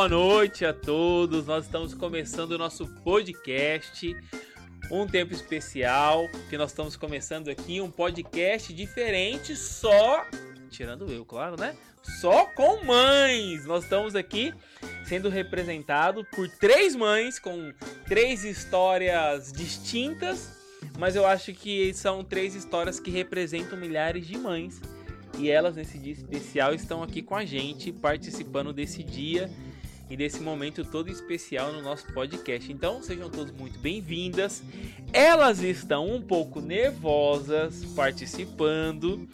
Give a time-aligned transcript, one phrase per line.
[0.00, 1.44] boa noite a todos.
[1.44, 4.16] Nós estamos começando o nosso podcast.
[4.90, 10.24] Um tempo especial que nós estamos começando aqui, um podcast diferente, só
[10.70, 11.76] tirando eu, claro, né?
[12.18, 13.66] Só com mães.
[13.66, 14.54] Nós estamos aqui
[15.04, 17.70] sendo representado por três mães com
[18.06, 20.50] três histórias distintas,
[20.98, 24.80] mas eu acho que são três histórias que representam milhares de mães
[25.38, 29.50] e elas, nesse dia especial, estão aqui com a gente, participando desse dia
[30.10, 32.70] e desse momento todo especial no nosso podcast.
[32.70, 34.62] Então, sejam todos muito bem-vindas.
[35.12, 39.28] Elas estão um pouco nervosas participando,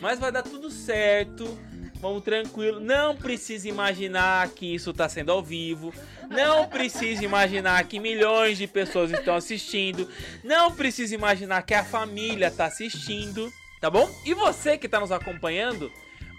[0.00, 1.58] mas vai dar tudo certo.
[2.00, 2.80] Vamos tranquilo.
[2.80, 5.92] Não precisa imaginar que isso está sendo ao vivo.
[6.30, 10.08] Não precisa imaginar que milhões de pessoas estão assistindo.
[10.42, 14.08] Não precisa imaginar que a família está assistindo tá bom?
[14.24, 15.90] E você que está nos acompanhando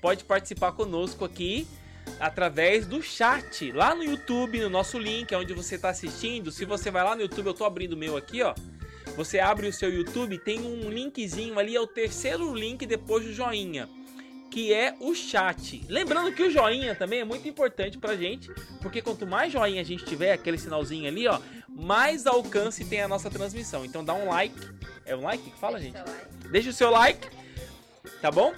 [0.01, 1.67] pode participar conosco aqui
[2.19, 6.51] através do chat lá no YouTube, no nosso link, onde você está assistindo.
[6.51, 8.53] Se você vai lá no YouTube, eu estou abrindo o meu aqui, ó.
[9.15, 13.33] Você abre o seu YouTube, tem um linkzinho ali, é o terceiro link depois do
[13.33, 13.87] joinha,
[14.49, 15.83] que é o chat.
[15.87, 18.49] Lembrando que o joinha também é muito importante pra gente,
[18.81, 23.07] porque quanto mais joinha a gente tiver, aquele sinalzinho ali, ó, mais alcance tem a
[23.07, 23.85] nossa transmissão.
[23.85, 24.55] Então dá um like.
[25.05, 25.97] É um like que fala, gente?
[26.49, 27.27] Deixa o seu like,
[28.21, 28.53] tá bom?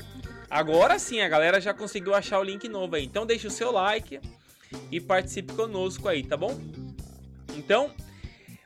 [0.55, 3.03] Agora sim, a galera já conseguiu achar o link novo aí.
[3.03, 4.21] Então deixa o seu like
[4.89, 6.57] e participe conosco aí, tá bom?
[7.57, 7.91] Então,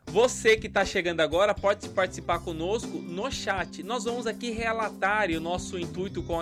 [0.06, 3.82] você que está chegando agora pode participar conosco no chat.
[3.82, 6.38] Nós vamos aqui relatar e o nosso intuito com,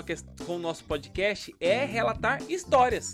[0.46, 3.14] com o nosso podcast é relatar histórias.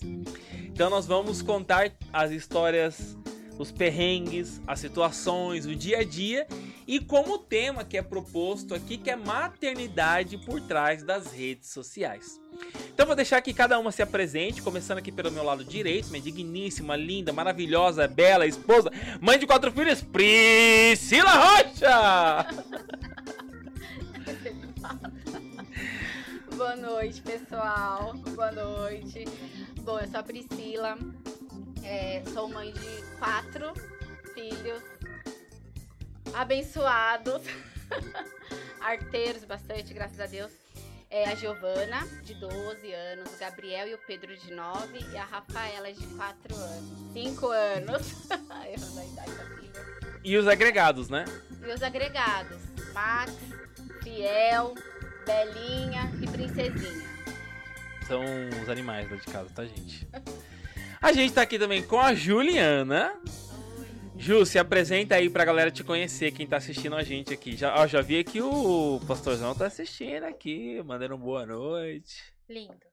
[0.64, 3.16] Então nós vamos contar as histórias
[3.58, 6.48] os perrengues, as situações, o dia a dia
[6.88, 11.70] e como o tema que é proposto aqui, que é maternidade por trás das redes
[11.70, 12.42] sociais.
[12.94, 16.22] Então vou deixar que cada uma se apresente, começando aqui pelo meu lado direito, minha
[16.22, 22.48] digníssima, linda, maravilhosa, bela esposa, mãe de quatro filhos, Priscila Rocha!
[26.56, 28.14] Boa noite, pessoal.
[28.36, 29.26] Boa noite.
[29.82, 30.98] Bom, eu sou a Priscila,
[31.84, 33.74] é, sou mãe de quatro
[34.34, 34.84] filhos
[36.34, 37.42] abençoados,
[38.82, 40.52] arteiros bastante, graças a Deus.
[41.10, 45.24] É a Giovana, de 12 anos, o Gabriel e o Pedro, de 9, e a
[45.24, 47.14] Rafaela, de 4 anos.
[47.14, 48.30] 5 anos.
[48.68, 50.20] Errando a idade da filha.
[50.24, 51.26] E os agregados, né?
[51.62, 52.58] E os agregados.
[52.94, 53.32] Max,
[54.02, 54.74] Fiel,
[55.24, 57.08] Belinha e Princesinha.
[58.08, 58.24] São
[58.64, 60.08] os animais lá de casa, tá, gente?
[61.04, 63.22] A gente tá aqui também com a Juliana.
[64.16, 67.58] Ju, se apresenta aí pra galera te conhecer, quem tá assistindo a gente aqui.
[67.58, 72.24] Já, ó, já vi que o pastorzão tá assistindo aqui, mandando boa noite.
[72.48, 72.88] Lindo.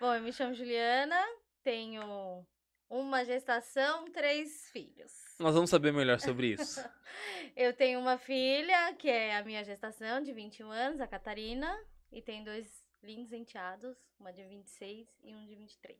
[0.00, 1.24] Bom, eu me chamo Juliana,
[1.62, 2.44] tenho
[2.88, 5.12] uma gestação, três filhos.
[5.38, 6.84] Nós vamos saber melhor sobre isso.
[7.54, 11.72] eu tenho uma filha, que é a minha gestação, de 21 anos, a Catarina,
[12.10, 15.98] e tem dois lindos enteados, uma de 26 e um de 23.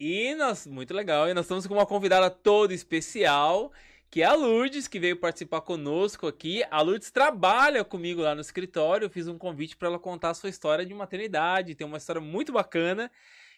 [0.00, 3.72] E nós, muito legal, e nós estamos com uma convidada toda especial,
[4.10, 6.62] que é a Lourdes, que veio participar conosco aqui.
[6.70, 10.34] A Lourdes trabalha comigo lá no escritório, eu fiz um convite para ela contar a
[10.34, 13.10] sua história de maternidade, tem uma história muito bacana,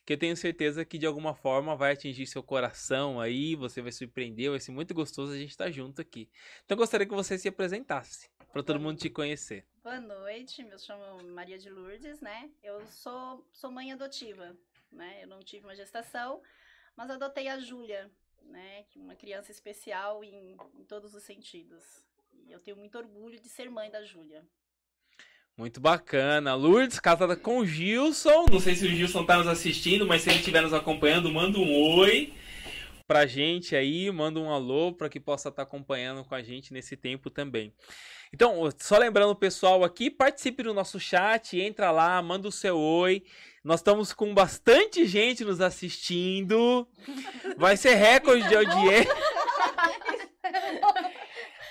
[0.05, 3.93] que eu tenho certeza que de alguma forma vai atingir seu coração aí, você vai
[3.93, 6.29] surpreender, vai ser muito gostoso a gente estar junto aqui.
[6.65, 9.65] Então gostaria que você se apresentasse, para todo mundo te conhecer.
[9.83, 12.51] Boa noite, me chamo Maria de Lourdes, né?
[12.63, 14.57] Eu sou, sou mãe adotiva,
[14.93, 15.21] né?
[15.23, 16.43] Eu não tive uma gestação,
[16.97, 18.11] mas adotei a Júlia,
[18.45, 18.85] né?
[18.95, 21.83] É uma criança especial em, em todos os sentidos.
[22.47, 24.45] E eu tenho muito orgulho de ser mãe da Júlia.
[25.57, 26.55] Muito bacana.
[26.55, 28.47] Lourdes, casada com o Gilson.
[28.51, 31.59] Não sei se o Gilson está nos assistindo, mas se ele estiver nos acompanhando, manda
[31.59, 32.33] um oi
[33.11, 36.73] pra gente aí, manda um alô para que possa estar tá acompanhando com a gente
[36.73, 37.75] nesse tempo também.
[38.33, 42.79] Então, só lembrando o pessoal aqui, participe do nosso chat, entra lá, manda o seu
[42.79, 43.25] oi.
[43.65, 46.87] Nós estamos com bastante gente nos assistindo.
[47.57, 49.13] Vai ser recorde de audiência.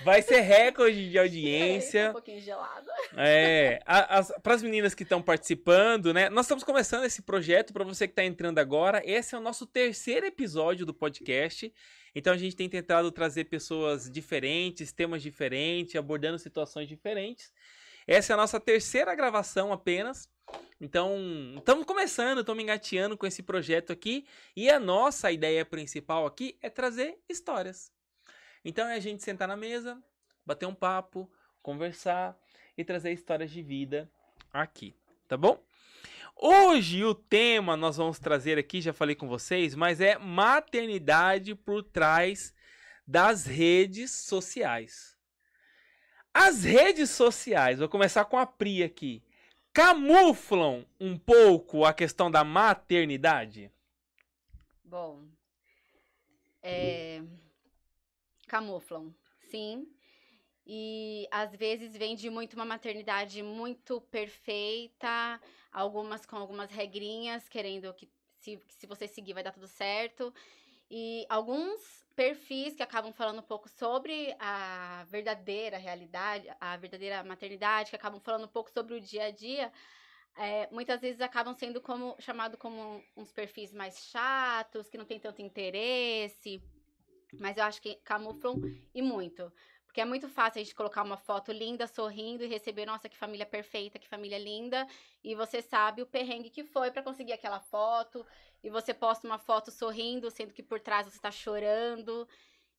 [0.03, 1.99] Vai ser recorde de audiência.
[1.99, 2.89] É, um pouquinho gelado.
[3.17, 3.79] É,
[4.41, 6.29] para as meninas que estão participando, né?
[6.29, 9.01] Nós estamos começando esse projeto para você que está entrando agora.
[9.05, 11.73] Esse é o nosso terceiro episódio do podcast.
[12.15, 17.51] Então a gente tem tentado trazer pessoas diferentes, temas diferentes, abordando situações diferentes.
[18.07, 20.27] Essa é a nossa terceira gravação apenas.
[20.81, 21.15] Então,
[21.57, 24.25] estamos começando, estamos engateando com esse projeto aqui.
[24.55, 27.91] E a nossa ideia principal aqui é trazer histórias.
[28.63, 30.01] Então é a gente sentar na mesa,
[30.45, 31.29] bater um papo,
[31.61, 32.38] conversar
[32.77, 34.09] e trazer histórias de vida
[34.51, 34.95] aqui.
[35.27, 35.63] tá bom?
[36.35, 41.83] Hoje o tema nós vamos trazer aqui, já falei com vocês, mas é maternidade por
[41.83, 42.53] trás
[43.06, 45.17] das redes sociais.
[46.33, 49.21] As redes sociais, vou começar com a Pri aqui,
[49.73, 53.71] camuflam um pouco a questão da maternidade?
[54.83, 55.27] Bom,
[56.61, 57.21] é,
[58.49, 59.15] camuflam,
[59.49, 59.87] sim.
[60.65, 65.41] E às vezes vende muito uma maternidade muito perfeita,
[65.71, 68.07] algumas com algumas regrinhas, querendo que
[68.37, 70.33] se, que se você seguir vai dar tudo certo.
[70.91, 77.89] E alguns perfis que acabam falando um pouco sobre a verdadeira realidade, a verdadeira maternidade,
[77.89, 79.71] que acabam falando um pouco sobre o dia a dia,
[80.35, 85.19] é, muitas vezes acabam sendo como chamado como uns perfis mais chatos, que não tem
[85.19, 86.61] tanto interesse.
[87.37, 88.55] Mas eu acho que camuflam
[88.93, 89.51] e muito.
[89.85, 93.17] Porque é muito fácil a gente colocar uma foto linda, sorrindo e receber, nossa, que
[93.17, 94.87] família perfeita, que família linda.
[95.23, 98.25] E você sabe o perrengue que foi para conseguir aquela foto.
[98.63, 102.27] E você posta uma foto sorrindo, sendo que por trás você está chorando.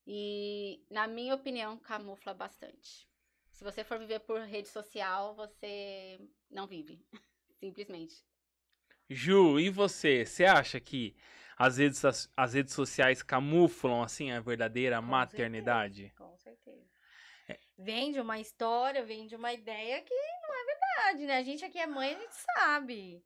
[0.06, 3.08] E, na minha opinião, camufla bastante.
[3.50, 7.05] Se você for viver por rede social, você não vive.
[7.58, 8.30] Simplesmente.
[9.12, 10.25] Ju, e você?
[10.25, 11.17] Você acha que
[11.59, 12.05] as redes,
[12.37, 16.03] as redes sociais camuflam, assim, a verdadeira Com maternidade?
[16.03, 16.91] certeza, Com certeza.
[17.77, 21.39] Vende uma história, vende uma ideia que não é verdade, né?
[21.39, 23.25] A gente aqui é mãe, a gente sabe.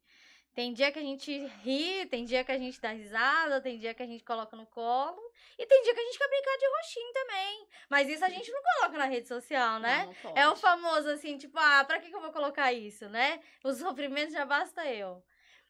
[0.55, 3.93] Tem dia que a gente ri, tem dia que a gente dá risada, tem dia
[3.93, 5.21] que a gente coloca no colo.
[5.59, 7.69] E tem dia que a gente quer brincar de roxinho também.
[7.91, 9.99] Mas isso a gente não coloca na rede social, né?
[9.99, 10.39] Não, não pode.
[10.39, 13.41] É o famoso assim, tipo, ah, pra que, que eu vou colocar isso, né?
[13.63, 15.23] O sofrimento já basta eu.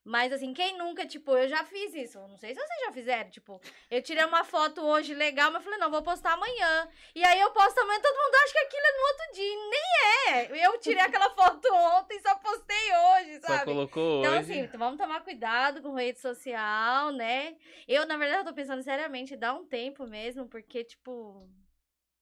[0.04, 2.18] Mas assim, quem nunca, tipo, eu já fiz isso.
[2.28, 3.58] Não sei se vocês já fizeram, tipo,
[3.90, 6.88] eu tirei uma foto hoje legal, mas falei, não, vou postar amanhã.
[7.14, 9.44] E aí eu posto amanhã, todo mundo acha que aquilo é no outro dia.
[9.44, 10.66] E nem é.
[10.66, 13.64] Eu tirei aquela foto ontem, só postei hoje, Só sabe?
[13.64, 14.60] colocou Então, hoje?
[14.60, 17.56] assim, vamos tomar cuidado com rede social, né?
[17.88, 21.48] Eu, na verdade, eu tô pensando seriamente dar um tempo mesmo, porque, tipo,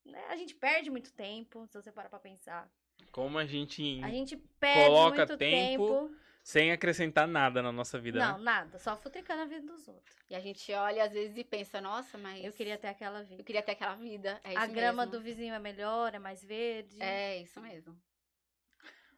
[0.05, 2.70] né, a gente perde muito tempo, se você parar pra pensar.
[3.11, 6.22] Como a gente, A gente perde Coloca muito tempo, tempo.
[6.43, 8.44] Sem acrescentar nada na nossa vida, Não, né?
[8.44, 10.17] nada, só futricando a vida dos outros.
[10.29, 13.27] E a gente olha às vezes e pensa, nossa, mas Eu queria ter aquela eu
[13.27, 13.43] vida.
[13.44, 14.41] queria ter aquela vida.
[14.43, 15.19] É isso a grama mesmo.
[15.19, 17.00] do vizinho é melhor, é mais verde.
[17.00, 17.97] É isso mesmo.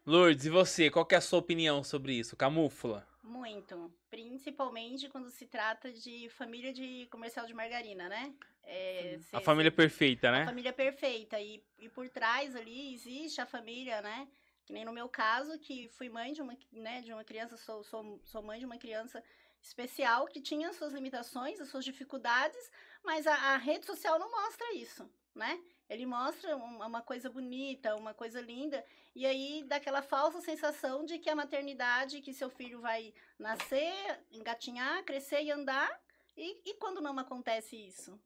[0.06, 0.90] Lourdes, e você?
[0.90, 2.36] Qual que é a sua opinião sobre isso?
[2.36, 3.06] Camufla?
[3.22, 3.90] Muito.
[4.10, 8.34] Principalmente quando se trata de família de comercial de margarina, né?
[8.64, 10.44] É, A família perfeita, A né?
[10.44, 11.40] família perfeita.
[11.40, 14.28] E, e por trás ali existe a família, né?
[14.64, 17.84] Que nem no meu caso, que fui mãe de uma, né, de uma criança, sou,
[17.84, 19.22] sou, sou mãe de uma criança
[19.60, 22.70] especial que tinha as suas limitações, as suas dificuldades,
[23.02, 25.62] mas a, a rede social não mostra isso, né?
[25.88, 28.84] Ele mostra um- uma coisa bonita, uma coisa linda,
[29.14, 33.94] e aí dá aquela falsa sensação de que a maternidade, que seu filho vai nascer,
[34.30, 35.90] engatinhar, crescer e andar,
[36.36, 38.18] e, e quando não acontece isso?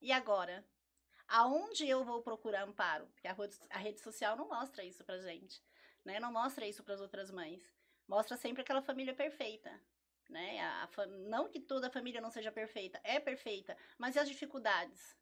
[0.00, 0.64] E agora?
[1.28, 3.06] Aonde eu vou procurar amparo?
[3.08, 3.36] Porque a,
[3.70, 5.62] a rede social não mostra isso pra gente,
[6.06, 6.20] né?
[6.20, 7.70] Não mostra isso para as outras mães.
[8.08, 9.82] Mostra sempre aquela família perfeita,
[10.30, 10.60] né?
[10.60, 14.20] A, a fa- não que toda a família não seja perfeita, é perfeita, mas e
[14.20, 15.16] as dificuldades?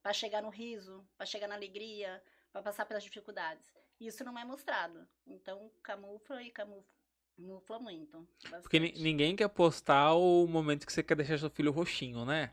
[0.00, 2.22] Para chegar no riso, para chegar na alegria,
[2.52, 3.74] para passar pelas dificuldades.
[4.00, 5.08] Isso não é mostrado.
[5.26, 6.97] Então, camufla e camufla,
[8.62, 9.02] Porque ni- bastante.
[9.02, 12.50] ninguém quer postar o momento que você quer deixar seu filho roxinho, né?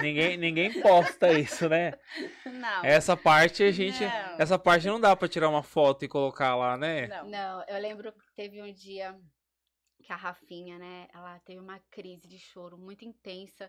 [0.00, 1.92] ninguém, ninguém posta isso, né?
[2.44, 2.84] Não.
[2.84, 4.02] Essa parte a gente.
[4.02, 4.40] Não.
[4.40, 7.06] Essa parte não dá pra tirar uma foto e colocar lá, né?
[7.06, 7.28] Não.
[7.28, 9.18] Não, eu lembro que teve um dia
[10.02, 13.68] que a Rafinha, né, ela teve uma crise de choro muito intensa.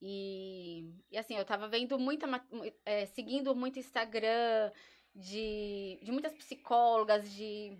[0.00, 2.26] E, e assim, eu tava vendo muita,
[2.84, 4.70] é, seguindo muito Instagram
[5.14, 7.78] de, de muitas psicólogas, de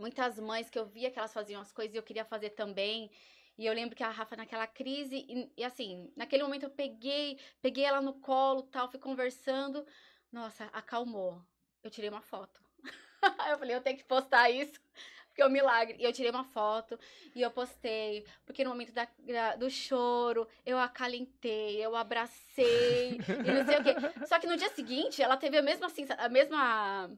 [0.00, 3.10] muitas mães que eu via que elas faziam as coisas e eu queria fazer também.
[3.58, 7.38] E eu lembro que a Rafa naquela crise, e, e assim, naquele momento eu peguei,
[7.60, 9.86] peguei ela no colo, tal, fui conversando.
[10.32, 11.44] Nossa, acalmou.
[11.82, 12.60] Eu tirei uma foto.
[13.50, 14.80] Eu falei, eu tenho que postar isso,
[15.30, 15.96] porque é um milagre.
[15.98, 16.98] E eu tirei uma foto
[17.34, 23.52] e eu postei, porque no momento da, da- do choro, eu acalentei, eu abracei e
[23.52, 23.94] não sei o quê.
[24.28, 27.10] Só que no dia seguinte, ela teve a mesma, sensa- a mesma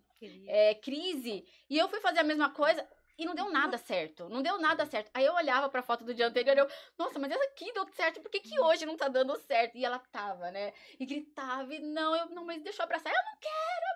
[0.47, 2.87] é, crise e eu fui fazer a mesma coisa.
[3.19, 5.11] E não deu nada certo, não deu nada certo.
[5.13, 7.87] Aí eu olhava pra foto do dia anterior e eu, nossa, mas essa aqui deu
[7.93, 9.77] certo, por que, que hoje não tá dando certo?
[9.77, 10.73] E ela tava, né?
[10.99, 13.13] E gritava, e não, eu não, mas deixa eu abraçar.
[13.13, 13.93] Eu não quero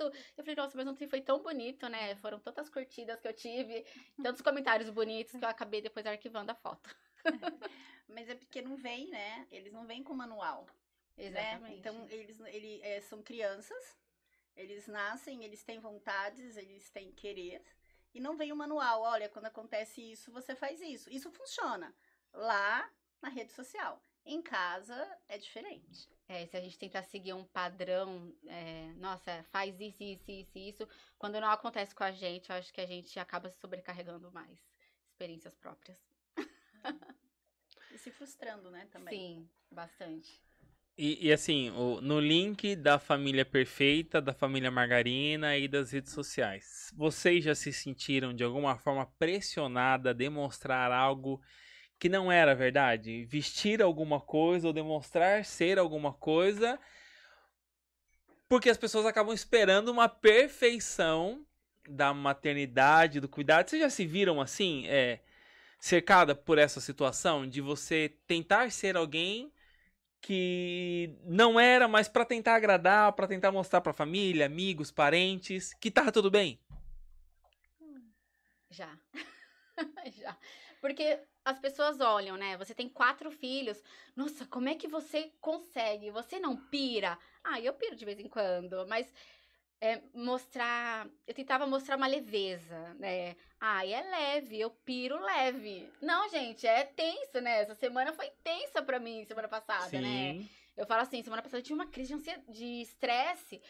[0.00, 2.14] Eu falei, nossa, mas ontem foi tão bonito, né?
[2.16, 3.84] Foram tantas curtidas que eu tive,
[4.22, 6.94] tantos comentários bonitos que eu acabei depois arquivando a foto.
[8.08, 9.46] Mas é porque não vem, né?
[9.50, 10.66] Eles não vêm com manual.
[11.30, 11.60] né?
[11.78, 13.96] Então, eles, ele, é, são crianças,
[14.56, 17.62] eles nascem, eles têm vontades, eles têm querer,
[18.14, 19.02] e não vem o manual.
[19.02, 21.10] Olha, quando acontece isso, você faz isso.
[21.10, 21.94] Isso funciona
[22.32, 24.02] lá na rede social.
[24.24, 26.11] Em casa é diferente.
[26.28, 30.88] É, se a gente tentar seguir um padrão, é, nossa, faz isso, isso, isso, isso.
[31.18, 34.58] Quando não acontece com a gente, eu acho que a gente acaba se sobrecarregando mais.
[35.10, 35.98] Experiências próprias.
[37.90, 39.14] E se frustrando, né, também.
[39.16, 40.42] Sim, bastante.
[40.96, 46.12] E, e assim, o- no link da família perfeita, da família Margarina e das redes
[46.12, 51.40] sociais, vocês já se sentiram de alguma forma pressionada a demonstrar algo
[52.02, 53.24] que não era verdade?
[53.26, 56.76] Vestir alguma coisa ou demonstrar ser alguma coisa?
[58.48, 61.46] Porque as pessoas acabam esperando uma perfeição
[61.88, 63.70] da maternidade, do cuidado.
[63.70, 65.20] Vocês já se viram assim, é,
[65.78, 69.52] cercada por essa situação de você tentar ser alguém
[70.20, 75.88] que não era, mas pra tentar agradar, pra tentar mostrar pra família, amigos, parentes, que
[75.88, 76.58] tava tudo bem.
[78.70, 78.98] Já.
[80.18, 80.36] Já.
[80.82, 82.56] Porque as pessoas olham, né?
[82.56, 83.80] Você tem quatro filhos.
[84.16, 86.10] Nossa, como é que você consegue?
[86.10, 87.16] Você não pira?
[87.44, 89.06] Ah, eu piro de vez em quando, mas
[89.80, 91.08] é, mostrar.
[91.24, 93.36] Eu tentava mostrar uma leveza, né?
[93.60, 95.88] Ah, é leve, eu piro leve.
[96.00, 97.60] Não, gente, é tenso, né?
[97.60, 100.44] Essa semana foi tensa pra mim, semana passada, né?
[100.76, 102.12] Eu falo assim, semana passada eu tive uma crise
[102.48, 103.62] de estresse.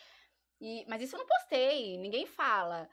[0.59, 2.89] E, mas isso eu não postei, ninguém fala.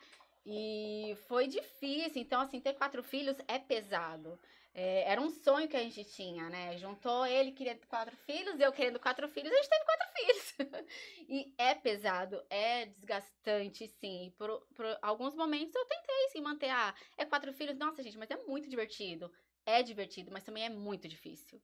[0.45, 2.21] E foi difícil.
[2.21, 4.39] Então, assim, ter quatro filhos é pesado.
[4.73, 6.77] É, era um sonho que a gente tinha, né?
[6.77, 10.85] Juntou ele querendo quatro filhos, eu querendo quatro filhos, a gente teve quatro filhos.
[11.27, 14.33] e é pesado, é desgastante, sim.
[14.37, 16.69] Por, por alguns momentos eu tentei, sim, manter.
[16.69, 19.31] Ah, é quatro filhos, nossa, gente, mas é muito divertido.
[19.65, 21.61] É divertido, mas também é muito difícil.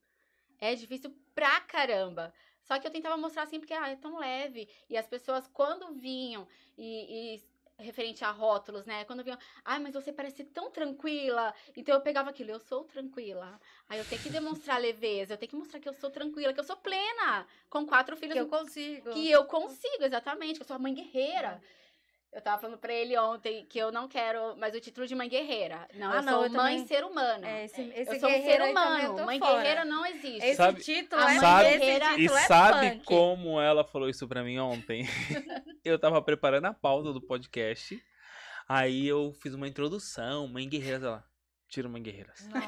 [0.60, 2.34] É difícil pra caramba.
[2.64, 4.68] Só que eu tentava mostrar assim, porque ah, é tão leve.
[4.90, 7.44] E as pessoas, quando vinham e, e
[7.78, 9.04] referente a rótulos, né?
[9.06, 11.54] Quando vinham, ai, mas você parece tão tranquila.
[11.76, 13.60] Então eu pegava aquilo, eu sou tranquila.
[13.90, 16.60] Aí eu tenho que demonstrar leveza, eu tenho que mostrar que eu sou tranquila, que
[16.60, 17.46] eu sou plena.
[17.70, 19.12] Com quatro filhos Que eu consigo.
[19.12, 21.62] que eu consigo, exatamente, que eu sou a mãe guerreira.
[22.36, 25.30] Eu tava falando pra ele ontem que eu não quero mais o título de mãe
[25.30, 25.88] guerreira.
[25.94, 27.46] Não, Ah, eu não, sou eu mãe também- ser humano.
[27.46, 29.26] É, esse, esse eu sou um ser humano.
[29.26, 29.54] Mãe fora.
[29.58, 30.44] guerreira não existe.
[30.46, 33.06] Esse Sabe- título A é mãe esse guerreira- E é sabe punk.
[33.06, 35.04] como ela falou isso pra mim ontem?
[35.86, 37.98] eu tava preparando a pauta do podcast.
[38.68, 41.24] Aí eu fiz uma introdução, mãe guerreiras, ela.
[41.76, 42.40] Tira mãe guerreiras.
[42.48, 42.62] Não.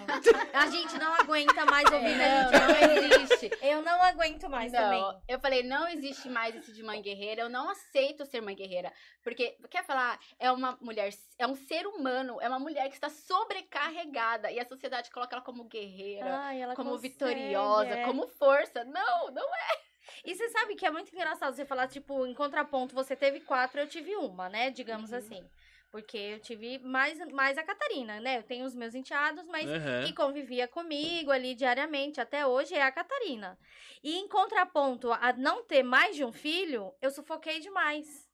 [0.59, 3.07] A gente não aguenta mais ouvir Não, a gente.
[3.07, 3.49] não existe.
[3.61, 5.21] Eu não aguento mais não, também.
[5.29, 8.91] eu falei, não existe mais esse de mãe guerreira, eu não aceito ser mãe guerreira.
[9.23, 11.09] Porque, quer falar, é uma mulher,
[11.39, 14.51] é um ser humano, é uma mulher que está sobrecarregada.
[14.51, 18.03] E a sociedade coloca ela como guerreira, Ai, ela como consegue, vitoriosa, é.
[18.03, 18.83] como força.
[18.83, 19.87] Não, não é.
[20.25, 23.79] E você sabe que é muito engraçado você falar, tipo, em contraponto, você teve quatro,
[23.79, 24.69] eu tive uma, né?
[24.69, 25.17] Digamos Uhum.
[25.17, 25.49] assim.
[25.89, 28.37] Porque eu tive mais, mais a Catarina, né?
[28.37, 30.05] Eu tenho os meus enteados, mas Aham.
[30.05, 33.57] que convivia comigo ali diariamente até hoje é a Catarina.
[34.03, 38.27] E em contraponto a não ter mais de um filho, eu sufoquei demais.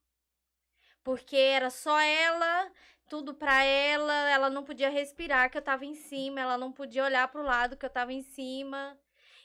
[1.04, 2.72] Porque era só ela,
[3.08, 7.04] tudo pra ela, ela não podia respirar que eu tava em cima, ela não podia
[7.04, 8.98] olhar pro lado que eu tava em cima.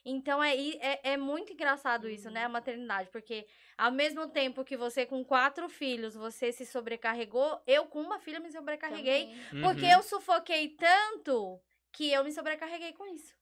[0.03, 2.45] Então é, é, é muito engraçado isso, né?
[2.45, 3.45] A maternidade, porque
[3.85, 8.39] ao mesmo tempo que você com quatro filhos, você se sobrecarregou, eu com uma filha
[8.39, 9.27] me sobrecarreguei.
[9.27, 9.61] Também.
[9.61, 9.91] Porque Uhum.
[9.91, 11.61] eu sufoquei tanto
[11.93, 13.33] que eu me sobrecarreguei com isso.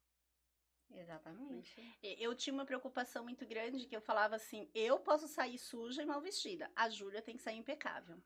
[0.93, 1.81] Exatamente.
[2.01, 6.01] E- Eu tinha uma preocupação muito grande que eu falava assim: eu posso sair suja
[6.03, 8.17] e mal vestida, a Júlia tem que sair impecável.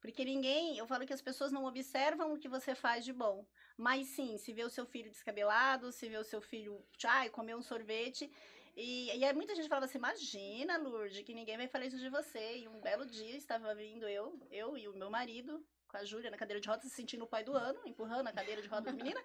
[0.00, 3.46] Porque ninguém, eu falo que as pessoas não observam o que você faz de bom.
[3.74, 7.56] Mas sim, se vê o seu filho descabelado, se vê o seu filho, ai, comer
[7.56, 8.30] um sorvete.
[8.76, 12.08] E, e aí muita gente falava assim: imagina, Lourdes, que ninguém vai falar isso de
[12.08, 12.58] você.
[12.58, 16.30] E um belo dia estava vindo eu, eu e o meu marido, com a Júlia
[16.30, 18.86] na cadeira de rodas, se sentindo o pai do ano, empurrando a cadeira de rodas
[18.86, 19.22] da menina.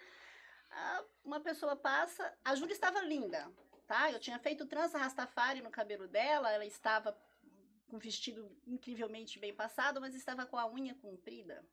[1.24, 3.52] Uma pessoa passa, a Júlia estava linda,
[3.88, 4.12] tá?
[4.12, 7.12] Eu tinha feito trança rastafari no cabelo dela, ela estava
[7.88, 11.66] com um vestido incrivelmente bem passado, mas estava com a unha comprida.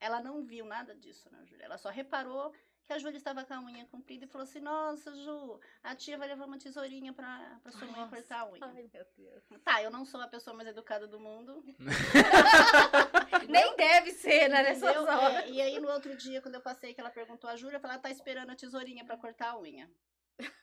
[0.00, 1.66] Ela não viu nada disso, né, Júlia?
[1.66, 5.14] Ela só reparou que a Júlia estava com a unha comprida e falou assim: Nossa,
[5.14, 8.60] Ju, a tia vai levar uma tesourinha pra, pra sua mãe cortar a unha.
[8.62, 9.44] Ai, meu Deus.
[9.64, 11.64] Tá, eu não sou a pessoa mais educada do mundo.
[13.48, 14.62] Nem deve ser, né?
[14.62, 15.02] Nessas Entendeu?
[15.02, 15.44] horas.
[15.44, 17.80] É, e aí, no outro dia, quando eu passei, que ela perguntou a Júlia, eu
[17.80, 19.90] falei, ela tá esperando a tesourinha pra cortar a unha.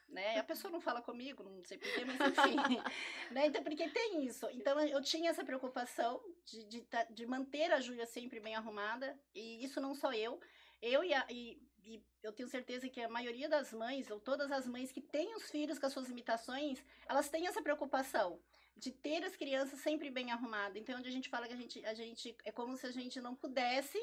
[0.08, 0.40] Né?
[0.40, 2.56] A pessoa não fala comigo, não sei porquê, mas enfim.
[3.32, 3.46] né?
[3.46, 4.48] Então, porque tem isso.
[4.52, 9.18] Então, eu tinha essa preocupação de, de, de manter a Júlia sempre bem arrumada.
[9.36, 10.40] E isso não só eu.
[10.82, 14.51] Eu e, a, e, e eu tenho certeza que a maioria das mães, ou todas
[14.51, 18.39] as mães que têm os filhos com as suas limitações, elas têm essa preocupação
[18.75, 20.77] de ter as crianças sempre bem arrumadas.
[20.77, 23.19] Então, onde a gente fala que a gente, a gente é como se a gente
[23.19, 24.00] não pudesse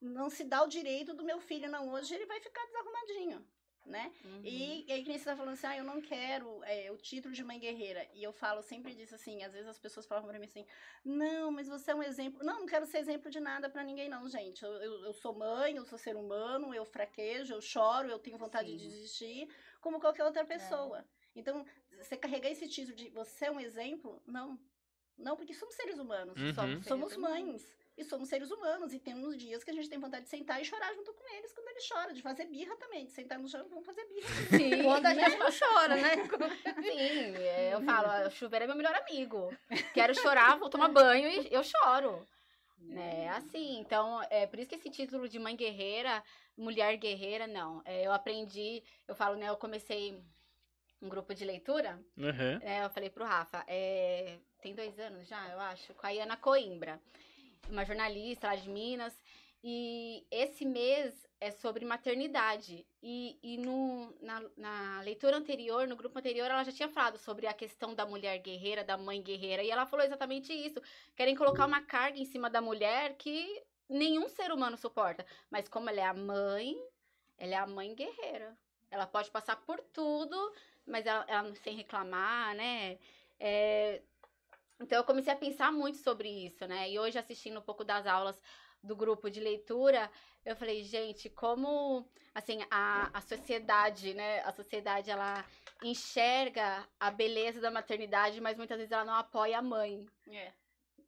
[0.00, 3.44] não se dá o direito do meu filho, não, hoje ele vai ficar desarrumadinho.
[3.86, 4.12] Né?
[4.22, 4.40] Uhum.
[4.44, 6.98] E, e aí, que nem você tá falando assim, ah, eu não quero é, o
[6.98, 8.06] título de mãe guerreira.
[8.12, 10.66] E eu falo sempre disso assim, às vezes as pessoas falam pra mim assim,
[11.02, 12.44] não, mas você é um exemplo.
[12.44, 14.62] Não, não quero ser exemplo de nada para ninguém, não, gente.
[14.62, 18.36] Eu, eu, eu, sou mãe, eu sou ser humano, eu fraquejo, eu choro, eu tenho
[18.36, 18.76] vontade Sim.
[18.76, 19.48] de desistir,
[19.80, 20.98] como qualquer outra pessoa.
[20.98, 21.04] É.
[21.36, 21.64] Então,
[21.96, 24.58] você carregar esse título de você é um exemplo, não.
[25.16, 26.40] Não, porque somos seres humanos.
[26.40, 26.54] Uhum.
[26.54, 27.77] Somos, somos mães.
[27.98, 28.94] E somos seres humanos.
[28.94, 31.52] E temos dias que a gente tem vontade de sentar e chorar junto com eles
[31.52, 32.12] quando eles choram.
[32.12, 33.06] De fazer birra também.
[33.06, 34.28] De sentar no chão, vamos fazer birra.
[34.56, 34.82] Sim.
[34.84, 36.10] quando a gente não chora, né?
[36.80, 37.36] Sim.
[37.36, 39.52] É, eu falo, o chuveiro é meu melhor amigo.
[39.92, 42.24] Quero chorar, vou tomar banho e eu choro.
[42.96, 46.22] É assim, então, é por isso que esse título de mãe guerreira,
[46.56, 47.82] mulher guerreira, não.
[47.84, 50.22] É, eu aprendi, eu falo, né, eu comecei
[51.02, 52.58] um grupo de leitura, uhum.
[52.62, 56.36] é, eu falei pro Rafa, é, tem dois anos já, eu acho, com a Iana
[56.36, 57.00] Coimbra
[57.68, 59.14] uma jornalista lá de Minas.
[59.62, 62.86] E esse mês é sobre maternidade.
[63.02, 67.46] E, e no, na, na, leitura anterior, no grupo anterior, ela já tinha falado sobre
[67.46, 69.62] a questão da mulher guerreira, da mãe guerreira.
[69.62, 70.80] E ela falou exatamente isso.
[71.16, 75.26] Querem colocar uma carga em cima da mulher que nenhum ser humano suporta.
[75.50, 76.76] Mas como ela é a mãe,
[77.36, 78.56] ela é a mãe guerreira.
[78.90, 80.52] Ela pode passar por tudo,
[80.86, 82.98] mas ela, ela sem reclamar, né?
[83.40, 84.02] É,
[84.80, 86.90] então eu comecei a pensar muito sobre isso, né?
[86.90, 88.40] E hoje assistindo um pouco das aulas
[88.82, 90.10] do grupo de leitura,
[90.44, 94.40] eu falei, gente, como assim, a, a sociedade, né?
[94.40, 95.44] A sociedade ela
[95.82, 100.06] enxerga a beleza da maternidade, mas muitas vezes ela não apoia a mãe.
[100.30, 100.52] É.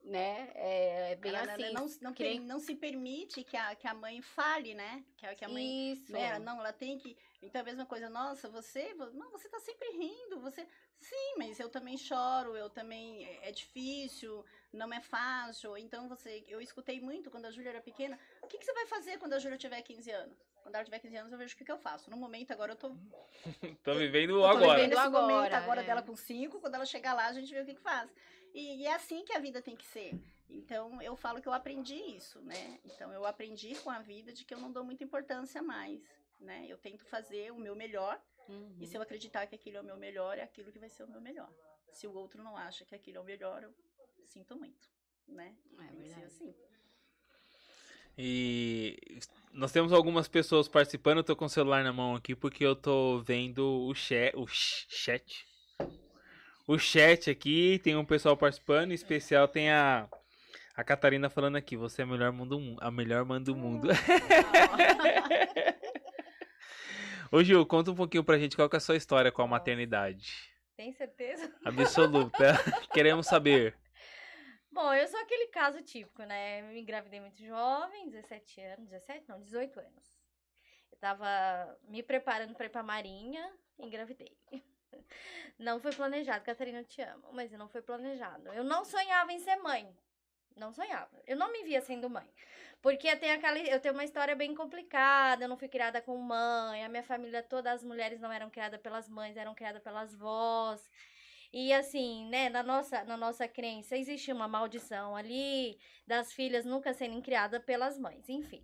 [0.02, 0.50] Né?
[0.54, 1.72] É, é bem ela, assim.
[1.72, 5.04] Não, não, que não, se permite que a, que a mãe fale, né?
[5.16, 5.92] Que, que a mãe.
[5.92, 6.10] Isso.
[6.10, 6.38] Né?
[6.38, 7.16] Não, ela tem que.
[7.42, 8.94] Então, a mesma coisa, nossa, você.
[8.94, 10.40] Não, você tá sempre rindo.
[10.40, 10.66] Você.
[10.98, 15.76] Sim, mas eu também choro, eu também é, é difícil, não é fácil.
[15.79, 18.18] Então você, eu escutei muito quando a Júlia era pequena.
[18.42, 20.37] O que, que você vai fazer quando a Júlia tiver 15 anos?
[20.62, 22.11] Quando ela tiver 15 anos, eu vejo o que, que eu faço.
[22.11, 22.90] No momento, agora eu tô.
[23.83, 24.66] tô vivendo eu, agora.
[24.66, 25.85] Tô vivendo esse agora, momento agora é.
[25.85, 26.61] dela com 5.
[26.61, 28.12] Quando ela chegar lá, a gente vê o que, que faz.
[28.53, 30.14] E, e, é assim que a vida tem que ser.
[30.48, 32.79] Então, eu falo que eu aprendi isso, né?
[32.85, 36.00] Então, eu aprendi com a vida de que eu não dou muita importância mais,
[36.40, 36.66] né?
[36.68, 38.20] Eu tento fazer o meu melhor.
[38.48, 38.76] Uhum.
[38.81, 41.05] E se eu acreditar que aquilo é o meu melhor, é aquilo que vai ser
[41.05, 41.53] o meu melhor.
[41.92, 43.72] Se o outro não acha que aquilo é o melhor, eu
[44.26, 44.88] sinto muito,
[45.29, 45.55] né?
[45.79, 46.55] É Tem ser assim.
[48.16, 48.98] E
[49.53, 51.18] nós temos algumas pessoas participando.
[51.18, 54.37] Eu tô com o celular na mão aqui porque eu tô vendo o chat.
[54.37, 55.46] O chat.
[56.66, 58.92] O chat aqui, tem um pessoal participando.
[58.92, 60.09] Em especial tem a,
[60.76, 61.76] a Catarina falando aqui.
[61.76, 63.88] Você é a melhor, mundo, a melhor mãe do mundo.
[67.33, 69.47] Ô Gil, conta um pouquinho pra gente qual que é a sua história com a
[69.47, 70.53] maternidade.
[70.77, 71.55] Tem certeza?
[71.64, 72.55] Absoluta.
[72.93, 73.79] Queremos saber.
[74.73, 76.62] Bom, eu sou aquele caso típico, né?
[76.62, 80.19] Me engravidei muito jovem, 17 anos, 17 não, 18 anos.
[80.90, 84.37] Eu tava me preparando para ir pra Marinha, engravidei.
[85.57, 88.49] Não foi planejado, Catarina, eu te amo, mas não foi planejado.
[88.53, 89.95] Eu não sonhava em ser mãe.
[90.57, 91.11] Não sonhava.
[91.27, 92.29] Eu não me via sendo mãe.
[92.83, 95.45] Porque eu tenho, aquela, eu tenho uma história bem complicada.
[95.45, 96.85] Eu não fui criada com mãe.
[96.85, 100.88] A minha família, todas as mulheres não eram criadas pelas mães, eram criadas pelas vós.
[101.53, 106.95] E assim, né, na nossa, na nossa crença, existe uma maldição ali das filhas nunca
[106.95, 108.62] serem criadas pelas mães, enfim.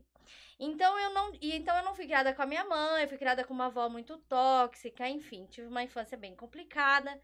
[0.59, 3.45] Então eu não, e então eu não fui criada com a minha mãe, fui criada
[3.45, 7.21] com uma avó muito tóxica, enfim, tive uma infância bem complicada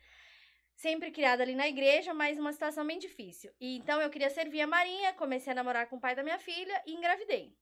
[0.75, 3.53] sempre criada ali na igreja, mas uma situação bem difícil.
[3.61, 6.39] E então eu queria servir a Marinha, comecei a namorar com o pai da minha
[6.39, 7.55] filha e engravidei.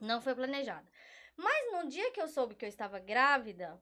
[0.00, 0.88] Não foi planejado.
[1.36, 3.80] Mas no dia que eu soube que eu estava grávida,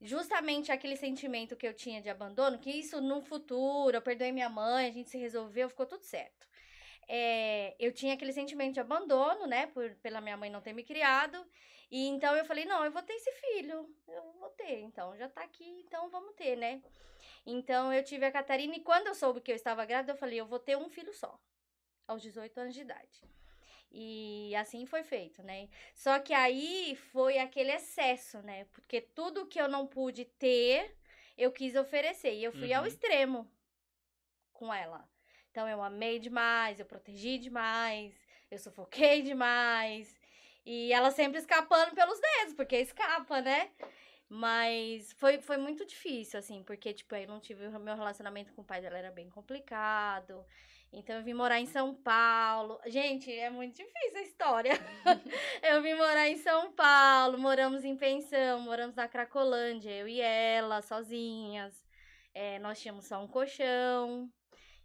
[0.00, 4.48] justamente aquele sentimento que eu tinha de abandono, que isso no futuro, eu perdoei minha
[4.48, 6.48] mãe, a gente se resolveu, ficou tudo certo.
[7.08, 10.84] É, eu tinha aquele sentimento de abandono, né, por, pela minha mãe não ter me
[10.84, 11.44] criado,
[11.90, 15.28] e então eu falei, não, eu vou ter esse filho, eu vou ter, então já
[15.28, 16.80] tá aqui, então vamos ter, né.
[17.46, 20.40] Então eu tive a Catarina e quando eu soube que eu estava grávida, eu falei,
[20.40, 21.38] eu vou ter um filho só,
[22.06, 23.22] aos 18 anos de idade.
[23.92, 25.68] E assim foi feito, né?
[25.94, 28.64] Só que aí foi aquele excesso, né?
[28.66, 30.96] Porque tudo que eu não pude ter,
[31.36, 32.34] eu quis oferecer.
[32.34, 32.78] E eu fui uhum.
[32.78, 33.50] ao extremo
[34.52, 35.08] com ela.
[35.50, 38.14] Então eu amei demais, eu protegi demais,
[38.50, 40.14] eu sufoquei demais.
[40.64, 43.70] E ela sempre escapando pelos dedos, porque escapa, né?
[44.32, 47.68] Mas foi, foi muito difícil, assim, porque, tipo, eu não tive.
[47.80, 50.46] Meu relacionamento com o pai dela era bem complicado.
[50.92, 52.80] Então eu vim morar em São Paulo.
[52.86, 54.72] Gente, é muito difícil a história.
[55.64, 60.80] eu vim morar em São Paulo, moramos em pensão, moramos na Cracolândia, eu e ela,
[60.80, 61.84] sozinhas.
[62.32, 64.30] É, nós tínhamos só um colchão.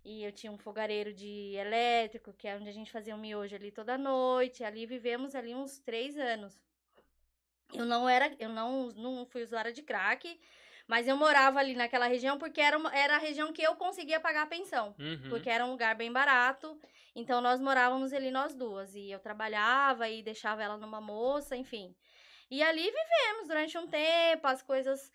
[0.03, 3.55] E eu tinha um fogareiro de elétrico, que é onde a gente fazia um miojo
[3.55, 4.63] ali toda noite.
[4.63, 6.64] Ali vivemos ali uns três anos.
[7.73, 10.39] Eu não era, eu não, não fui usuária de crack,
[10.88, 14.19] mas eu morava ali naquela região porque era, uma- era a região que eu conseguia
[14.19, 14.95] pagar a pensão.
[14.99, 15.30] Uhum.
[15.30, 16.80] Porque era um lugar bem barato.
[17.15, 18.93] Então nós morávamos ali nós duas.
[18.95, 21.95] E eu trabalhava e deixava ela numa moça, enfim.
[22.51, 25.12] E ali vivemos durante um tempo, as coisas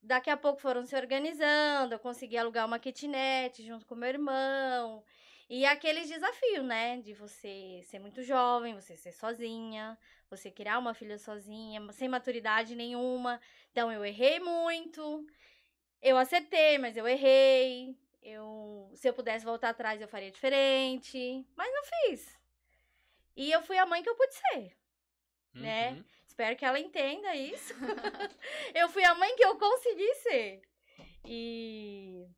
[0.00, 1.94] daqui a pouco foram se organizando.
[1.94, 5.02] Eu consegui alugar uma kitnet junto com meu irmão.
[5.48, 7.00] E aqueles desafios, né?
[7.00, 12.74] De você ser muito jovem, você ser sozinha, você criar uma filha sozinha, sem maturidade
[12.74, 13.40] nenhuma.
[13.72, 15.26] Então eu errei muito.
[16.02, 17.96] Eu acertei, mas eu errei.
[18.22, 21.46] Eu, se eu pudesse voltar atrás, eu faria diferente.
[21.56, 22.38] Mas não fiz.
[23.34, 24.76] E eu fui a mãe que eu pude ser.
[25.54, 25.92] né?
[25.92, 26.04] Uhum.
[26.26, 27.72] Espero que ela entenda isso.
[28.74, 30.62] eu fui a mãe que eu consegui ser.
[31.24, 32.28] E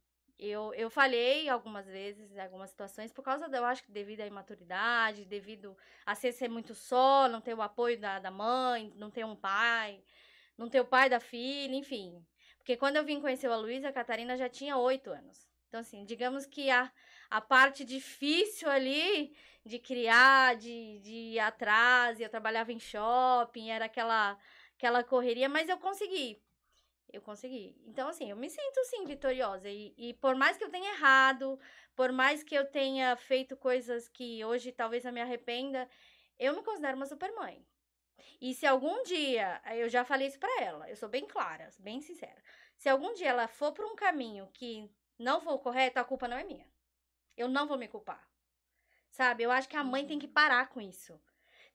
[0.40, 4.26] eu, eu falhei algumas vezes, em algumas situações, por causa, eu acho que devido à
[4.26, 5.76] imaturidade, devido
[6.06, 9.36] a ser, ser muito só, não ter o apoio da, da mãe, não ter um
[9.36, 10.02] pai,
[10.56, 12.24] não ter o pai da filha, enfim.
[12.56, 15.46] Porque quando eu vim conhecer a Luísa, a Catarina já tinha oito anos.
[15.68, 16.90] Então, assim, digamos que a,
[17.30, 19.32] a parte difícil ali
[19.64, 24.38] de criar, de, de ir atrás, eu trabalhava em shopping, era aquela,
[24.76, 26.42] aquela correria, mas eu consegui.
[27.12, 27.76] Eu consegui.
[27.86, 29.68] Então, assim, eu me sinto, sim, vitoriosa.
[29.68, 31.58] E, e por mais que eu tenha errado,
[31.96, 35.88] por mais que eu tenha feito coisas que hoje talvez eu me arrependa,
[36.38, 37.66] eu me considero uma supermãe.
[38.40, 42.00] E se algum dia, eu já falei isso pra ela, eu sou bem clara, bem
[42.00, 42.42] sincera.
[42.76, 46.36] Se algum dia ela for por um caminho que não for correto, a culpa não
[46.36, 46.66] é minha.
[47.36, 48.26] Eu não vou me culpar.
[49.10, 49.42] Sabe?
[49.42, 51.20] Eu acho que a mãe tem que parar com isso.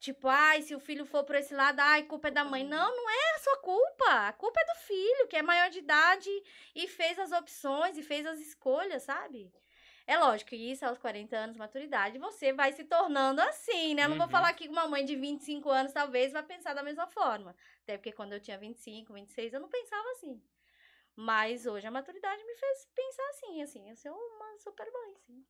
[0.05, 2.63] Tipo, ai, se o filho for por esse lado, ai, culpa é da mãe.
[2.63, 4.27] Não, não é a sua culpa.
[4.27, 6.29] A culpa é do filho, que é maior de idade
[6.75, 9.51] e fez as opções e fez as escolhas, sabe?
[10.05, 14.03] É lógico que isso, aos 40 anos de maturidade, você vai se tornando assim, né?
[14.03, 14.31] Eu não vou Uhum.
[14.31, 17.55] falar que uma mãe de 25 anos talvez vai pensar da mesma forma.
[17.81, 20.39] Até porque quando eu tinha 25, 26, eu não pensava assim.
[21.15, 25.43] Mas hoje a maturidade me fez pensar assim, assim, eu sou uma super mãe, sim.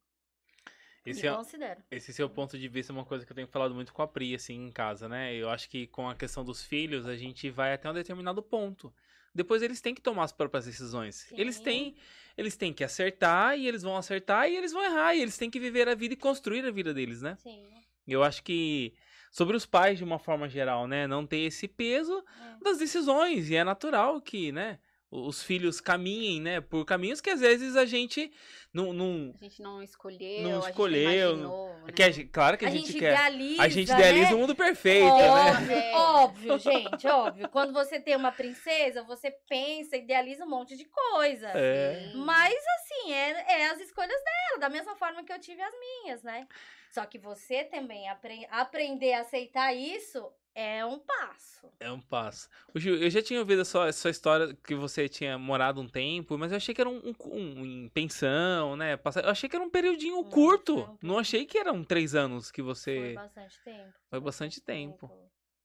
[1.06, 1.82] Esse é, considero.
[1.92, 4.08] esse seu ponto de vista é uma coisa que eu tenho falado muito com a
[4.08, 5.34] Pri, assim, em casa, né?
[5.36, 8.94] Eu acho que com a questão dos filhos, a gente vai até um determinado ponto.
[9.34, 11.32] Depois eles têm que tomar as próprias decisões.
[11.34, 11.64] Eles Sim.
[11.64, 11.96] têm,
[12.38, 15.50] eles têm que acertar e eles vão acertar e eles vão errar e eles têm
[15.52, 17.38] que viver a vida e construir a vida deles, né?
[17.44, 17.64] Sim.
[18.08, 18.94] Eu acho que
[19.32, 22.24] sobre os pais de uma forma geral, né, não ter esse peso
[22.60, 22.64] É.
[22.64, 24.80] das decisões e é natural que, né,
[25.12, 28.32] os filhos caminhem, né, por caminhos que às vezes a gente
[28.74, 31.94] não, não A gente não escolheu, Não escolheu, imaginou, né?
[31.94, 34.36] que a gente- claro que a, A gente, gente quer idealiza, a gente idealiza né?
[34.36, 35.92] o mundo perfeito, Óbvio, né?
[35.96, 37.50] Óbvio, gente, óbvio.
[37.50, 41.50] Quando você tem uma princesa, você pensa, idealiza um monte de coisa.
[41.54, 42.12] É.
[42.16, 46.24] Mas, assim, é, é as escolhas dela, da mesma forma que eu tive as minhas,
[46.24, 46.48] né?
[46.92, 51.70] Só que você também apre- aprender a aceitar isso é um passo.
[51.80, 52.50] É um passo.
[52.74, 55.82] Ô, Gil, eu já tinha ouvido a sua, a sua história que você tinha morado
[55.82, 58.94] um tempo, mas eu achei que era um, um, um- em pensão, né?
[59.24, 60.76] Eu achei que era um periodinho Não, curto.
[60.76, 63.14] foi um Não achei que eram três anos que Foi você.
[63.14, 63.94] bastante tempo.
[64.10, 65.12] Foi bastante tempo.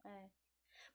[0.05, 0.25] É.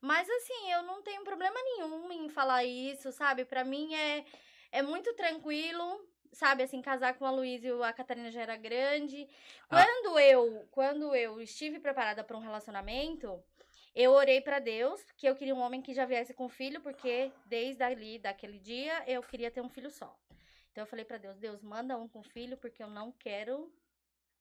[0.01, 3.45] Mas assim, eu não tenho problema nenhum em falar isso, sabe?
[3.45, 4.25] Pra mim é,
[4.71, 5.99] é muito tranquilo,
[6.34, 6.63] sabe?
[6.63, 9.27] Assim, casar com a Luísa e a Catarina já era grande.
[9.69, 9.84] Ah.
[9.84, 13.41] Quando eu, quando eu estive preparada pra um relacionamento,
[13.95, 17.31] eu orei pra Deus que eu queria um homem que já viesse com filho, porque
[17.45, 20.15] desde ali, daquele dia, eu queria ter um filho só.
[20.71, 23.73] Então eu falei pra Deus, Deus, manda um com filho, porque eu não quero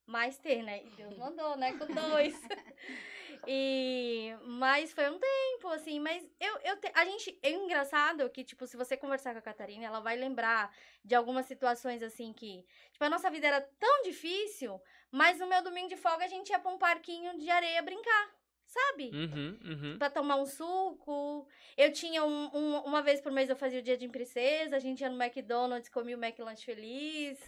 [0.05, 0.83] mais ter, né?
[0.85, 1.73] E Deus mandou, né?
[1.79, 2.35] Com dois.
[3.47, 8.43] E mas foi um tempo assim, mas eu, eu te- a gente é engraçado que
[8.43, 12.65] tipo, se você conversar com a Catarina, ela vai lembrar de algumas situações assim que,
[12.91, 16.51] tipo, a nossa vida era tão difícil, mas no meu domingo de folga a gente
[16.51, 18.35] ia pra um parquinho de areia brincar,
[18.75, 19.11] sabe?
[19.13, 19.99] Uhum, uhum.
[19.99, 21.47] Pra tomar um suco.
[21.77, 24.81] Eu tinha um, um- uma vez por mês eu fazia o dia de princesa, a
[24.81, 27.39] gente ia no McDonald's, comia o McLanche feliz.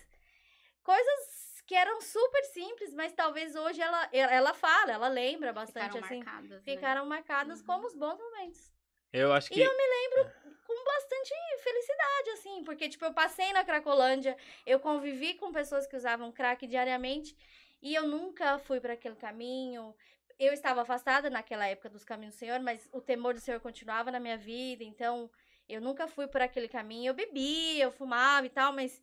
[0.83, 6.05] Coisas que eram super simples, mas talvez hoje ela ela fala, ela lembra bastante Ficaram
[6.05, 6.23] assim.
[6.23, 6.73] marcadas, né?
[6.73, 7.67] Ficaram marcadas Uhum.
[7.67, 8.73] como os bons momentos.
[9.12, 9.59] Eu acho que.
[9.59, 10.33] E eu me lembro
[10.67, 15.97] com bastante felicidade, assim, porque, tipo, eu passei na Cracolândia, eu convivi com pessoas que
[15.97, 17.37] usavam crack diariamente
[17.83, 19.95] e eu nunca fui para aquele caminho.
[20.38, 24.11] Eu estava afastada naquela época dos caminhos do Senhor, mas o temor do Senhor continuava
[24.11, 25.31] na minha vida, então
[25.68, 27.11] eu nunca fui por aquele caminho.
[27.11, 29.03] Eu bebia, eu fumava e tal, mas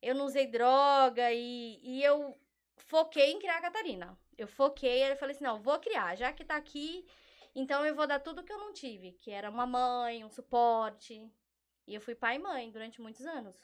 [0.00, 2.36] eu não usei droga e, e eu
[2.76, 4.18] foquei em criar a Catarina.
[4.36, 7.06] Eu foquei, aí eu falei assim, não, vou criar, já que tá aqui,
[7.54, 11.30] então eu vou dar tudo que eu não tive, que era uma mãe, um suporte.
[11.86, 13.56] E eu fui pai e mãe durante muitos anos.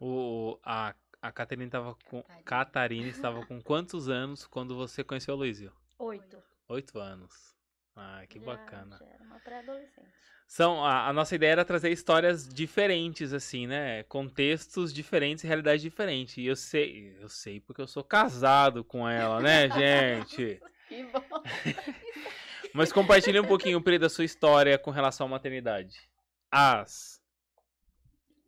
[0.00, 2.22] O, a, A Catarina estava com.
[2.22, 2.44] Catarina.
[2.44, 5.72] Catarina estava com quantos anos quando você conheceu o Luizio?
[5.98, 6.42] Oito.
[6.68, 7.54] Oito anos.
[7.96, 8.98] Ah, que Já- bacana.
[8.98, 10.12] Já era uma pré-adolescente.
[10.46, 14.02] São, a, a nossa ideia era trazer histórias diferentes, assim, né?
[14.04, 16.36] Contextos diferentes, realidades diferentes.
[16.36, 20.60] E eu sei, eu sei porque eu sou casado com ela, né, gente?
[20.88, 21.20] Que bom.
[22.74, 26.10] Mas compartilhe um pouquinho, Pri, da sua história com relação à maternidade.
[26.50, 27.22] As.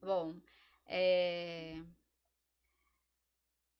[0.02, 0.34] Bom,
[0.86, 1.80] é...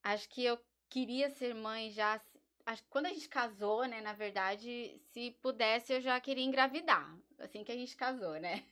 [0.02, 2.20] acho que eu queria ser mãe já.
[2.66, 4.00] Acho que quando a gente casou, né?
[4.00, 7.16] Na verdade, se pudesse, eu já queria engravidar.
[7.38, 8.64] Assim que a gente casou, né?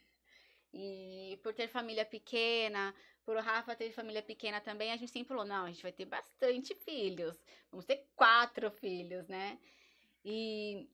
[0.72, 2.92] E por ter família pequena,
[3.24, 5.92] por o Rafa ter família pequena também, a gente sempre falou: não, a gente vai
[5.92, 7.40] ter bastante filhos.
[7.70, 9.58] Vamos ter quatro filhos, né?
[10.24, 10.88] E,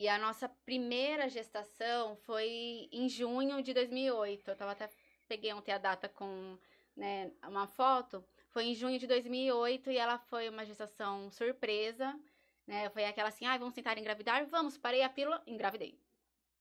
[0.00, 4.50] e a nossa primeira gestação foi em junho de 2008.
[4.50, 4.90] Eu tava até
[5.28, 6.58] peguei ontem a data com
[6.96, 8.24] né, uma foto.
[8.56, 12.18] Foi em junho de 2008 e ela foi uma gestação surpresa,
[12.66, 12.88] né?
[12.88, 14.46] Foi aquela assim, ah, vamos tentar engravidar?
[14.46, 16.00] Vamos, parei a pílula, engravidei.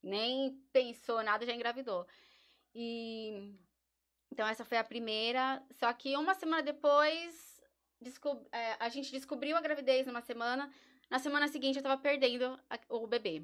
[0.04, 2.06] Nem pensou nada, já engravidou.
[2.74, 3.54] E
[4.30, 7.62] então essa foi a primeira, só que uma semana depois
[8.02, 10.70] descob- é, a gente descobriu a gravidez numa semana,
[11.10, 13.42] na semana seguinte eu tava perdendo a- o bebê.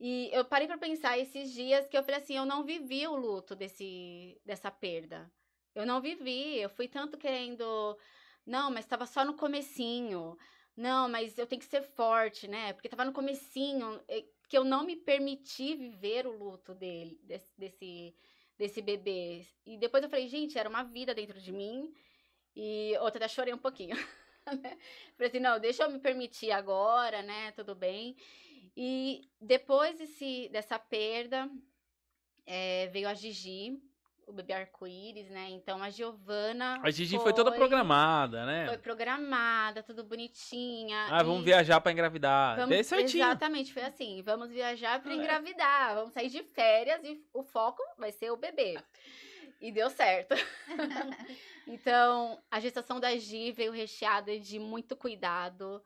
[0.00, 3.14] E eu parei pra pensar esses dias que eu falei assim, eu não vivi o
[3.14, 5.30] luto desse, dessa perda.
[5.76, 7.98] Eu não vivi, eu fui tanto querendo,
[8.46, 10.38] não, mas estava só no comecinho.
[10.74, 12.72] Não, mas eu tenho que ser forte, né?
[12.72, 17.52] Porque tava no comecinho, eh, que eu não me permiti viver o luto dele, desse,
[17.58, 18.14] desse,
[18.58, 19.46] desse bebê.
[19.66, 21.92] E depois eu falei, gente, era uma vida dentro de mim.
[22.54, 23.96] E outra até chorei um pouquinho.
[24.62, 24.78] né?
[25.14, 27.52] Falei assim, não, deixa eu me permitir agora, né?
[27.52, 28.16] Tudo bem.
[28.74, 31.50] E depois desse, dessa perda,
[32.46, 33.78] eh, veio a Gigi,
[34.26, 35.48] o bebê arco-íris, né?
[35.50, 36.80] Então a Giovana.
[36.82, 38.66] A Gigi foi, toda programada, né?
[38.66, 41.06] Foi programada, tudo bonitinha.
[41.10, 42.56] Ah, vamos viajar pra engravidar.
[42.56, 43.24] vamos- certinho.
[43.24, 44.22] Exatamente, foi assim.
[44.22, 45.14] Vamos viajar para É.
[45.14, 48.76] engravidar, vamos sair de férias e o foco vai ser o bebê.
[49.60, 50.34] E deu certo.
[51.66, 55.82] então, a gestação da Gi veio recheada de muito cuidado.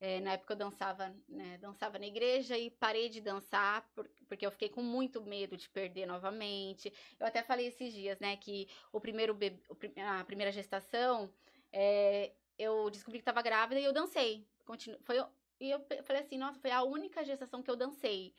[0.00, 4.46] É, na época eu dançava, né, dançava na igreja e parei de dançar por- porque
[4.46, 6.90] eu fiquei com muito medo de perder novamente.
[7.18, 9.62] Eu até falei esses dias, né, que o primeiro bebê,
[9.98, 11.30] a primeira gestação,
[11.70, 14.48] é, eu descobri que estava grávida e eu dancei.
[14.64, 15.16] Continu, foi,
[15.60, 18.34] e eu falei assim, nossa, foi a única gestação que eu dancei.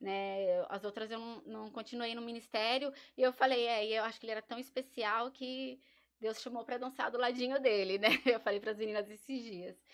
[0.00, 0.60] Né?
[0.68, 2.92] As outras eu não, não continuei no ministério.
[3.16, 5.80] E eu falei, é, eu acho que ele era tão especial que
[6.20, 8.08] Deus chamou para dançar do ladinho dele, né?
[8.26, 9.84] Eu falei para as meninas esses dias.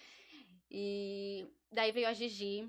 [0.75, 2.67] E daí veio a Gigi,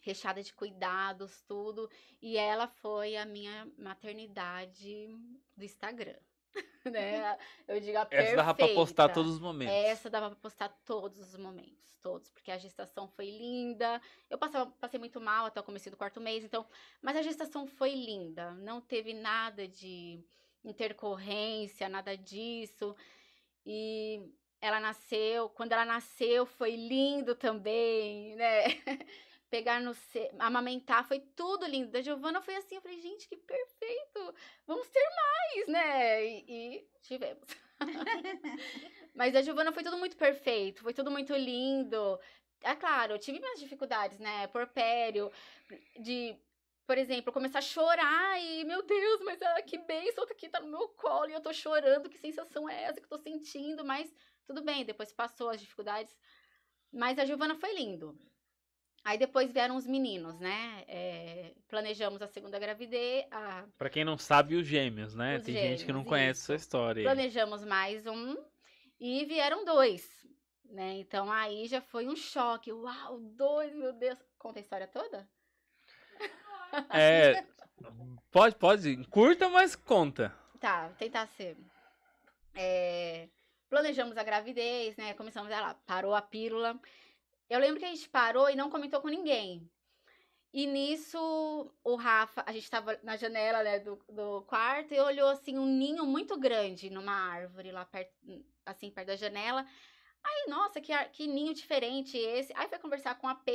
[0.00, 1.90] recheada de cuidados, tudo.
[2.22, 5.06] E ela foi a minha maternidade
[5.54, 6.16] do Instagram.
[6.90, 7.36] né?
[7.68, 9.74] Eu digo a Essa dava pra postar todos os momentos.
[9.74, 14.00] Essa dava pra postar todos os momentos, todos, porque a gestação foi linda.
[14.30, 16.66] Eu passava, passei muito mal até o começo do quarto mês, então,
[17.02, 20.24] mas a gestação foi linda, não teve nada de
[20.64, 22.96] intercorrência, nada disso.
[23.64, 28.64] E ela nasceu, quando ela nasceu foi lindo também, né?
[29.48, 30.30] Pegar no se...
[30.38, 31.90] amamentar foi tudo lindo.
[31.90, 34.34] Da Giovana foi assim, eu falei, gente, que perfeito.
[34.66, 36.24] Vamos ter mais, né?
[36.24, 37.48] E, e tivemos.
[39.14, 42.18] Mas a Giovana foi tudo muito perfeito, foi tudo muito lindo.
[42.62, 44.46] É claro, eu tive minhas dificuldades, né?
[44.48, 45.32] Porpério,
[45.98, 46.36] de,
[46.86, 50.68] por exemplo, começar a chorar e, meu Deus, mas ah, que bênção que tá no
[50.68, 53.84] meu colo e eu tô chorando, que sensação é essa que eu tô sentindo?
[53.84, 54.12] Mas
[54.50, 56.16] tudo bem, depois passou as dificuldades.
[56.92, 58.18] Mas a Giovana foi lindo.
[59.04, 60.84] Aí depois vieram os meninos, né?
[60.88, 65.36] É, planejamos a segunda gravidez, a Pra quem não sabe, os gêmeos, né?
[65.36, 66.52] Os Tem gente que não gêmeos, conhece isso.
[66.52, 67.04] essa história.
[67.04, 68.36] planejamos mais um
[68.98, 70.26] e vieram dois,
[70.64, 70.94] né?
[70.98, 72.72] Então aí já foi um choque.
[72.72, 74.18] Uau, dois, meu Deus.
[74.36, 75.26] Conta a história toda?
[76.90, 77.46] É.
[78.30, 79.04] Pode, pode.
[79.08, 80.34] Curta, mas conta.
[80.58, 81.56] Tá, tentar ser.
[82.54, 83.28] É,
[83.70, 85.14] planejamos a gravidez, né?
[85.14, 86.78] Começamos ela, parou a pílula.
[87.48, 89.70] Eu lembro que a gente parou e não comentou com ninguém.
[90.52, 95.28] E nisso, o Rafa, a gente tava na janela né, do, do quarto e olhou
[95.28, 98.12] assim um ninho muito grande numa árvore lá perto,
[98.66, 99.64] assim, perto da janela.
[100.24, 102.52] Aí, nossa, que, que ninho diferente esse.
[102.56, 103.48] Aí foi conversar com o AP.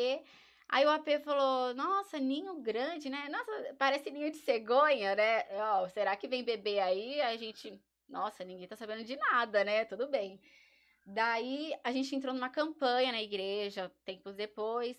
[0.69, 3.27] Aí o AP falou: Nossa, ninho grande, né?
[3.29, 5.45] Nossa, parece ninho de cegonha, né?
[5.73, 6.79] Ó, será que vem bebê?
[6.79, 9.85] Aí a gente, nossa, ninguém tá sabendo de nada, né?
[9.85, 10.39] Tudo bem.
[11.05, 14.97] Daí a gente entrou numa campanha na igreja, tempos depois,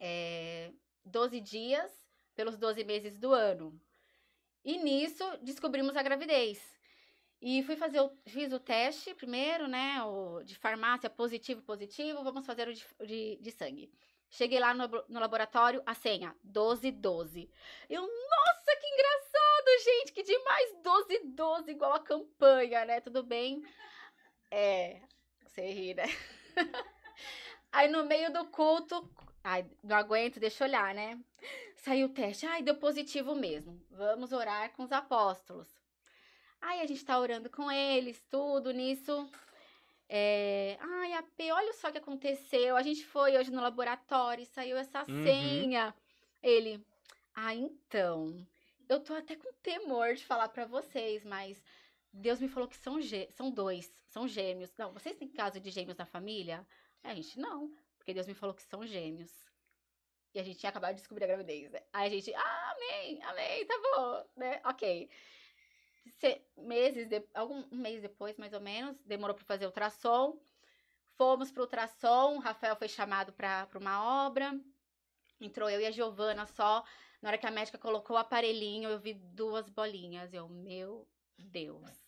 [0.00, 0.72] é,
[1.04, 1.92] 12 dias
[2.34, 3.80] pelos 12 meses do ano.
[4.64, 6.60] E nisso descobrimos a gravidez.
[7.40, 10.02] E fui fazer o, fiz o teste primeiro, né?
[10.04, 12.22] O de farmácia, positivo, positivo.
[12.22, 13.92] Vamos fazer o de, de, de sangue.
[14.30, 17.50] Cheguei lá no, no laboratório, a senha, 1212.
[17.90, 19.31] Eu, nossa, que engraçado,
[19.84, 23.00] gente, que demais, 1212, igual a campanha, né?
[23.00, 23.62] Tudo bem?
[24.50, 25.00] É,
[25.44, 26.04] você ri, né?
[27.72, 29.08] Aí no meio do culto,
[29.42, 31.18] ai, não aguento, deixa eu olhar, né?
[31.76, 33.80] Saiu o teste, ai, deu positivo mesmo.
[33.90, 35.68] Vamos orar com os apóstolos.
[36.60, 39.28] Aí a gente tá orando com eles, tudo nisso.
[40.08, 42.76] É, ai, AP, olha só o que aconteceu.
[42.76, 45.22] A gente foi hoje no laboratório e saiu essa Uhum.
[45.22, 45.94] senha.
[46.42, 46.84] Ele,
[47.34, 48.46] ah, então.
[48.92, 51.64] Eu tô até com temor de falar pra vocês, mas
[52.12, 52.98] Deus me falou que são,
[53.30, 54.70] são dois, são gêmeos.
[54.76, 56.66] Não, vocês têm caso de gêmeos na família?
[57.02, 59.32] A gente não, porque Deus me falou que são gêmeos.
[60.34, 61.82] E a gente tinha acabado de descobrir a gravidez, né?
[61.90, 64.60] Aí a gente, ah, amém, amém, tá bom, né?
[64.66, 65.08] Ok.
[66.20, 70.38] Se- meses, de, algum um mês depois, mais ou menos, demorou para fazer ultrassom.
[71.16, 74.52] Fomos pro ultrassom, o Rafael foi chamado para uma obra.
[75.40, 76.84] Entrou eu e a Giovana só.
[77.22, 80.34] Na hora que a médica colocou o aparelhinho, eu vi duas bolinhas.
[80.34, 81.08] Eu, meu
[81.38, 82.04] Deus.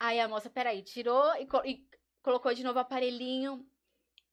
[0.00, 1.88] Aí a moça, peraí, tirou e, e
[2.20, 3.64] colocou de novo o aparelhinho.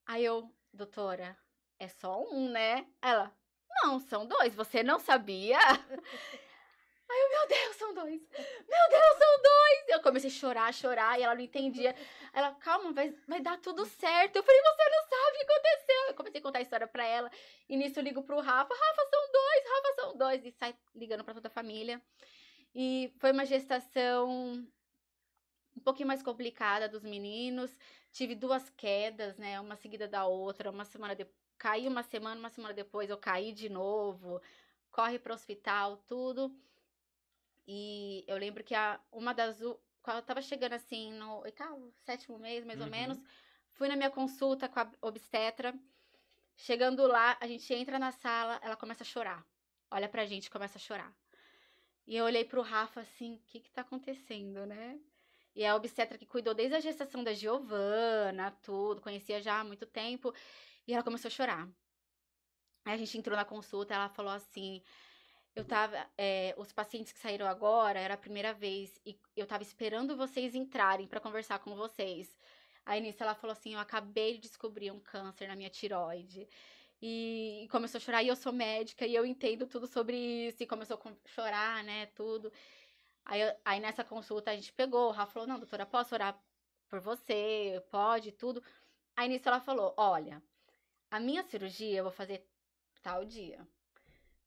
[0.06, 1.38] Aí eu, doutora,
[1.78, 2.88] é só um, né?
[3.00, 3.32] Ela,
[3.84, 5.60] não, são dois, você não sabia?
[7.12, 8.22] Aí eu, meu Deus, são dois.
[8.32, 9.90] Meu Deus, são dois.
[9.90, 11.94] Eu comecei a chorar, chorar, e ela não entendia.
[12.34, 14.38] Ela, calma, vai, vai dar tudo certo.
[14.38, 16.08] Eu falei, você não sabe o que aconteceu.
[16.08, 17.30] Eu comecei a contar a história pra ela.
[17.68, 20.46] E nisso eu ligo pro Rafa, Rafa, são dois, Rafa, são dois.
[20.46, 22.02] E sai ligando pra toda a família.
[22.74, 24.66] E foi uma gestação
[25.76, 27.78] um pouquinho mais complicada dos meninos.
[28.14, 29.60] Tive duas quedas, né?
[29.60, 30.72] Uma seguida da outra.
[30.72, 31.42] Uma semana depois.
[31.58, 34.42] Caí uma semana, uma semana depois eu caí de novo.
[34.90, 36.52] Corre pro hospital, tudo.
[37.68, 39.60] E eu lembro que a, uma das.
[40.02, 42.92] Quando eu tava chegando assim no oitavo, sétimo mês, mais ou Uhum.
[42.92, 43.24] menos,
[43.74, 45.74] fui na minha consulta com a obstetra.
[46.56, 49.46] Chegando lá, a gente entra na sala, ela começa a chorar.
[49.92, 51.14] Olha pra gente, começa a chorar.
[52.08, 55.00] E eu olhei pro Rafa assim, o que que tá acontecendo, né?
[55.56, 59.86] E a obstetra que cuidou desde a gestação da Giovana, tudo, conhecia já há muito
[59.86, 60.34] tempo,
[60.88, 61.70] e ela começou a chorar.
[62.86, 64.84] Aí a gente entrou na consulta, ela falou assim:
[65.56, 66.08] eu tava.
[66.18, 70.56] é, os pacientes que saíram agora era a primeira vez, e eu tava esperando vocês
[70.56, 72.38] entrarem pra conversar com vocês.
[72.86, 76.48] Aí nisso ela falou assim: eu acabei de descobrir um câncer na minha tiroide.
[77.02, 80.16] E, começou a chorar, e eu sou médica, e eu entendo tudo sobre
[80.48, 82.52] isso, e começou a chorar, né, tudo.
[83.26, 86.40] Aí, aí nessa consulta a gente pegou, o Rafa falou, não, doutora, posso orar
[86.90, 87.84] por você?
[87.90, 88.64] Pode, tudo.
[89.16, 90.44] Aí nisso ela falou, olha,
[91.12, 92.48] a minha cirurgia eu vou fazer
[93.02, 93.68] tal dia.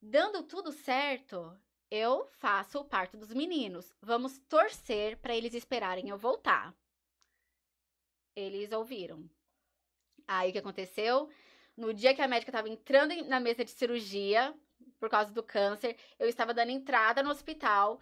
[0.06, 1.58] Dando tudo certo,
[1.90, 3.90] eu faço o parto dos meninos.
[4.02, 6.74] Vamos torcer para eles esperarem eu voltar.
[8.36, 9.24] Eles ouviram.
[10.28, 11.30] Aí o que aconteceu?
[11.74, 14.54] No dia que a médica estava entrando na mesa de cirurgia,
[15.00, 17.98] por causa do câncer, eu estava dando entrada no hospital,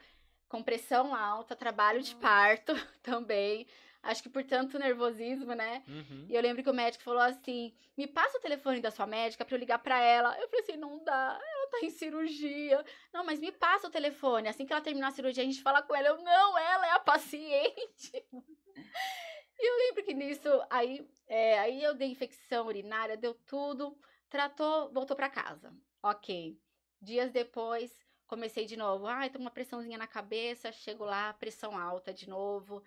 [0.49, 3.65] com pressão alta, trabalho de parto também.
[4.03, 5.85] Acho que por tanto nervosismo, né?
[5.87, 6.27] Uhum.
[6.29, 9.45] E eu lembro que o médico falou assim: me passa o telefone da sua médica
[9.45, 10.37] pra eu ligar pra ela.
[10.41, 11.39] Eu falei assim: não dá,
[11.73, 12.85] tá em cirurgia.
[13.13, 14.49] Não, mas me passa o telefone.
[14.49, 16.09] Assim que ela terminar a cirurgia, a gente fala com ela.
[16.09, 18.13] Eu, não, ela é a paciente.
[19.65, 23.97] E eu lembro que nisso, aí, é, aí eu dei infecção urinária, deu tudo,
[24.29, 25.73] tratou, voltou pra casa.
[26.03, 26.59] Ok.
[27.01, 29.07] Dias depois, comecei de novo.
[29.07, 32.83] Ai, tô com uma pressãozinha na cabeça, chego lá, pressão alta de novo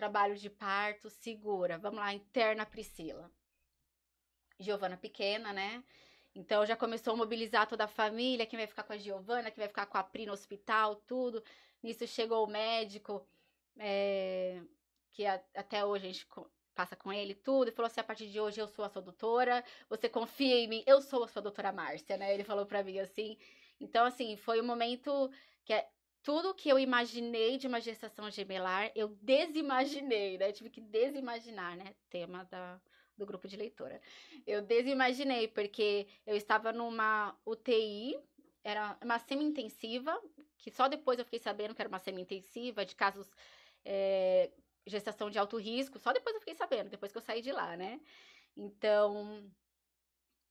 [0.00, 1.76] trabalho de parto, segura.
[1.76, 3.30] Vamos lá, interna Priscila.
[4.58, 5.84] Giovana pequena, né?
[6.34, 9.58] Então já começou a mobilizar toda a família, quem vai ficar com a Giovana, quem
[9.60, 11.42] vai ficar com a Pri no hospital, tudo.
[11.82, 13.26] Nisso chegou o médico,
[13.78, 14.62] é,
[15.10, 16.26] que a- até hoje a gente
[16.74, 19.02] passa com ele tudo, e falou assim: a partir de hoje eu sou a sua
[19.02, 22.32] doutora, você confia em mim, eu sou a sua doutora Márcia, né?
[22.34, 23.38] Ele falou pra mim assim.
[23.78, 25.30] Então, assim, foi um momento
[25.64, 25.90] que é
[26.22, 30.52] tudo que eu imaginei de uma gestação gemelar, eu desimaginei, né?
[30.52, 31.94] Tive que desimaginar, né?
[32.10, 32.80] Tema da,
[33.20, 34.00] do grupo de leitora.
[34.46, 38.18] Eu desimaginei, porque eu estava numa UTI,
[38.64, 40.20] era uma semi-intensiva,
[40.58, 43.28] que só depois eu fiquei sabendo que era uma semi-intensiva, de casos.
[43.84, 44.50] é,
[44.86, 47.76] gestação de alto risco, só depois eu fiquei sabendo, depois que eu saí de lá,
[47.76, 48.00] né?
[48.56, 49.50] Então,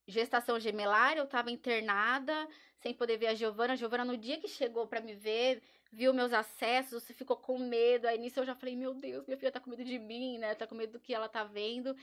[0.08, 2.48] gestação gemelar, eu tava internada,
[2.78, 3.74] sem poder ver a Giovana.
[3.74, 5.62] A Giovana, no dia que chegou pra me ver,
[5.92, 8.08] viu meus acessos, ficou com medo.
[8.08, 10.56] Aí nisso eu já falei, meu Deus, minha filha tá com medo de mim, né?
[10.56, 11.96] Tá com medo do que ela tá vendo.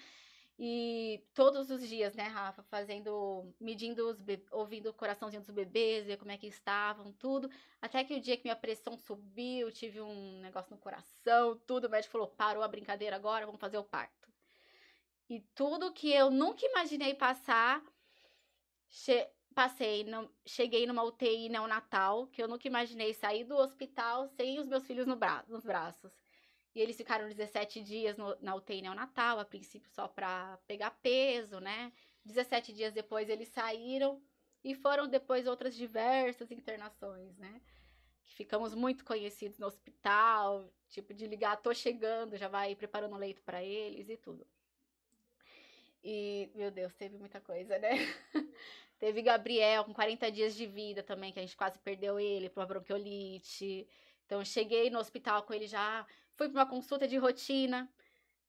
[0.58, 4.18] E todos os dias, né, Rafa, fazendo, medindo os
[4.50, 7.50] ouvindo o coraçãozinho dos bebês, ver como é que estavam, tudo.
[7.80, 11.90] Até que o dia que minha pressão subiu, tive um negócio no coração, tudo, o
[11.90, 14.32] médico falou: parou a brincadeira agora, vamos fazer o parto.
[15.28, 17.82] E tudo que eu nunca imaginei passar,
[19.54, 24.66] passei, no- cheguei numa UTI neonatal, que eu nunca imaginei sair do hospital sem os
[24.66, 26.25] meus filhos no bra nos braços.
[26.76, 31.58] E eles ficaram 17 dias no- na UTI neonatal, a princípio só para pegar peso,
[31.58, 31.90] né?
[32.22, 34.22] 17 dias depois eles saíram
[34.62, 37.62] e foram depois outras diversas internações, né?
[38.26, 43.18] Que ficamos muito conhecidos no hospital, tipo de ligar, tô chegando, já vai preparando o
[43.18, 44.46] leito para eles e tudo.
[46.04, 47.88] E, meu Deus, teve muita coisa, né?
[48.98, 52.66] teve Gabriel com 40 dias de vida também, que a gente quase perdeu ele para
[52.66, 53.88] bronquiolite.
[54.26, 56.06] Então, cheguei no hospital com ele já,
[56.36, 57.88] fui para uma consulta de rotina.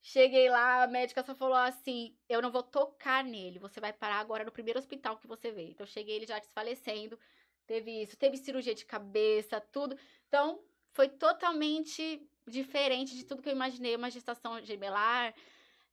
[0.02, 4.20] Cheguei lá, a médica só falou assim: eu não vou tocar nele, você vai parar
[4.20, 5.70] agora no primeiro hospital que você vê.
[5.70, 7.20] Então, eu cheguei ele já desfalecendo.
[7.66, 9.98] Teve isso, teve cirurgia de cabeça, tudo.
[10.28, 10.64] Então,
[10.94, 15.36] foi totalmente diferente de tudo que eu imaginei, uma gestação gemelar,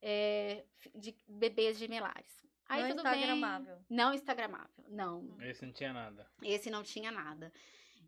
[0.00, 0.64] é,
[0.94, 2.44] de bebês gemelares.
[2.68, 3.14] Aí não tudo bem.
[3.14, 3.78] instagramável.
[3.90, 5.36] Não instagramável, não.
[5.42, 6.26] Esse não tinha nada.
[6.42, 7.52] Esse não tinha nada.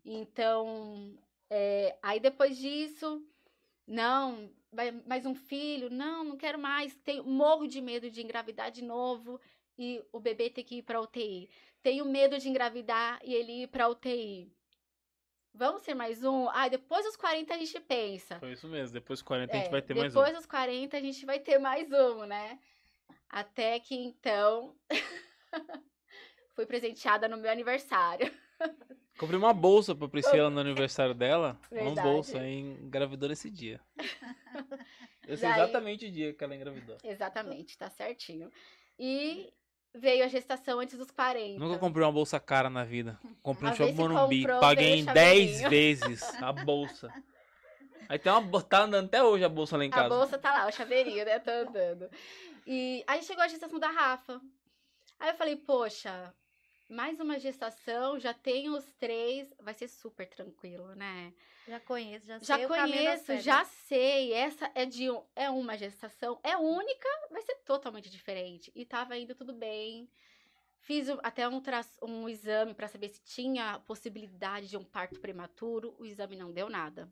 [0.05, 1.19] Então,
[1.49, 3.21] é, aí depois disso,
[3.87, 4.51] não,
[5.05, 6.93] mais um filho, não, não quero mais.
[6.97, 9.39] Tenho, morro de medo de engravidar de novo
[9.77, 11.49] e o bebê ter que ir para UTI.
[11.81, 14.51] Tenho medo de engravidar e ele ir para UTI.
[15.53, 16.49] Vamos ser mais um?
[16.49, 18.39] Ah, depois dos 40 a gente pensa.
[18.39, 18.93] Foi isso mesmo.
[18.93, 20.19] Depois dos 40 a gente É, vai ter mais um.
[20.19, 22.59] depois dos 40 a gente vai ter mais um, né?
[23.29, 24.75] Até que então
[26.55, 28.31] fui presenteada no meu aniversário.
[29.17, 31.57] Comprei uma bolsa pra Priscila no aniversário dela.
[31.71, 32.07] Uma Verdade.
[32.07, 33.79] bolsa aí engravidou nesse dia.
[35.27, 36.97] Esse é Daí- exatamente o dia que ela engravidou.
[37.03, 38.49] Exatamente, tá certinho.
[38.97, 39.51] E
[39.93, 41.59] veio a gestação antes dos 40.
[41.59, 43.19] Nunca comprei uma bolsa cara na vida.
[43.43, 44.45] Comprei Às Shopping Morumbi.
[44.59, 45.69] Paguei em veio 10 chaveirinho.
[45.69, 47.11] vezes a bolsa.
[48.07, 50.09] Aí tem uma tá andando até hoje a bolsa lá em A casa.
[50.09, 51.39] bolsa tá lá, o chaveirinho, né?
[51.39, 52.09] Tá andando.
[52.65, 54.39] E aí chegou a gestação da Rafa.
[55.19, 56.33] Aí eu falei, poxa,
[56.89, 61.33] mais uma gestação, já tenho os três, vai ser super tranquilo, né?
[61.67, 64.33] Já conheço, já, Já sei das conheço, já sei.
[64.33, 68.71] Essa é de um, é uma gestação, é única, vai ser totalmente diferente.
[68.73, 70.09] E tava indo tudo bem.
[70.79, 71.61] Fiz até um,
[72.03, 75.93] um exame para saber se tinha possibilidade de um parto prematuro.
[75.99, 77.11] O exame não deu nada.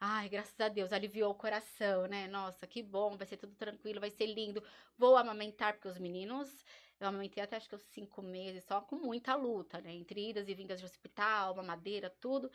[0.00, 2.28] Ai, graças a Deus, aliviou o coração, né?
[2.28, 4.62] Nossa, que bom, vai ser tudo tranquilo, vai ser lindo.
[4.96, 6.64] Vou amamentar, porque os meninos,
[7.00, 9.92] eu amamentei até acho que os cinco meses, só com muita luta, né?
[9.92, 12.50] Entre idas e vindas de hospital, mamadeira, tudo.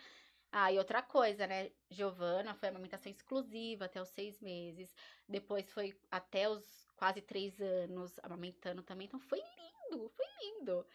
[0.52, 1.72] Ah, e outra coisa, né?
[1.90, 4.94] Giovana foi amamentação exclusiva até os seis meses.
[5.28, 9.08] Depois foi até os quase três anos amamentando também.
[9.08, 10.86] Então foi lindo, foi lindo.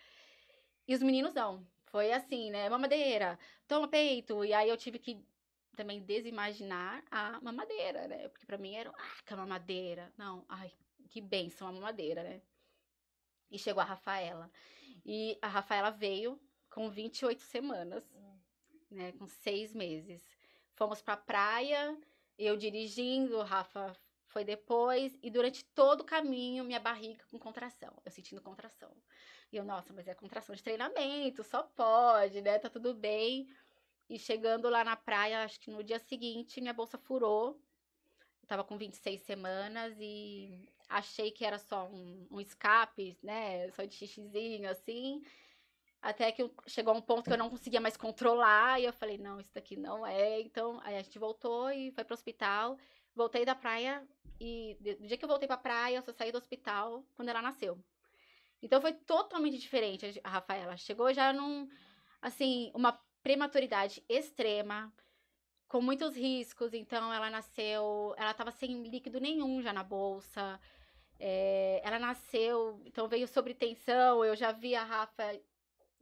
[0.87, 1.67] E os meninos não.
[1.87, 2.69] Foi assim, né?
[2.69, 4.45] Mamadeira, toma peito.
[4.45, 5.25] E aí eu tive que
[5.77, 8.29] também desimaginar a mamadeira, né?
[8.29, 10.13] Porque pra mim era, ah, que mamadeira.
[10.19, 10.73] Não, ai,
[11.11, 12.43] que benção a mamadeira, né?
[13.51, 14.51] E chegou a Rafaela.
[15.05, 18.05] E a Rafaela veio com 28 semanas
[18.91, 20.23] né, com seis meses.
[20.75, 21.97] Fomos pra praia,
[22.39, 28.11] eu dirigindo, Rafa foi depois, e durante todo o caminho, minha barriga com contração, eu
[28.11, 28.91] sentindo contração.
[29.53, 32.59] E eu, nossa, mas é contração de treinamento, só pode, né?
[32.59, 33.49] Tá tudo bem.
[34.09, 37.61] E chegando lá na praia, acho que no dia seguinte, minha bolsa furou.
[38.43, 43.71] Eu tava com 26 semanas e achei que era só um, um escape, né?
[43.71, 45.23] Só de xixizinho, assim.
[46.01, 48.81] Até que chegou um ponto que eu não conseguia mais controlar.
[48.81, 50.41] E eu falei, não, isso daqui não é.
[50.41, 52.79] Então, aí a gente voltou e foi pro hospital.
[53.15, 54.07] Voltei da praia.
[54.41, 57.43] E do dia que eu voltei pra praia, eu só saí do hospital quando ela
[57.43, 57.83] nasceu.
[58.63, 60.77] Então foi totalmente diferente a Rafaela.
[60.77, 61.69] Chegou já num,
[62.21, 64.93] assim, uma prematuridade extrema,
[65.69, 66.75] com muitos riscos.
[66.75, 70.61] Então ela nasceu, ela tava sem líquido nenhum já na bolsa.
[71.19, 74.25] É, ela nasceu, então veio sobre tensão.
[74.25, 75.41] Eu já vi a Rafa,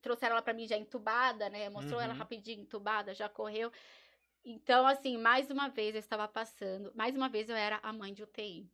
[0.02, 1.68] trouxeram ela pra mim já entubada, né?
[1.70, 2.18] Mostrou ela Uhum.
[2.18, 3.70] rapidinho entubada, já correu.
[4.44, 8.12] Então, assim, mais uma vez eu estava passando, mais uma vez eu era a mãe
[8.14, 8.70] de UTI.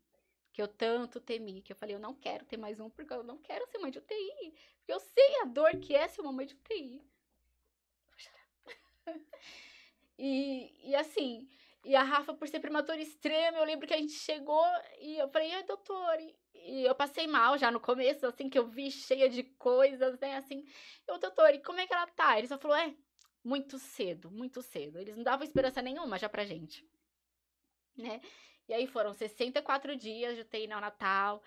[0.52, 3.22] Que eu tanto temi, que eu falei, eu não quero ter mais um, porque eu
[3.22, 4.52] não quero ser mãe de UTI.
[4.78, 6.98] Porque eu sei a dor que é ser uma mãe de UTI.
[8.10, 9.20] Vou chorar.
[10.18, 11.48] E, e assim,
[11.84, 14.64] e a Rafa, por ser prematura extrema, eu lembro que a gente chegou
[15.00, 16.20] e eu falei, ai, doutor,
[16.54, 20.36] e, eu passei mal já no começo, assim, que eu vi cheia de coisas, né,
[20.36, 20.64] assim.
[21.06, 22.38] Eu, doutor, e como é que ela tá?
[22.38, 22.94] Ele só falou, é,
[23.42, 24.98] muito cedo, muito cedo.
[24.98, 26.86] Eles não davam esperança nenhuma já pra gente,
[27.96, 28.20] né?
[28.68, 31.42] E aí foram 64 dias de UTI neonatal.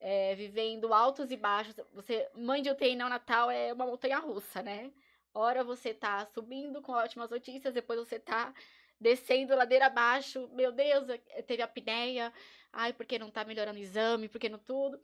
[0.00, 1.74] é, vivendo altos e baixos.
[1.94, 4.92] Você, mãe de UTI neonatal é uma montanha russa, né?
[5.32, 8.54] Hora você tá subindo com ótimas notícias, depois você tá
[9.00, 10.48] descendo ladeira abaixo.
[10.52, 11.06] Meu Deus,
[11.46, 12.32] teve apneia.
[12.72, 15.00] Ai, porque não tá melhorando o exame, porque não tudo.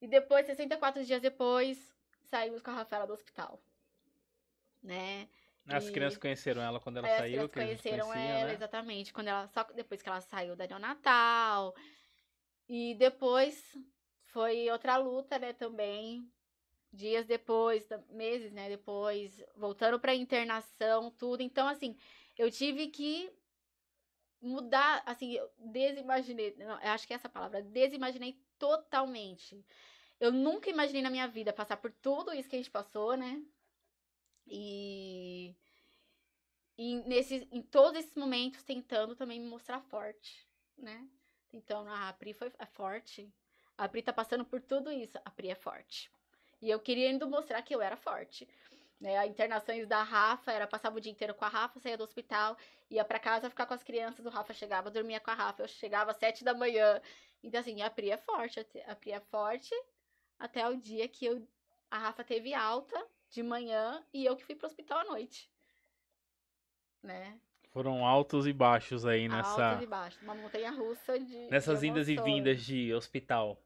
[0.00, 3.62] E depois, 64 dias depois, saímos com a Rafaela do hospital.
[4.82, 5.28] Né?
[5.66, 7.86] As E- crianças conheceram ela quando ela É, as saiu, crianças que a gente conheceram
[7.86, 8.52] conhecia, ela, né?
[8.52, 9.12] exatamente.
[9.12, 11.74] Quando ela, só depois que ela saiu da neonatal.
[12.68, 13.76] E depois
[14.24, 16.32] foi outra luta, né, também.
[16.92, 21.42] Dias depois, meses, né, depois, voltando pra internação, tudo.
[21.42, 21.96] Então, assim,
[22.36, 23.32] eu tive que
[24.40, 29.64] mudar, assim, eu desimaginei, não, eu acho que é essa palavra, desimaginei totalmente.
[30.18, 33.42] Eu nunca imaginei na minha vida passar por tudo isso que a gente passou, né?
[34.46, 35.54] E
[36.76, 41.06] e nesses, em todos esses momentos tentando também me mostrar forte, né?
[41.52, 43.32] Então, ah, a Pri foi é forte.
[43.76, 45.18] A Pri tá passando por tudo isso.
[45.24, 46.10] A Pri é forte.
[46.60, 48.48] E eu querendo mostrar que eu era forte.
[49.02, 49.18] Né?
[49.18, 52.56] As internações da Rafa era passava o dia inteiro com a Rafa, saía do hospital,
[52.88, 54.24] ia pra casa ficar com as crianças.
[54.24, 55.64] O Rafa chegava, dormia com a Rafa.
[55.64, 57.00] Eu chegava às sete da manhã.
[57.42, 58.64] Então, assim, a Pri é forte.
[58.86, 59.74] A Pri é forte
[60.38, 61.44] até o dia que eu,
[61.90, 65.50] a Rafa teve alta de manhã e eu que fui pro hospital à noite.
[67.02, 67.36] Né?
[67.72, 70.22] Foram altos e baixos aí nessa, Altos e baixos.
[70.22, 71.48] Uma montanha russa de.
[71.50, 73.58] nessas de indas e vindas de hospital.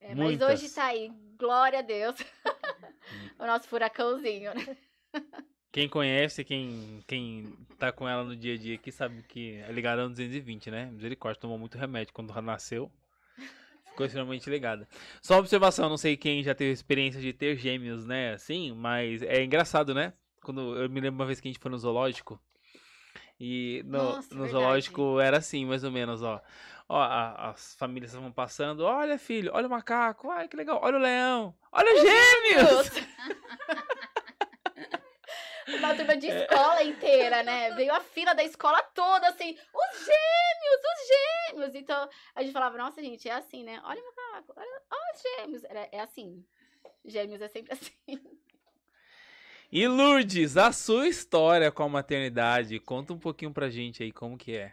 [0.00, 0.62] É, mas Muitas.
[0.62, 2.16] hoje tá aí, glória a Deus.
[3.38, 4.76] o nosso furacãozinho, né?
[5.72, 9.70] Quem conhece, quem, quem tá com ela no dia a dia aqui, sabe que é
[9.70, 10.86] ligada no 220, né?
[10.86, 12.90] Misericórdia, tomou muito remédio quando nasceu.
[13.90, 14.88] Ficou extremamente ligada.
[15.22, 18.32] Só uma observação, não sei quem já teve experiência de ter gêmeos, né?
[18.32, 20.12] Assim, mas é engraçado, né?
[20.42, 22.40] Quando eu me lembro uma vez que a gente foi no zoológico.
[23.38, 26.40] E no, Nossa, no zoológico era assim, mais ou menos, ó.
[26.88, 28.84] Ó, a- as famílias estavam passando.
[28.84, 30.30] Olha, filho, olha o macaco.
[30.30, 30.78] Ai, que legal.
[30.82, 31.54] Olha o leão.
[31.72, 32.90] Olha os gêmeos.
[35.68, 37.72] Uma turma de escola inteira, né?
[37.74, 41.08] Veio a fila da escola toda, assim, os gêmeos, os
[41.50, 41.74] gêmeos.
[41.74, 43.80] Então, a gente falava, nossa, gente, é assim, né?
[43.84, 45.64] Olha o macaco, olha, olha os gêmeos.
[45.64, 46.44] Era, é assim.
[47.04, 47.92] Gêmeos é sempre assim.
[49.72, 54.38] E Lourdes, a sua história com a maternidade, conta um pouquinho pra gente aí como
[54.38, 54.72] que é.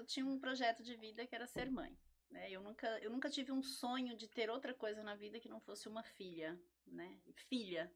[0.00, 1.94] Eu, tinha um projeto de vida que era ser mãe.
[2.30, 2.50] Né?
[2.50, 5.60] Eu, nunca, eu nunca tive um sonho de ter outra coisa na vida que não
[5.60, 6.58] fosse uma filha.
[6.86, 7.20] Né?
[7.48, 7.92] Filha.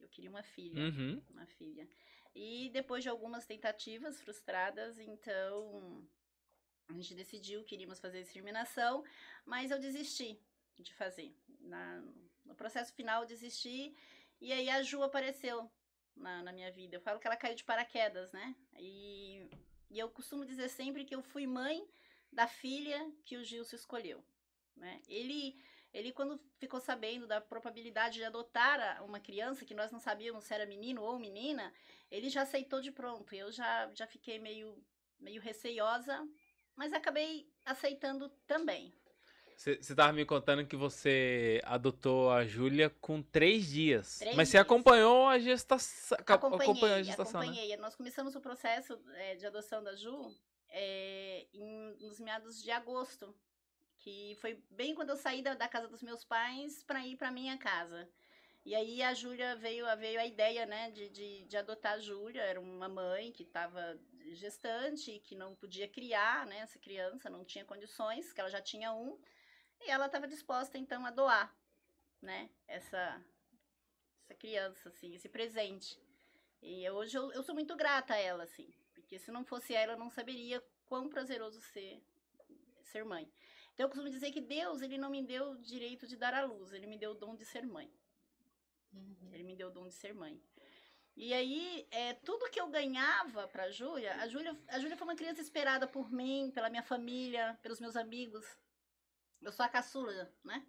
[0.00, 0.80] Eu queria uma filha.
[0.80, 1.22] Uhum.
[1.28, 1.86] Uma filha.
[2.34, 6.08] E depois de algumas tentativas frustradas, então
[6.88, 9.04] a gente decidiu que iríamos fazer discriminação,
[9.44, 10.40] mas eu desisti
[10.78, 11.36] de fazer.
[11.60, 12.02] Na-
[12.44, 13.94] no processo final, eu desisti.
[14.40, 15.70] E aí a Ju apareceu
[16.16, 16.96] na, na minha vida.
[16.96, 18.56] Eu falo que ela caiu de paraquedas, né?
[18.78, 19.46] E,
[19.90, 21.86] e eu costumo dizer sempre que eu fui mãe
[22.32, 24.24] da filha que o Gilson escolheu.
[24.76, 25.00] Né?
[25.08, 25.58] Ele,
[25.92, 30.54] ele, quando ficou sabendo da probabilidade de adotar uma criança, que nós não sabíamos se
[30.54, 31.72] era menino ou menina,
[32.10, 33.34] ele já aceitou de pronto.
[33.34, 34.82] Eu já, já fiquei meio,
[35.18, 36.26] meio receiosa,
[36.76, 38.94] mas acabei aceitando também.
[39.58, 44.18] Você tava me contando que você adotou a Júlia com três dias.
[44.20, 44.62] Três mas você dias.
[44.62, 46.16] acompanhou a gestação.
[46.28, 47.46] Acompanhei, Acompanhou a gestação, né?
[47.48, 47.76] acompanhei.
[47.76, 50.32] Nós começamos o processo é, de adoção da Ju
[50.68, 53.34] é, em- nos meados de agosto,
[53.96, 57.32] que foi bem quando eu saí da, da casa dos meus pais para ir para
[57.32, 58.08] minha casa.
[58.64, 61.98] E aí a Júlia veio, a- veio a ideia, né, de, de, de adotar a
[61.98, 62.42] Júlia.
[62.42, 63.98] Era uma mãe que estava
[64.34, 68.92] gestante, que não podia criar, né, essa criança, não tinha condições, que ela já tinha
[68.92, 69.18] um.
[69.80, 71.54] E ela estava disposta, então, a doar,
[72.20, 73.24] né, essa,
[74.24, 75.98] essa criança, assim, esse presente.
[76.60, 78.72] E hoje eu, eu sou muito grata a ela, assim.
[78.94, 82.02] Porque se não fosse ela, eu não saberia quão prazeroso ser,
[82.82, 83.30] ser mãe.
[83.72, 86.44] Então eu costumo dizer que Deus, ele não me deu o direito de dar à
[86.44, 87.90] luz, ele me deu o dom de ser mãe.
[89.32, 90.40] Ele me deu o dom de ser mãe.
[91.16, 95.16] E aí, é, tudo que eu ganhava pra Júlia, a Júlia, a Júlia foi uma
[95.16, 98.46] criança esperada por mim, pela minha família, pelos meus amigos.
[99.42, 100.64] Eu sou a caçula, né?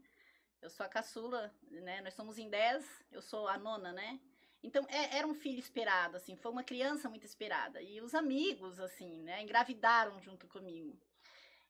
[0.61, 2.01] Eu sou a caçula, né?
[2.01, 4.19] Nós somos em 10, eu sou a nona, né?
[4.61, 7.81] Então, é- era um filho esperado, assim, foi uma criança muito esperada.
[7.81, 10.99] E os amigos, assim, né, engravidaram junto comigo.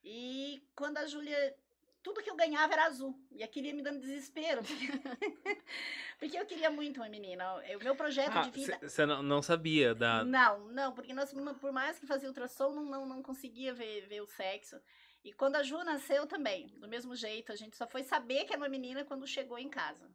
[0.04, 1.56] E quando a Júlia.
[2.02, 3.14] Tudo que eu ganhava era azul.
[3.30, 4.62] E aquilo ia me dando desespero.
[6.18, 7.56] porque eu queria muito uma menina.
[7.78, 8.80] O meu projeto Ah, de vida.
[8.82, 10.24] Você não, sabia da.
[10.24, 14.22] Não, não, porque nós, por mais que fazia ultrassom, não, não, não conseguia ver, ver
[14.22, 14.82] o sexo.
[15.24, 18.54] E quando a Ju nasceu também, do mesmo jeito, a gente só foi saber que
[18.54, 20.10] era uma menina quando chegou em casa.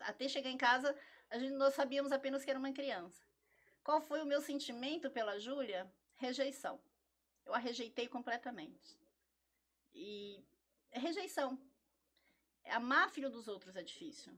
[0.00, 0.96] Até chegar em casa,
[1.30, 3.24] a gente, nós sabíamos apenas que era uma criança.
[3.82, 5.92] Qual foi o meu sentimento pela Júlia?
[6.16, 6.80] Rejeição.
[7.44, 8.98] Eu a rejeitei completamente.
[9.92, 10.42] E
[10.90, 11.58] é rejeição.
[12.64, 14.32] amar filho dos outros é difícil,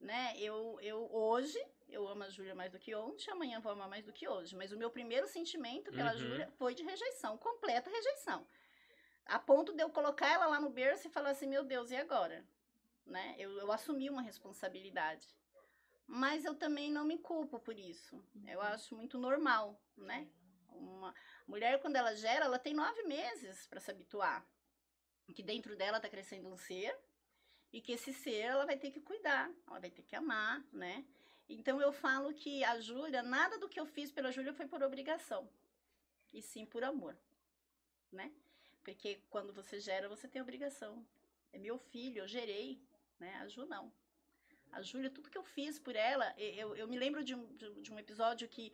[0.00, 0.34] né?
[0.38, 1.58] Eu, eu hoje
[1.88, 4.54] eu amo a Júlia mais do que ontem, amanhã vou amar mais do que hoje.
[4.54, 6.18] Mas o meu primeiro sentimento pela Uhum.
[6.18, 8.46] Júlia foi de rejeição, completa rejeição.
[9.28, 11.96] A ponto de eu colocar ela lá no berço e falar assim, meu Deus, e
[11.96, 12.44] agora?
[13.04, 13.34] Né?
[13.38, 15.28] Eu, eu assumi uma responsabilidade.
[16.06, 18.24] Mas eu também não me culpo por isso.
[18.46, 20.26] Eu acho muito normal, né?
[20.70, 21.14] Uma
[21.46, 24.46] mulher, quando ela gera, ela tem nove meses para se habituar.
[25.34, 26.98] Que dentro dela tá crescendo um ser
[27.70, 31.04] e que esse ser ela vai ter que cuidar, ela vai ter que amar, né?
[31.46, 34.82] Então eu falo que a Júlia, nada do que eu fiz pela Júlia foi por
[34.82, 35.48] obrigação,
[36.32, 37.16] e sim por amor,
[38.10, 38.32] né?
[38.88, 41.06] Porque quando você gera, você tem obrigação.
[41.52, 42.80] É meu filho, eu gerei,
[43.20, 43.34] né?
[43.42, 43.92] A Ju não.
[44.72, 47.92] A Júlia, tudo que eu fiz por ela, eu, eu me lembro de um, de,
[47.92, 48.72] um episódio que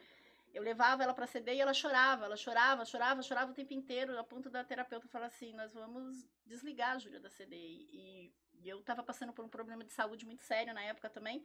[0.53, 4.17] eu levava ela pra CD e ela chorava, ela chorava, chorava, chorava o tempo inteiro,
[4.17, 7.57] a ponto da terapeuta falar assim, nós vamos desligar a Júlia da CD.
[7.57, 11.45] E, e eu tava passando por um problema de saúde muito sério na época também,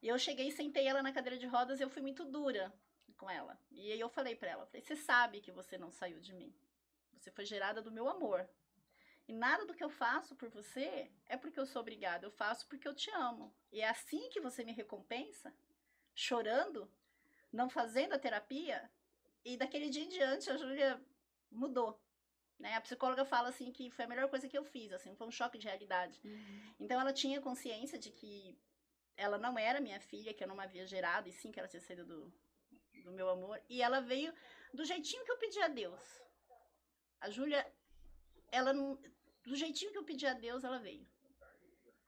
[0.00, 2.72] e eu cheguei sentei ela na cadeira de rodas e eu fui muito dura
[3.18, 3.58] com ela.
[3.70, 6.54] E aí eu falei pra ela, você sabe que você não saiu de mim.
[7.22, 8.48] Você foi gerada do meu amor.
[9.28, 12.66] E nada do que eu faço por você é porque eu sou obrigada, eu faço
[12.66, 13.54] porque eu te amo.
[13.70, 15.54] E é assim que você me recompensa,
[16.16, 16.90] chorando,
[17.52, 18.90] não fazendo a terapia.
[19.44, 21.00] E daquele dia em diante a Júlia
[21.48, 22.02] mudou.
[22.58, 22.74] Né?
[22.74, 25.30] A psicóloga fala assim que foi a melhor coisa que eu fiz, assim, foi um
[25.30, 26.20] choque de realidade.
[26.80, 28.58] Então ela tinha consciência de que
[29.16, 31.80] ela não era minha filha, que eu não havia gerado, e sim que ela tinha
[31.80, 32.32] saído do,
[33.04, 33.62] do meu amor.
[33.68, 34.34] E ela veio
[34.74, 36.22] do jeitinho que eu pedi a Deus.
[37.22, 37.64] A Júlia,
[38.50, 38.98] ela não,
[39.46, 41.06] do jeitinho que eu pedi a Deus, ela veio.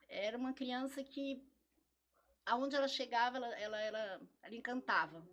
[0.09, 1.41] Era uma criança que,
[2.45, 5.25] aonde ela chegava, ela, ela, ela, ela encantava.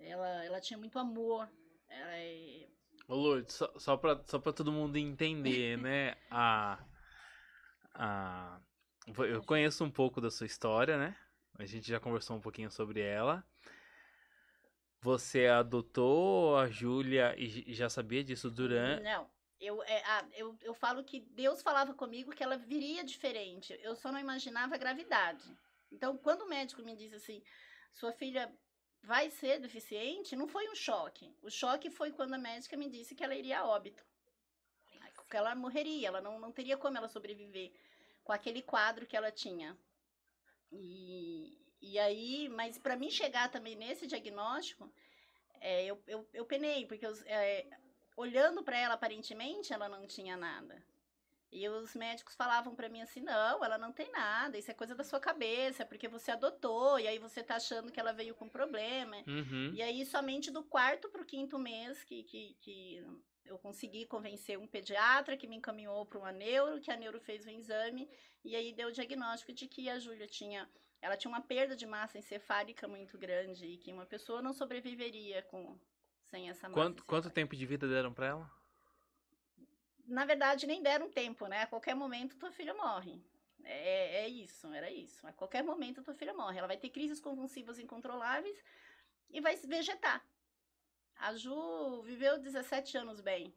[0.00, 1.46] Ela, ela tinha muito amor.
[1.86, 2.68] Ela é-
[3.06, 6.16] Ô Lourdes, só, só, pra, só pra todo mundo entender, né?
[6.30, 6.82] A,
[7.94, 8.58] a,
[9.28, 11.14] eu conheço um pouco da sua história, né?
[11.58, 13.44] A gente já conversou um pouquinho sobre ela.
[15.02, 19.02] Você adotou a Júlia e já sabia disso durante.
[19.02, 19.28] Não.
[19.60, 23.76] Eu, é, ah, eu, eu falo que Deus falava comigo que ela viria diferente.
[23.82, 25.44] Eu só não imaginava a gravidade.
[25.90, 27.42] Então, quando o médico me disse assim,
[27.92, 28.52] sua filha
[29.02, 31.32] vai ser deficiente, não foi um choque.
[31.42, 34.04] O choque foi quando a médica me disse que ela iria a óbito.
[35.28, 37.72] Que ela morreria, ela não, não teria como ela sobreviver
[38.22, 39.76] com aquele quadro que ela tinha.
[40.70, 44.90] E, e aí, mas para mim chegar também nesse diagnóstico,
[45.60, 47.66] é, eu, eu, eu penei, porque os, é,
[48.16, 50.82] olhando para ela, aparentemente, ela não tinha nada.
[51.50, 54.94] E os médicos falavam para mim assim: não, ela não tem nada, isso é coisa
[54.94, 58.48] da sua cabeça, porque você adotou, e aí você tá achando que ela veio com
[58.48, 59.18] problema.
[59.26, 59.72] Uhum.
[59.74, 63.04] E aí, somente do quarto pro quinto mês que, que, que
[63.44, 67.44] eu consegui convencer um pediatra que me encaminhou para uma neuro, que a neuro fez
[67.44, 68.08] o exame,
[68.42, 70.66] e aí deu o diagnóstico de que a Júlia tinha.
[71.02, 75.42] Ela tinha uma perda de massa encefálica muito grande e que uma pessoa não sobreviveria
[75.42, 75.76] com,
[76.22, 76.80] sem essa massa.
[76.80, 78.50] Quanto, quanto tempo de vida deram pra ela?
[80.06, 81.62] Na verdade, nem deram tempo, né?
[81.62, 83.20] A qualquer momento tua filha morre.
[83.64, 85.26] É, é isso, era isso.
[85.26, 86.58] A qualquer momento tua filha morre.
[86.58, 88.62] Ela vai ter crises convulsivas incontroláveis
[89.28, 90.24] e vai se vegetar.
[91.16, 93.52] A Ju viveu 17 anos bem.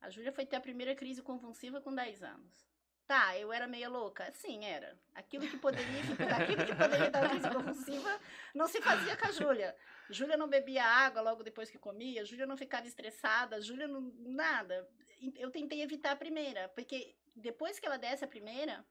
[0.00, 2.66] A Júlia foi ter a primeira crise convulsiva com 10 anos.
[3.12, 4.32] Tá, eu era meia louca?
[4.32, 4.98] Sim, era.
[5.14, 5.84] Aquilo que poderia,
[6.40, 8.20] aquilo que poderia dar crise convulsiva
[8.54, 9.76] não se fazia com a Júlia.
[10.08, 14.00] Júlia não bebia água logo depois que comia, Júlia não ficava estressada, Júlia não.
[14.18, 14.88] nada.
[15.36, 18.82] Eu tentei evitar a primeira, porque depois que ela desse a primeira,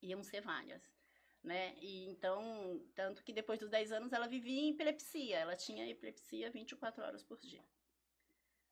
[0.00, 0.88] iam ser várias.
[1.42, 1.74] Né?
[1.80, 6.48] E então, tanto que depois dos 10 anos ela vivia em epilepsia, ela tinha epilepsia
[6.52, 7.64] 24 horas por dia.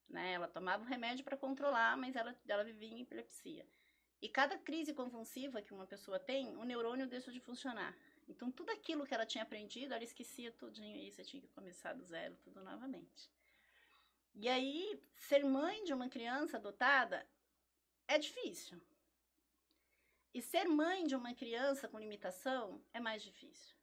[0.08, 0.34] Né?
[0.34, 3.66] Ela tomava um remédio para controlar, mas ela, ela vivia em epilepsia.
[4.22, 7.96] E cada crise convulsiva que uma pessoa tem, o neurônio deixa de funcionar.
[8.26, 11.92] Então, tudo aquilo que ela tinha aprendido, ela esquecia tudinho e você tinha que começar
[11.92, 13.30] do zero, tudo novamente.
[14.34, 17.26] E aí, ser mãe de uma criança adotada
[18.08, 18.80] é difícil.
[20.32, 23.76] E ser mãe de uma criança com limitação é mais difícil.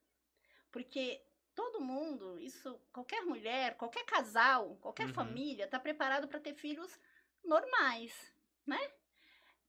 [0.71, 1.23] Porque
[1.55, 5.13] todo mundo, isso, qualquer mulher, qualquer casal, qualquer Uhum.
[5.13, 6.99] família está preparado para ter filhos
[7.43, 8.33] normais,
[8.65, 8.79] né?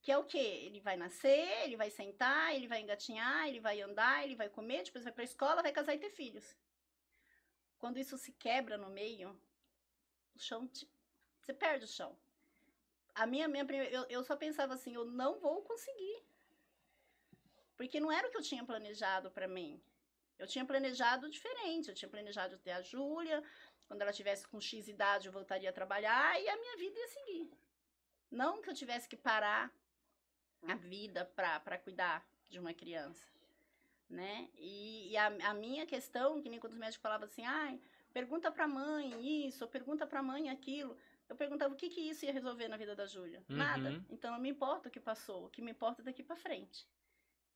[0.02, 0.38] Que é o quê?
[0.66, 4.82] Ele vai nascer, ele vai sentar, ele vai engatinhar, ele vai andar, ele vai comer,
[4.82, 6.56] depois vai para a escola, vai casar e ter filhos.
[7.78, 9.30] Quando isso se quebra no meio,
[10.34, 10.90] o chão, te-
[11.40, 12.18] você perde o chão.
[13.14, 16.24] A minha, minha eu, eu só pensava assim, eu não vou conseguir.
[17.76, 19.80] Porque não era o que eu tinha planejado para mim.
[20.38, 21.88] Eu tinha planejado diferente.
[21.88, 23.42] Eu tinha planejado ter a Júlia.
[23.86, 27.08] Quando ela tivesse com X idade, eu voltaria a trabalhar e a minha vida ia
[27.08, 27.50] seguir.
[28.30, 29.70] Não que eu tivesse que parar
[30.66, 33.26] a vida para cuidar de uma criança,
[34.08, 34.48] né?
[34.58, 37.80] E, e a, a, minha questão, que nem quando os médicos falavam assim, ai,
[38.12, 40.96] pergunta pra mãe isso, pergunta pra mãe aquilo.
[41.28, 43.42] Eu perguntava o que, que isso ia resolver na vida da Júlia.
[43.48, 43.56] Uhum.
[43.56, 44.04] Nada.
[44.10, 46.86] Então não me importa o que passou, o que me importa é daqui para frente.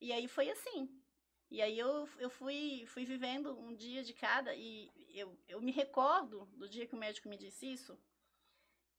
[0.00, 0.88] E aí foi assim.
[1.50, 5.70] E aí eu, eu fui, fui vivendo um dia de cada e eu, eu me
[5.70, 7.98] recordo do dia que o médico me disse isso,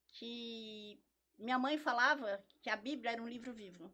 [0.08, 1.00] que
[1.38, 3.92] minha mãe falava que a Bíblia era um livro vivo.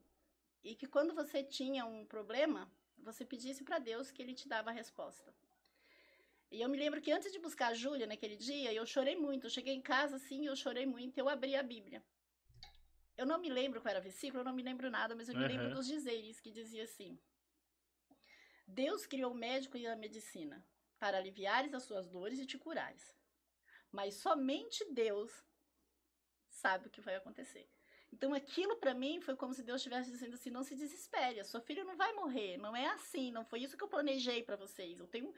[0.63, 4.69] E que quando você tinha um problema, você pedisse para Deus que ele te dava
[4.69, 5.33] a resposta.
[6.49, 9.47] E eu me lembro que antes de buscar a Júlia naquele dia, eu chorei muito.
[9.47, 12.03] Eu cheguei em casa assim, eu chorei muito, eu abri a Bíblia.
[13.17, 15.35] Eu não me lembro qual era o versículo, eu não me lembro nada, mas eu
[15.35, 15.47] me uhum.
[15.47, 17.19] lembro dos dizeres que dizia assim:
[18.67, 20.65] Deus criou o médico e a medicina
[20.97, 23.13] para aliviares as suas dores e te curares.
[23.91, 25.43] Mas somente Deus
[26.63, 27.65] sabe o que vai acontecer.
[28.11, 31.43] Então aquilo para mim foi como se Deus estivesse dizendo assim: não se desespere, a
[31.51, 34.55] sua filha não vai morrer, não é assim, não foi isso que eu planejei para
[34.55, 34.99] vocês.
[34.99, 35.33] Eu tenho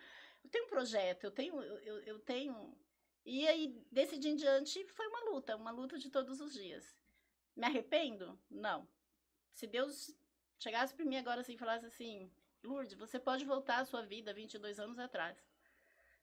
[0.45, 2.77] eu tenho um projeto, eu tenho, eu, eu tenho.
[3.25, 6.95] E aí, desse dia em diante, foi uma luta, uma luta de todos os dias.
[7.55, 8.39] Me arrependo?
[8.47, 8.87] Não.
[9.51, 10.15] Se Deus
[10.59, 12.31] chegasse para mim agora assim e falasse assim:
[12.63, 15.37] Lourdes, você pode voltar à sua vida 22 anos atrás.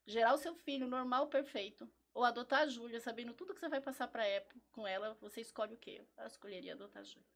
[0.07, 1.91] Gerar o seu filho normal, perfeito.
[2.15, 4.25] Ou adotar a Júlia, sabendo tudo que você vai passar para
[4.71, 6.05] com ela, você escolhe o quê?
[6.17, 7.29] Eu escolheria adotar a Júlia.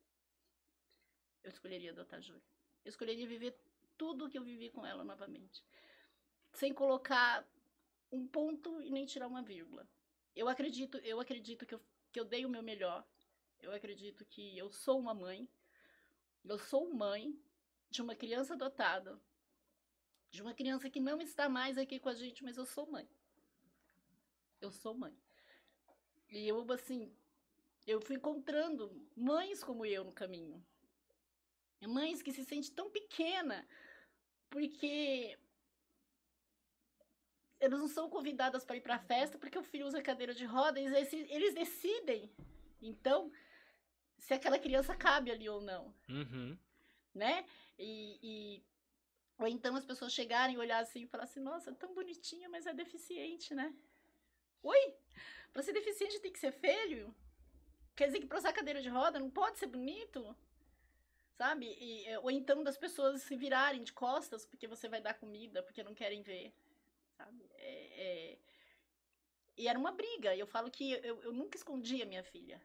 [1.43, 2.43] Eu escolheria adotar a Júlia.
[2.85, 3.59] Eu escolheria viver
[3.97, 5.65] tudo que eu vivi com ela novamente
[6.57, 7.47] sem colocar
[8.11, 9.89] um ponto e nem tirar uma vírgula.
[10.35, 11.81] Eu acredito, eu acredito que eu,
[12.13, 13.07] que eu dei o meu melhor.
[13.61, 15.49] Eu acredito que eu sou uma mãe.
[16.45, 17.39] Eu sou mãe
[17.91, 19.21] de uma criança adotada.
[20.31, 23.09] De uma criança que não está mais aqui com a gente, mas eu sou mãe.
[24.61, 25.17] Eu sou mãe.
[26.29, 27.15] E eu, assim,
[27.87, 30.65] eu fui encontrando mães como eu no caminho.
[31.87, 33.67] Mães que se sentem tão pequena
[34.51, 35.39] porque
[37.61, 40.45] elas não são convidadas para ir para a festa porque o filho usa cadeira de
[40.45, 42.31] roda, eles, eles decidem.
[42.81, 43.31] Então,
[44.19, 45.95] se aquela criança cabe ali ou não.
[46.09, 46.59] Uhum.
[47.15, 47.47] Né?
[47.79, 48.65] E, e,
[49.39, 52.67] Ou então as pessoas chegarem e olhar assim e falar assim: nossa, tão bonitinha, mas
[52.67, 53.75] é deficiente, né?
[54.63, 54.95] Oi?
[55.53, 57.15] Pra ser deficiente tem que ser feio?
[57.95, 60.37] Quer dizer que pra usar cadeira de roda não pode ser bonito?
[61.33, 61.67] Sabe?
[61.81, 65.83] E, ou então das pessoas se virarem de costas porque você vai dar comida, porque
[65.83, 66.53] não querem ver
[67.17, 67.51] sabe?
[67.57, 68.39] É, é...
[69.57, 70.37] E era uma briga.
[70.37, 72.61] Eu falo que eu, eu nunca escondi a minha filha.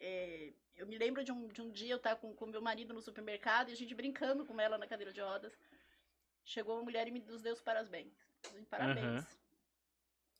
[0.00, 0.52] É...
[0.76, 3.02] Eu me lembro de um, de um dia eu estar com, com meu marido no
[3.02, 5.52] supermercado e a gente brincando com ela na cadeira de rodas.
[6.44, 8.14] Chegou uma mulher e me nos deu os parabéns.
[8.70, 9.24] Parabéns.
[9.24, 9.26] Uhum.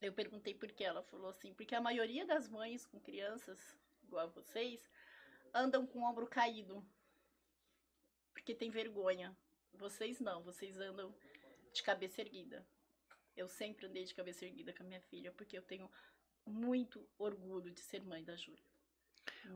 [0.01, 3.59] Eu perguntei por que ela falou assim, porque a maioria das mães com crianças
[4.03, 4.89] igual a vocês
[5.53, 6.83] andam com o ombro caído.
[8.33, 9.35] Porque tem vergonha.
[9.73, 11.13] Vocês não, vocês andam
[11.73, 12.65] de cabeça erguida.
[13.35, 15.89] Eu sempre andei de cabeça erguida com a minha filha, porque eu tenho
[16.45, 18.63] muito orgulho de ser mãe da Júlia.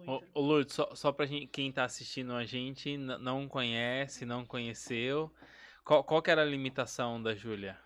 [0.06, 4.46] Ô, ô Lourdes, só, só pra gente, quem tá assistindo a gente, não conhece, não
[4.46, 5.34] conheceu,
[5.84, 7.80] qual, qual que era a limitação da Júlia?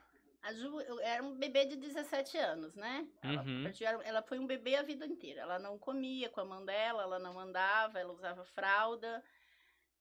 [0.48, 3.06] A Ju era um bebê de 17 anos, né?
[3.22, 3.66] Ela, uhum.
[4.06, 5.41] ela, foi um bebê a vida inteira.
[5.41, 9.22] Ela não comia com a mão dela, ela não andava, ela usava fralda.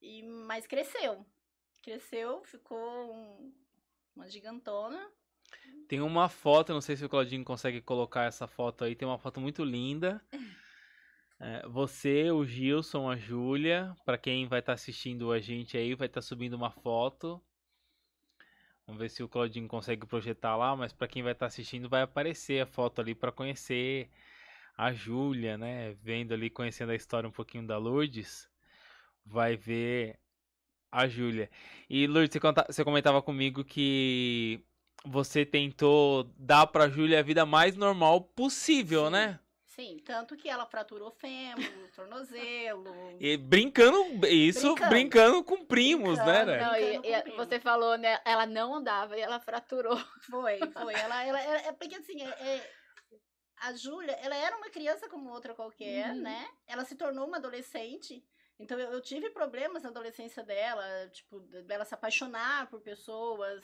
[0.00, 1.26] E, mas cresceu.
[1.82, 2.78] Cresceu, ficou
[3.12, 3.52] um,
[4.14, 5.10] uma gigantona.
[5.88, 9.18] Tem uma foto, não sei se o Claudinho consegue colocar essa foto aí, tem uma
[9.18, 10.24] foto muito linda.
[11.38, 15.94] É, você, o Gilson, a Júlia, para quem vai estar tá assistindo a gente aí,
[15.94, 17.44] vai estar tá subindo uma foto.
[18.86, 21.88] Vamos ver se o Claudinho consegue projetar lá, mas para quem vai estar tá assistindo
[21.88, 24.08] vai aparecer a foto ali para conhecer
[24.76, 25.94] a Júlia, né?
[26.02, 28.48] Vendo ali, conhecendo a história um pouquinho da Lourdes,
[29.24, 30.20] vai ver
[30.92, 31.50] a Júlia.
[31.90, 34.64] E Lourdes, você, conta, você comentava comigo que
[35.04, 39.12] você tentou dar pra Júlia a vida mais normal possível, Sim.
[39.12, 39.40] né?
[39.76, 41.58] Sim, tanto que ela fraturou fêmur,
[41.94, 42.94] tornozelo.
[43.20, 46.60] E brincando, isso brincando, brincando com primos, né, brincando, né?
[46.62, 47.46] Não, e, e primos.
[47.46, 48.18] você falou, né?
[48.24, 49.98] Ela não andava e ela fraturou.
[50.30, 50.94] Foi, foi.
[50.96, 52.72] Ela, ela, ela é porque assim, é, é,
[53.58, 56.22] a Júlia, ela era uma criança como outra qualquer, uhum.
[56.22, 56.48] né?
[56.66, 58.24] Ela se tornou uma adolescente.
[58.58, 63.62] Então eu, eu tive problemas na adolescência dela, tipo, dela se apaixonar por pessoas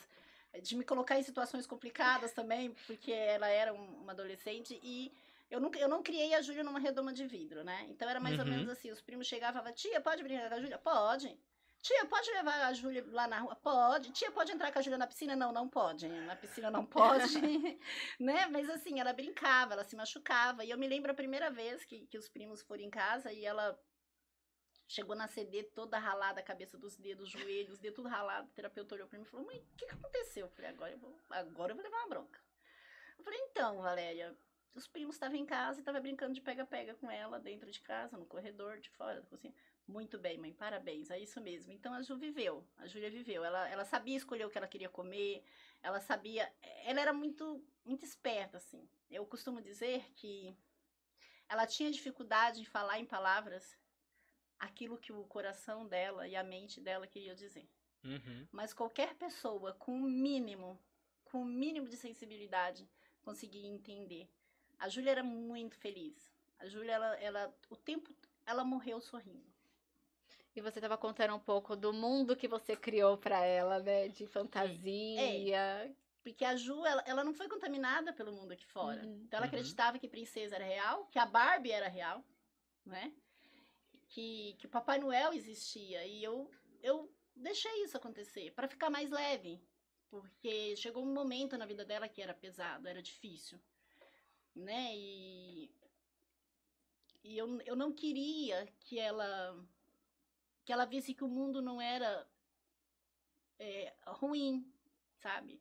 [0.62, 5.10] de me colocar em situações complicadas também, porque ela era uma adolescente e
[5.52, 7.86] eu, nunca, eu não criei a Júlia numa redoma de vidro, né?
[7.88, 8.44] Então era mais uhum.
[8.44, 10.78] ou menos assim, os primos chegavam e falavam, tia, pode brincar com a Júlia?
[10.78, 11.38] Pode.
[11.82, 13.56] Tia, pode levar a Júlia lá na rua?
[13.56, 14.12] Pode.
[14.12, 15.34] Tia, pode entrar com a Júlia na piscina?
[15.34, 16.08] Não, não pode.
[16.08, 17.40] Na piscina não pode.
[18.20, 18.46] né?
[18.46, 20.64] Mas assim, ela brincava, ela se machucava.
[20.64, 23.44] E eu me lembro a primeira vez que, que os primos foram em casa e
[23.44, 23.76] ela
[24.92, 28.48] Chegou na CD toda ralada, a cabeça dos dedos, os joelhos, os dedos tudo ralado.
[28.48, 30.44] O terapeuta olhou pra mim e falou: Mãe, o que, que aconteceu?
[30.44, 32.38] Eu falei: agora eu, vou, agora eu vou levar uma bronca.
[33.16, 34.36] Eu falei: Então, Valéria,
[34.74, 38.16] os primos estavam em casa e estavam brincando de pega-pega com ela dentro de casa,
[38.16, 39.54] no corredor, de fora da cozinha.
[39.86, 41.72] Muito bem, mãe, parabéns, é isso mesmo.
[41.72, 43.44] Então a Ju viveu, a Júlia viveu.
[43.44, 45.44] Ela, ela sabia escolher o que ela queria comer,
[45.82, 46.50] ela sabia.
[46.84, 48.88] Ela era muito, muito esperta, assim.
[49.10, 50.56] Eu costumo dizer que
[51.48, 53.76] ela tinha dificuldade em falar em palavras
[54.58, 57.68] aquilo que o coração dela e a mente dela queria dizer.
[58.04, 58.46] Uhum.
[58.50, 60.80] Mas qualquer pessoa com o mínimo,
[61.24, 62.88] com o mínimo de sensibilidade,
[63.20, 64.28] conseguia entender.
[64.78, 66.32] A Júlia era muito feliz.
[66.58, 68.14] A Júlia, ela, ela, o tempo,
[68.46, 69.50] ela morreu sorrindo.
[70.54, 74.08] E você estava contando um pouco do mundo que você criou para ela, né?
[74.08, 75.22] De fantasia.
[76.22, 79.02] Porque a Ju, ela, ela não foi contaminada pelo mundo aqui fora.
[79.04, 79.22] Uhum.
[79.24, 79.48] Então ela Uhum.
[79.48, 82.22] acreditava que princesa era real, que a Barbie era real,
[82.84, 83.12] né?
[84.08, 86.04] Que, que o Papai Noel existia.
[86.06, 86.50] E eu,
[86.82, 89.60] eu deixei isso acontecer para ficar mais leve.
[90.10, 93.58] Porque chegou um momento na vida dela que era pesado, era difícil.
[94.54, 94.96] Né?
[94.96, 95.74] E,
[97.24, 99.56] e eu, eu não queria que ela
[100.64, 102.26] que ela visse que o mundo não era
[103.58, 104.64] é, ruim,
[105.18, 105.60] sabe?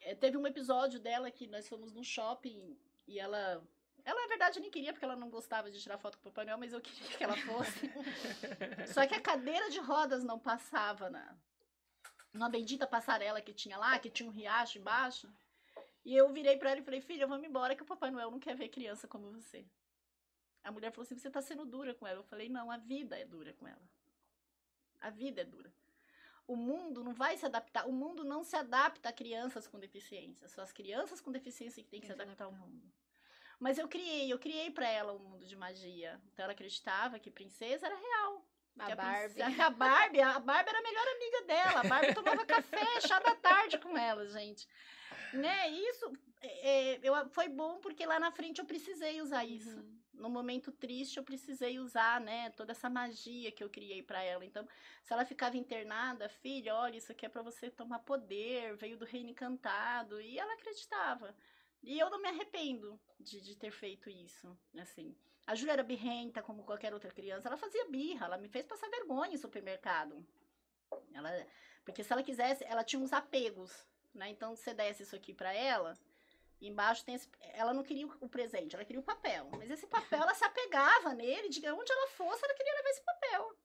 [0.00, 3.64] É, teve um episódio dela que nós fomos no shopping e ela.
[4.04, 6.44] Ela, na verdade, nem queria, porque ela não gostava de tirar foto com o Papai
[6.44, 7.90] Noel, mas eu queria que ela fosse.
[8.94, 11.36] Só que a cadeira de rodas não passava na,
[12.32, 15.28] na bendita passarela que tinha lá, que tinha um riacho embaixo.
[16.06, 18.38] E eu virei pra ela e falei, filha, vamos embora que o Papai Noel não
[18.38, 19.66] quer ver criança como você.
[20.62, 22.20] A mulher falou assim, você tá sendo dura com ela.
[22.20, 23.82] Eu falei, não, a vida é dura com ela.
[25.00, 25.72] A vida é dura.
[26.46, 27.88] O mundo não vai se adaptar.
[27.88, 30.46] O mundo não se adapta a crianças com deficiência.
[30.48, 32.88] São as crianças com deficiência que têm que Tem se adaptar ao mundo.
[33.58, 36.20] Mas eu criei, eu criei para ela um mundo de magia.
[36.32, 38.46] Então ela acreditava que princesa era real.
[38.78, 39.34] A Barbie.
[39.34, 41.80] princesa- que a Barbie, a Barbie era a melhor amiga dela.
[41.80, 44.68] A Barbie tomava café, chá da tarde com ela, gente.
[45.36, 45.70] Né?
[45.70, 49.98] Isso é, eu, foi bom porque lá na frente eu precisei usar isso Uhum.
[50.14, 54.44] no momento triste eu precisei usar, né, toda essa magia que eu criei pra ela.
[54.44, 54.66] Então,
[55.02, 59.04] se ela ficava internada, filha, olha, isso aqui é pra você tomar poder, veio do
[59.04, 61.34] reino encantado, e ela acreditava.
[61.82, 65.14] E eu não me arrependo de, de ter feito isso, assim.
[65.46, 67.48] A Júlia era birrenta, como qualquer outra criança.
[67.48, 70.26] Ela fazia birra, ela me fez passar vergonha em supermercado.
[71.14, 71.46] Ela,
[71.84, 74.28] porque se ela quisesse, ela tinha uns apegos, né?
[74.30, 75.96] Então, você desse isso aqui pra ela,
[76.60, 79.48] Embaixo tem esse, ela não queria o presente, ela queria o papel.
[79.58, 83.02] Mas esse papel ela se apegava nele, de onde ela fosse, ela queria levar esse
[83.02, 83.56] papel.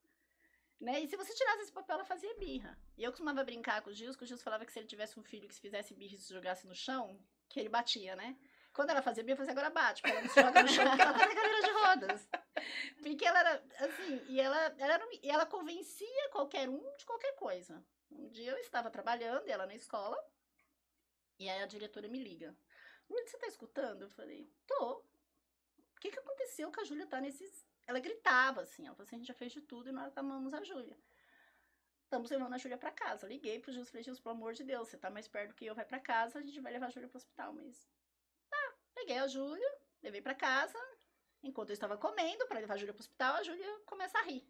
[0.79, 0.99] Né?
[1.01, 2.77] E se você tirasse esse papel, ela fazia birra.
[2.97, 5.17] E eu costumava brincar com o Gils, que o Gils falava que se ele tivesse
[5.19, 8.35] um filho que se fizesse birra e se jogasse no chão, que ele batia, né?
[8.73, 10.85] Quando ela fazia birra, eu fazia agora bate, porque ela não se joga no chão,
[10.87, 12.29] porque ela tá na cadeira de rodas.
[13.01, 17.35] Porque ela era, assim, e ela, ela, era, e ela convencia qualquer um de qualquer
[17.35, 17.83] coisa.
[18.09, 20.17] Um dia eu estava trabalhando, e ela na escola,
[21.41, 22.55] e aí a diretora me liga.
[23.09, 24.03] Você tá escutando?
[24.03, 24.97] Eu falei, tô.
[24.97, 27.65] O que que aconteceu que a Júlia tá nesses...
[27.87, 30.53] Ela gritava, assim, ela falou assim, a gente já fez de tudo e nós amamos
[30.53, 30.95] a Júlia.
[32.03, 33.27] Estamos levando a Júlia pra casa.
[33.27, 35.73] Liguei pro Gilson, falei, Gilson, pelo amor de Deus, você tá mais perto que eu,
[35.73, 37.89] vai pra casa, a gente vai levar a Júlia pro hospital, mas...
[38.47, 40.77] Tá, peguei a Júlia, levei pra casa,
[41.41, 44.47] enquanto eu estava comendo pra levar a Júlia pro hospital, a Júlia começa a rir.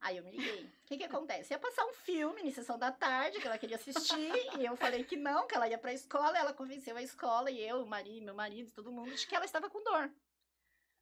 [0.00, 0.64] Aí eu me liguei.
[0.64, 1.52] O que que acontece?
[1.52, 5.04] Ia passar um filme na sessão da tarde que ela queria assistir e eu falei
[5.04, 6.38] que não, que ela ia pra escola.
[6.38, 9.44] Ela convenceu a escola e eu, o marido, meu marido, todo mundo de que ela
[9.44, 10.10] estava com dor.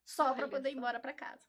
[0.04, 1.46] Só pra Olha poder ir embora pra casa.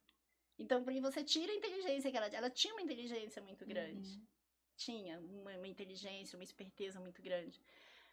[0.57, 4.09] Então, por aí você tira a inteligência que ela Ela tinha uma inteligência muito grande.
[4.09, 4.27] Uhum.
[4.77, 7.61] Tinha uma, uma inteligência, uma esperteza muito grande.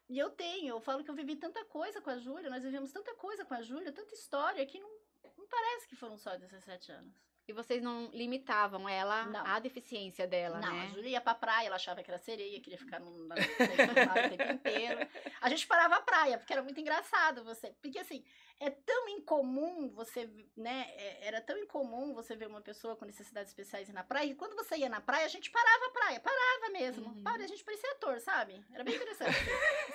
[0.08, 2.92] E eu tenho, eu falo que eu vivi tanta coisa com a Júlia, nós vivemos
[2.92, 4.90] tanta coisa com a Júlia, tanta história, que não,
[5.38, 7.31] não parece que foram só 17 anos.
[7.52, 9.46] E vocês não limitavam ela Não.
[9.46, 10.84] à deficiência dela, não, né?
[10.84, 14.52] a Júlia ia pra praia, ela achava que era sereia, queria ficar no, na, tempo
[14.54, 15.06] inteiro.
[15.38, 17.74] A gente parava a praia, porque era muito engraçado você.
[17.82, 18.24] Porque assim,
[18.58, 20.86] é tão incomum você, né?
[20.96, 24.34] é- era tão incomum você ver uma pessoa com necessidades especiais ir na praia, e
[24.34, 27.06] quando você ia na praia, a gente parava a praia, parava mesmo.
[27.08, 27.22] Uhum.
[27.22, 28.64] Para, a gente parecia ator, sabe?
[28.72, 29.36] Era bem interessante.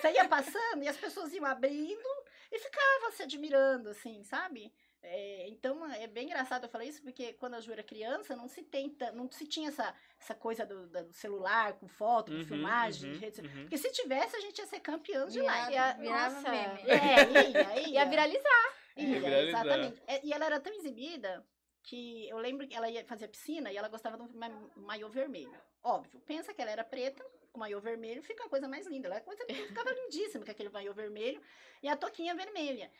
[0.00, 2.08] você ia passando e as pessoas iam abrindo
[2.52, 4.72] e ficava se admirando, assim, sabe?
[5.00, 8.48] É, então é bem engraçado eu falar isso, porque quando a Ju era criança, não
[8.48, 12.44] se tenta, não se tinha essa, essa coisa do, do celular com foto, com Uhum,
[12.44, 13.54] filmagem, uhum, de rede social.
[13.54, 13.62] uhum.
[13.62, 15.72] Porque se tivesse, a gente ia ser campeão de live.
[15.72, 16.80] Ia- virava meme.
[16.90, 17.88] É, ia, ia.
[17.90, 18.74] Ia viralizar.
[18.96, 19.60] Ia, Ia viralizar.
[19.66, 20.02] exatamente.
[20.06, 21.46] É, E ela era tão exibida
[21.84, 25.08] que eu lembro que ela ia fazer piscina e ela gostava de um ma- maiô
[25.08, 25.56] vermelho.
[25.82, 29.06] Óbvio, pensa que ela era preta, com maiô vermelho, fica a coisa mais linda.
[29.08, 31.40] Ela coisa, ficava lindíssima com aquele maiô vermelho
[31.82, 32.90] e a toquinha vermelha.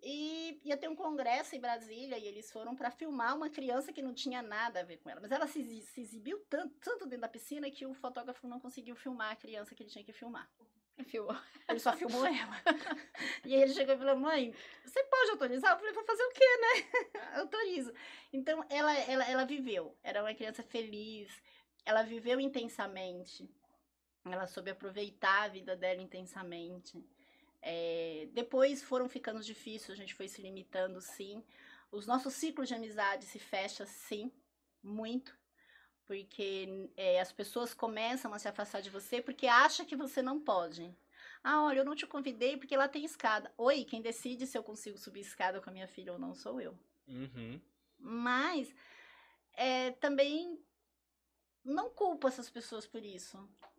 [0.00, 4.00] E ia ter um congresso em Brasília e eles foram para filmar uma criança que
[4.00, 5.20] não tinha nada a ver com ela.
[5.20, 8.94] Mas ela se, se exibiu tanto, tanto dentro da piscina que o fotógrafo não conseguiu
[8.94, 10.48] filmar a criança que ele tinha que filmar.
[11.04, 11.36] Filmou.
[11.68, 12.56] Ele só filmou ela.
[13.44, 14.52] E aí ele chegou e falou: Mãe,
[14.84, 15.72] você pode autorizar?
[15.72, 17.20] Eu falei: Vou fazer o quê, né?
[17.40, 17.92] Autorizo.
[18.32, 19.96] Então ela, ela, ela viveu.
[20.02, 21.30] Era uma criança feliz.
[21.84, 23.48] Ela viveu intensamente.
[24.24, 27.02] Ela soube aproveitar a vida dela intensamente.
[27.60, 31.42] É, depois foram ficando difíceis, a gente foi se limitando, sim.
[31.90, 34.30] Os nossos ciclos de amizade se fecham, sim,
[34.82, 35.36] muito.
[36.06, 40.40] Porque é, as pessoas começam a se afastar de você porque acham que você não
[40.40, 40.94] pode.
[41.42, 43.52] Ah, olha, eu não te convidei porque lá tem escada.
[43.56, 46.60] Oi, quem decide se eu consigo subir escada com a minha filha ou não sou
[46.60, 46.78] eu.
[47.06, 47.60] Uhum.
[47.98, 48.74] Mas
[49.54, 50.58] é, também
[51.64, 53.38] não culpo essas pessoas por isso.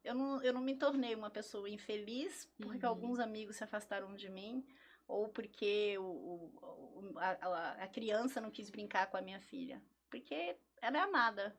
[0.09, 2.91] Eu não, eu não me tornei uma pessoa infeliz porque Uhum.
[2.91, 4.65] alguns amigos se afastaram de mim
[5.07, 9.79] ou porque o, o- a, a- criança não quis brincar com a minha filha.
[10.09, 11.55] Porque ela é amada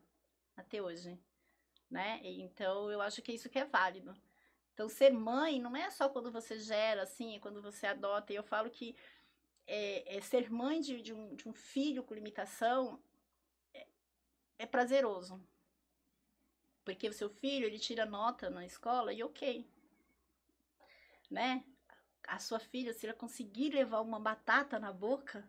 [0.57, 1.16] até hoje,
[1.88, 2.20] né?
[2.24, 4.12] Então eu acho que isso que é válido.
[4.74, 8.32] Então ser mãe não é só quando você gera, assim, é quando você adota.
[8.32, 8.96] E eu falo que
[9.64, 13.01] é, é ser mãe de, de um, de um filho com limitação
[13.72, 13.86] é,
[14.59, 15.40] é prazeroso.
[16.85, 19.66] Porque o seu filho, ele tira nota na escola e ok.
[21.31, 21.64] Né?
[22.26, 25.49] A sua filha, se ela conseguir levar uma batata na boca,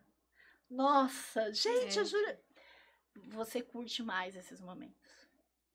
[0.68, 2.04] nossa, gente, É.
[2.04, 2.40] Júlia.
[3.14, 5.12] Você curte mais esses momentos.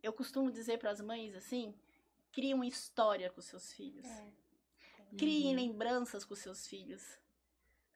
[0.02, 1.74] Eu costumo dizer para as mães assim:
[2.32, 4.06] crie uma história com seus filhos.
[4.06, 4.32] É.
[5.18, 5.56] Criem Uhum.
[5.56, 7.18] lembranças com seus filhos.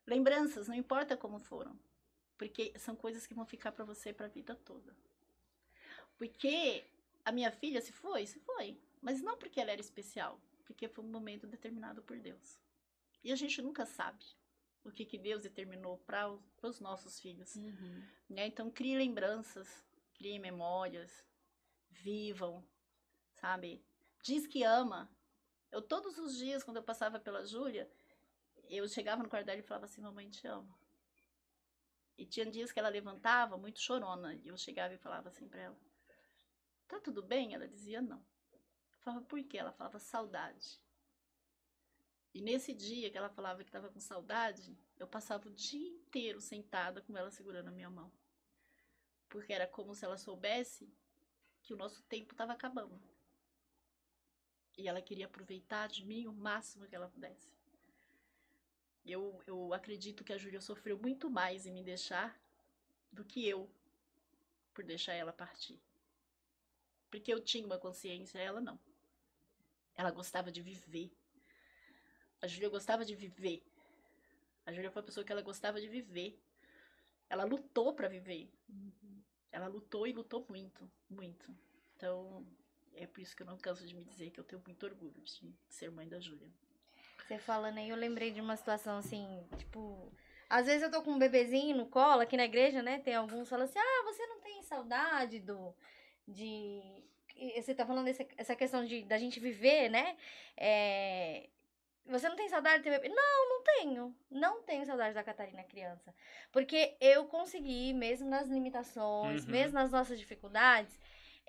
[0.06, 1.78] Lembranças, não importa como foram.
[2.38, 4.96] Porque são coisas que vão ficar para você para a vida toda.
[6.18, 6.86] Porque
[7.24, 8.80] a minha filha se foi, se foi.
[9.02, 10.40] Mas não porque ela era especial.
[10.66, 12.60] Porque foi um momento determinado por Deus.
[13.24, 14.26] E a gente nunca sabe
[14.84, 16.28] o que, que Deus determinou para
[16.64, 17.56] os nossos filhos.
[17.56, 18.04] Uhum.
[18.30, 18.48] né?
[18.48, 21.26] Então, crie lembranças, crie memórias,
[21.90, 22.64] vivam,
[23.34, 23.84] sabe?
[24.24, 25.10] Diz que ama.
[25.72, 27.90] Eu, todos os dias, quando eu passava pela Júlia,
[28.70, 30.74] eu chegava no quarto dela e falava assim: Mamãe, te amo.
[32.18, 35.62] E tinha dias que ela levantava muito chorona, e eu chegava e falava assim pra
[35.62, 35.78] ela:
[36.92, 37.54] Tá tudo bem?
[37.54, 38.22] Ela dizia não.
[38.52, 39.58] Eu falava: Por quê?
[39.58, 40.78] Ela falava: Saudade.
[42.34, 46.42] E nesse dia que ela falava que estava com saudade, eu passava o dia inteiro
[46.42, 48.12] sentada com ela segurando a minha mão.
[49.30, 50.94] Porque era como se ela soubesse
[51.62, 53.02] que o nosso tempo estava acabando.
[54.78, 57.50] E ela queria aproveitar de mim o máximo que ela pudesse.
[59.06, 62.38] Eu, eu acredito que a Júlia sofreu muito mais em me deixar
[63.12, 63.70] do que eu
[64.74, 65.80] por deixar ela partir.
[67.12, 68.80] Porque eu tinha uma consciência, ela não.
[69.96, 71.12] Ela gostava de viver.
[72.42, 73.62] A Júlia gostava de viver.
[74.66, 76.40] A Júlia foi uma pessoa que ela gostava de viver.
[77.30, 78.50] Ela lutou para viver.
[79.52, 81.54] Ela lutou e lutou muito, muito.
[81.98, 82.46] Então,
[82.96, 85.22] é por isso que eu não canso de me dizer que eu tenho muito orgulho
[85.22, 86.50] de ser mãe da Júlia.
[87.28, 90.12] Você falando aí, eu lembrei de uma situação assim, tipo.
[90.50, 93.00] Às vezes eu tô com um bebezinho no colo, aqui na igreja, né?
[93.00, 95.74] Tem alguns que falam assim: ah, você não tem saudade do.
[96.32, 96.82] De.
[97.56, 100.16] Você tá falando essa, essa questão de da gente viver, né?
[100.56, 101.48] É,
[102.06, 103.10] Você não tem saudade de ter bebê?
[103.14, 104.16] Não, não tenho.
[104.30, 106.14] Não tenho saudade da Catarina criança.
[106.52, 109.52] Porque eu consegui, mesmo nas limitações, Uhum.
[109.52, 111.00] mesmo nas nossas dificuldades,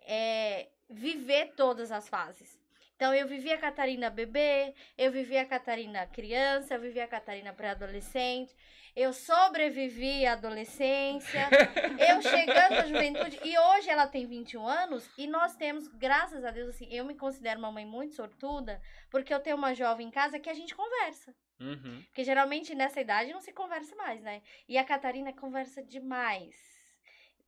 [0.07, 2.59] é, viver todas as fases.
[2.97, 7.53] Então, eu vivi a Catarina bebê, eu vivi a Catarina criança, eu vivi a Catarina
[7.53, 8.55] pré-adolescente,
[8.95, 11.49] eu sobrevivi à adolescência,
[12.11, 16.51] eu chegando à juventude, e hoje ela tem 21 anos, e nós temos, graças a
[16.51, 18.81] Deus, assim, eu me considero uma mãe muito sortuda,
[19.11, 21.35] porque eu tenho uma jovem em casa que a gente conversa.
[21.61, 22.03] Uhum.
[22.07, 24.43] Porque geralmente nessa idade não se conversa mais, né?
[24.69, 26.57] E a Catarina conversa demais.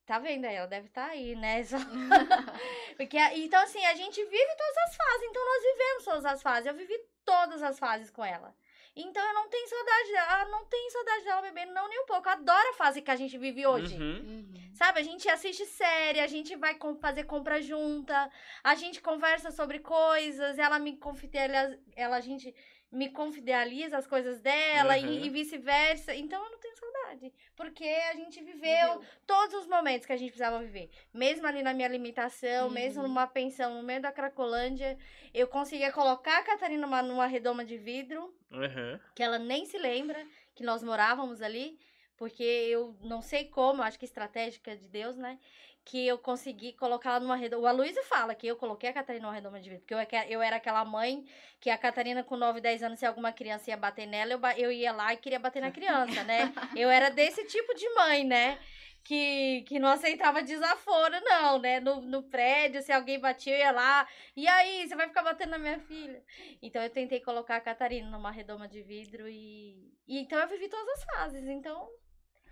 [0.06, 0.54] Tá vendo aí?
[0.54, 1.62] Ela deve estar aí, né?
[1.64, 1.78] Só-
[2.96, 5.22] Porque, então, assim, a gente vive todas as fases.
[5.28, 6.66] Então, nós vivemos todas as fases.
[6.66, 8.54] Eu vivi todas as fases com ela.
[8.96, 10.26] Então, eu não tenho saudade dela.
[10.30, 12.28] Ah, não tenho saudade dela bebendo, não, nem um pouco.
[12.28, 13.96] Eu adoro a fase que a gente vive hoje.
[13.96, 14.18] Uhum.
[14.18, 14.54] Uhum.
[14.74, 18.30] Sabe, a gente assiste série, a gente vai com- fazer compra junta,
[18.62, 22.52] a gente conversa sobre coisas, ela me confidelia, ela a gente
[22.94, 25.06] me confidealiza as coisas dela Uhum.
[25.06, 26.14] e, e vice-versa.
[26.14, 30.28] Então eu não tenho saudade, porque a gente viveu todos os momentos que a gente
[30.30, 30.88] precisava viver.
[31.12, 32.72] Mesmo ali na minha limitação, Uhum.
[32.72, 34.96] mesmo numa pensão no meio da Cracolândia,
[35.32, 38.98] eu conseguia colocar a Catarina numa, numa redoma de vidro Uhum.
[39.14, 40.24] que ela nem se lembra
[40.54, 41.78] que nós morávamos ali,
[42.16, 45.38] porque eu não sei como, acho que estratégica de Deus, né?
[45.84, 47.62] Que eu consegui colocar ela numa redoma.
[47.62, 50.26] O Aloysio fala que eu coloquei a Catarina numa redoma de vidro, porque eu, é
[50.28, 51.26] eu era aquela mãe
[51.60, 54.72] que a Catarina com 9, 10 anos, se alguma criança ia bater nela, eu, eu
[54.72, 56.52] ia lá e queria bater na criança, né?
[56.74, 58.58] Eu era desse tipo de mãe, né?
[59.02, 61.78] Que, que não aceitava desaforo, não, né?
[61.80, 64.08] No, no prédio, se alguém batia, eu ia lá.
[64.34, 66.22] E aí, você vai ficar batendo na minha filha?
[66.62, 69.92] Então eu tentei colocar a Catarina numa redoma de vidro e.
[70.08, 71.46] e então eu vivi todas as fases.
[71.46, 71.86] Então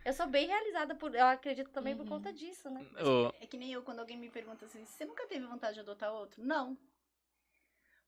[0.04, 1.14] eu sou bem realizada por.
[1.14, 2.08] Eu acredito também por Uhum.
[2.08, 2.84] conta disso, né?
[3.02, 5.80] Ô, É que nem eu, quando alguém me pergunta assim, você nunca teve vontade de
[5.80, 6.42] adotar outro?
[6.44, 6.76] Não.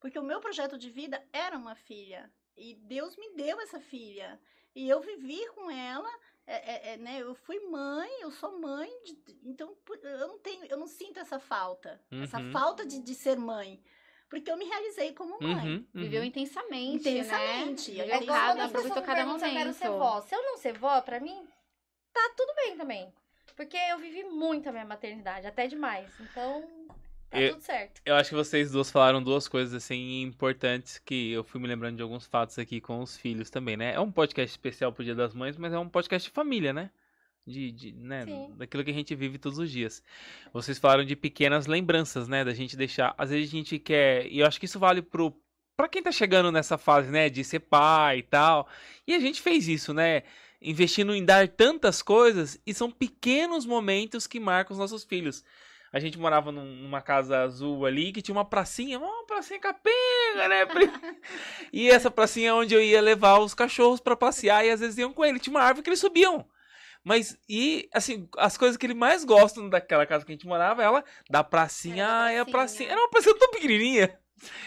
[0.01, 2.31] Porque o meu projeto de vida era uma filha.
[2.57, 4.39] E Deus me deu essa filha.
[4.75, 6.11] E eu vivi com ela,
[6.47, 6.55] é,
[6.91, 7.23] é, é, né?
[7.23, 11.39] Eu fui mãe, eu sou mãe, de- então eu não tenho, eu não sinto essa
[11.39, 12.01] falta.
[12.23, 12.51] Essa Uhum.
[12.53, 13.83] falta de, de ser mãe.
[14.29, 15.77] Porque eu me realizei como mãe.
[15.77, 16.27] uhum, Viveu uhum.
[16.27, 17.93] intensamente, Intensamente.
[17.93, 17.99] né?
[17.99, 19.75] É Viveu É cada, aproveitou cada se eu quero momento.
[19.77, 20.21] ser vó.
[20.21, 21.47] Se eu não ser vó, pra mim,
[22.15, 23.13] tá tudo bem também.
[23.57, 26.09] Porque eu vivi muito a minha maternidade, até demais.
[26.21, 26.65] Então,
[27.31, 28.01] tá Eu- tudo certo.
[28.05, 31.97] Eu acho que vocês duas falaram duas coisas assim importantes que eu fui me lembrando
[31.97, 33.95] de alguns fatos aqui com os filhos também, né?
[33.95, 36.91] É um podcast especial pro Dia das Mães, mas é um podcast de família, né?
[37.47, 38.25] De, de, né?
[38.25, 38.55] Sim.
[38.57, 40.03] Daquilo que a gente vive todos os dias.
[40.53, 42.43] Vocês falaram de pequenas lembranças, né?
[42.43, 43.15] Da gente deixar.
[43.19, 44.27] Às vezes a gente quer.
[44.27, 45.33] E eu acho que isso vale pro.
[45.77, 47.29] Pra quem tá chegando nessa fase, né?
[47.29, 48.67] De ser pai e tal.
[49.07, 50.23] E a gente fez isso, né?
[50.67, 52.59] Investindo em dar tantas coisas.
[52.67, 55.45] E são pequenos momentos que marcam os nossos filhos.
[55.93, 60.49] A gente morava num- numa casa azul ali que tinha uma pracinha, uma pracinha capenga,
[60.49, 60.67] né?
[61.73, 64.99] E essa pracinha é onde eu ia levar os cachorros pra passear e às vezes
[64.99, 65.39] iam com ele.
[65.39, 66.45] Tinha uma árvore que eles subiam.
[67.05, 70.83] Mas, e, assim, as coisas que ele mais gosta daquela casa que a gente morava,
[70.83, 72.53] ela, da pracinha, Era é a pracinha.
[72.53, 72.91] pracinha.
[72.91, 74.19] Era uma pracinha tão pequenininha.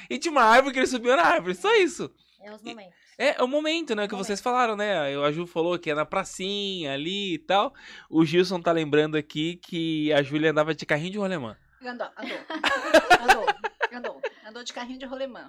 [0.09, 2.13] E tinha uma árvore que eles subiam na árvore, só isso.
[2.41, 2.93] É os momentos.
[3.17, 4.27] É, é o momento, né, que Momento.
[4.27, 5.15] vocês falaram, né?
[5.17, 7.73] A Ju falou que é na pracinha ali e tal.
[8.09, 11.57] O Gilson tá lembrando aqui que a Júlia andava de carrinho de rolemã.
[11.83, 12.37] Andou, andou.
[13.21, 13.45] Andou,
[13.93, 14.21] andou.
[14.45, 15.47] Andou de carrinho de rolemã.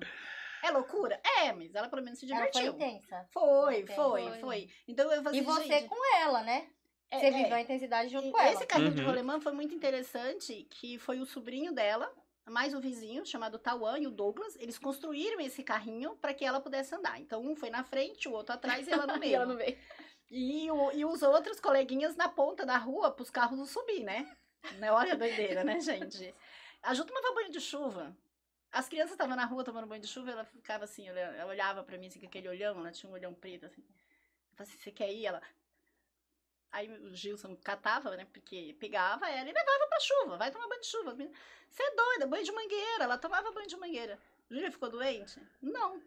[0.63, 1.21] É loucura?
[1.43, 2.73] É, mas ela pelo menos se Ela foi divertiu.
[2.75, 3.27] intensa.
[3.33, 3.95] Foi, Intensa.
[4.03, 4.41] foi, Foi.
[4.41, 4.69] foi.
[4.89, 6.67] Então eu falei E você gente, com ela, né?
[7.11, 7.31] é, Você é.
[7.31, 8.53] viveu a intensidade junto E com ela.
[8.53, 9.07] Esse carrinho de Uhum.
[9.09, 12.11] rolemã foi muito interessante, que foi o sobrinho dela,
[12.49, 14.57] mais o vizinho, chamado Tauan e o Douglas.
[14.57, 17.21] Eles construíram esse carrinho para que ela pudesse andar.
[17.21, 19.35] Então um foi na frente, o outro atrás e ela no E meio.
[19.37, 19.79] ela não veio.
[20.31, 24.37] E, o- e os outros coleguinhas na ponta da rua pros carros não subir, né?
[24.79, 24.91] Né?
[24.93, 26.35] Olha a doideira, né, gente?
[26.83, 28.17] A Ju tomava banho de chuva.
[28.71, 31.97] As crianças estavam na rua tomando banho de chuva, ela ficava assim, ela olhava pra
[31.97, 33.81] mim assim, com aquele olhão, ela tinha um olhão preto, assim.
[33.81, 35.25] Eu falei assim, você quer ir?
[35.27, 35.41] Ela...
[36.71, 40.81] Aí o Gilson catava, né, porque pegava ela e levava pra chuva, vai tomar banho
[40.81, 41.17] de chuva.
[41.71, 44.19] Você é doida, banho de mangueira, ela tomava banho de mangueira.
[44.51, 45.41] Júlia ficou doente?
[45.63, 46.03] Não.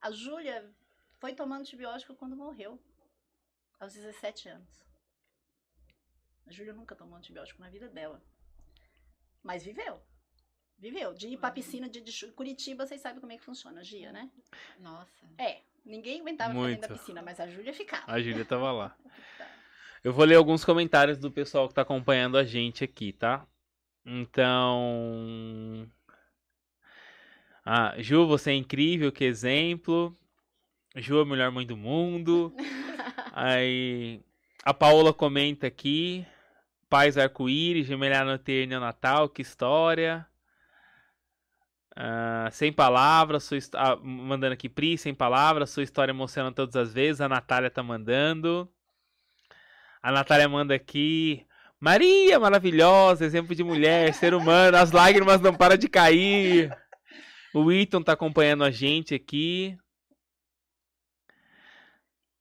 [0.00, 0.70] A Júlia
[1.18, 2.80] foi tomando antibiótico quando morreu
[3.78, 4.86] aos 17 anos.
[6.46, 8.22] A Júlia nunca tomou antibiótico na vida dela.
[9.42, 10.00] Mas viveu.
[10.78, 11.14] Viveu.
[11.14, 14.30] De ir pra piscina de, de Curitiba, vocês sabem como é que funciona, Gia, né?
[14.78, 15.26] Nossa.
[15.38, 15.62] É.
[15.84, 17.00] Ninguém aguentava ficar dentro da Muito.
[17.00, 18.10] piscina, mas a Júlia ficava.
[18.10, 18.96] A Júlia tava lá.
[20.06, 23.44] Eu vou ler alguns comentários do pessoal que tá acompanhando a gente aqui, tá?
[24.04, 25.84] Então.
[27.64, 30.16] Ah, Ju, você é incrível, que exemplo.
[30.94, 32.54] Ju é a melhor mãe do mundo.
[33.34, 34.20] Aí.
[34.62, 36.24] A Paola comenta aqui.
[36.88, 40.24] Pais arco-íris, gemelhar no ter neonatal, que história.
[41.96, 46.94] Ah, sem palavras, sua ah, mandando aqui, Pri, sem palavras, sua história emociona todas as
[46.94, 47.20] vezes.
[47.20, 48.72] A Natália tá mandando.
[50.06, 51.44] A Natália manda aqui.
[51.80, 56.72] Maria, maravilhosa, exemplo de mulher, ser humano, as lágrimas não param de cair.
[57.52, 59.76] O Ethan tá acompanhando a gente aqui.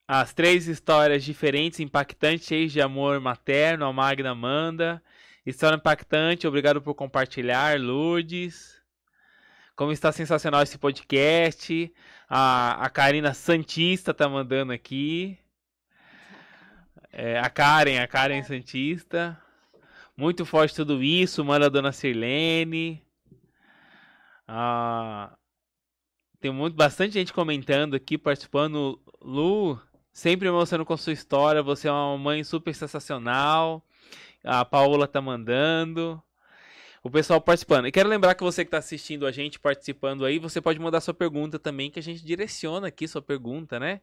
[0.08, 5.02] As três histórias diferentes, impactantes, cheias de amor materno, a Magna manda.
[5.44, 8.80] História impactante, obrigado por compartilhar, Lourdes.
[9.76, 11.92] Como está sensacional esse podcast.
[12.30, 15.40] A, a Karina Santista tá mandando aqui.
[17.18, 19.42] É, a Karen, a Karen Santista.
[20.18, 23.02] Muito forte tudo isso, manda a dona Sirlene.
[24.46, 25.34] Ah,
[26.42, 29.02] tem muito, bastante gente comentando aqui, participando.
[29.22, 29.80] Lu,
[30.12, 31.64] sempre emocionando com sua história.
[31.64, 33.82] Você é uma mãe super sensacional.
[34.44, 36.22] A Paola tá mandando.
[37.02, 37.88] O pessoal participando.
[37.88, 41.00] E quero lembrar que você que está assistindo a gente, participando aí, você pode mandar
[41.00, 44.02] sua pergunta também, que a gente direciona aqui sua pergunta, né?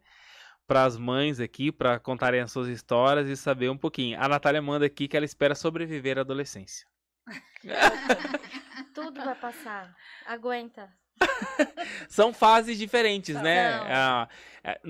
[0.67, 4.19] Para as mães aqui, para contarem as suas histórias e saber um pouquinho.
[4.21, 6.87] A Natália manda aqui que ela espera sobreviver à adolescência.
[8.95, 9.95] Tudo vai passar.
[10.27, 10.89] Aguenta.
[12.09, 13.75] São fases diferentes, né?
[13.85, 14.29] Ah,
[14.65, 14.81] é,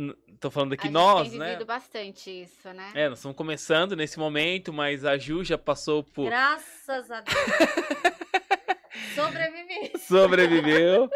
[0.40, 1.46] tô falando A aqui gente nós, tem né?
[1.46, 2.92] vivido bastante isso, né?
[2.94, 6.26] É, nós estamos começando nesse momento, mas a Ju já passou por.
[6.26, 7.36] Graças a Deus.
[9.14, 9.98] Sobrevivi.
[9.98, 11.10] Sobreviveu.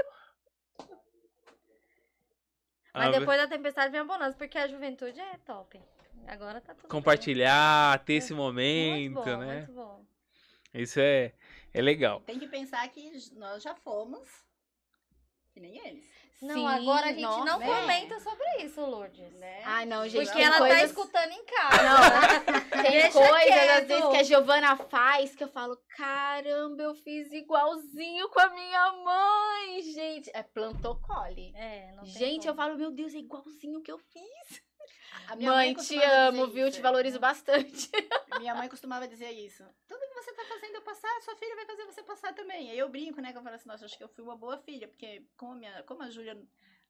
[2.96, 5.78] Mas Ah, depois da tempestade vem a bonança, porque a juventude é top.
[6.26, 6.90] Agora tá tudo bem.
[6.90, 9.56] Compartilhar, ter esse Muito momento, bom, né?
[9.58, 10.04] muito bom.
[10.72, 11.34] Isso é,
[11.74, 12.20] é legal.
[12.22, 14.26] Tem que pensar que nós já fomos
[15.52, 16.06] que nem eles.
[16.42, 17.66] Não, Sim, agora a gente nossa, não né?
[17.66, 19.32] comenta sobre isso, Lourdes.
[19.34, 19.62] Né?
[19.64, 20.26] Ai, não, gente.
[20.26, 21.82] Porque ela tá coisas- escutando em casa.
[21.82, 23.70] Não, tem Deixa coisas, quieto.
[23.82, 28.48] às vezes, que a Giovana faz que eu falo, caramba, eu fiz igualzinho com a
[28.50, 30.30] minha mãe, gente.
[30.34, 31.52] É plantocole.
[31.56, 32.66] É, não tem Gente, eu como.
[32.66, 34.62] falo, meu Deus, é igualzinho que eu fiz.
[35.28, 36.68] A minha Mãe, te amo, viu?
[36.68, 36.76] isso.
[36.76, 37.90] Te valorizo bastante.
[38.38, 39.64] Minha mãe costumava dizer isso.
[39.88, 42.70] Tudo que você tá fazendo eu passar, sua filha vai fazer você passar também.
[42.70, 43.32] Aí eu brinco, né?
[43.32, 45.56] Que eu falo assim, nossa, acho que eu fui uma boa filha, porque como a,
[45.56, 46.38] minha, como a Júlia,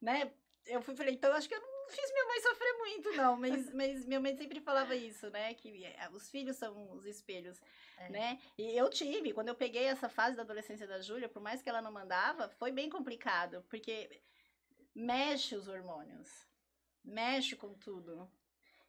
[0.01, 0.31] né?
[0.65, 3.37] Eu fui falei, então acho que eu não fiz minha mãe sofrer muito, não.
[3.37, 5.53] Mas, mas minha mãe sempre falava isso, né?
[5.53, 7.59] Que eh, os filhos são os espelhos,
[7.97, 8.09] É.
[8.09, 8.39] né?
[8.57, 11.69] E eu tive, quando eu peguei essa fase da adolescência da Júlia, por mais que
[11.69, 14.21] ela não mandava, foi bem complicado, porque
[14.93, 16.46] mexe os hormônios,
[17.07, 18.29] mexe com tudo.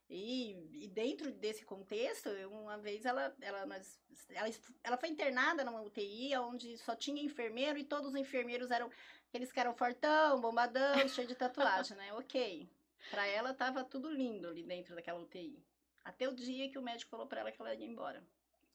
[0.09, 4.49] E, e dentro desse contexto, uma vez ela, ela, nós, ela,
[4.83, 8.89] ela foi internada numa UTI onde só tinha enfermeiro e todos os enfermeiros eram
[9.27, 12.11] aqueles que eram fortão, bombadão, cheio de tatuagem, né?
[12.13, 12.67] Ok.
[13.11, 15.63] Pra ela tava tudo lindo ali dentro daquela UTI.
[16.03, 18.23] Até o dia que o médico falou pra ela que ela ia embora.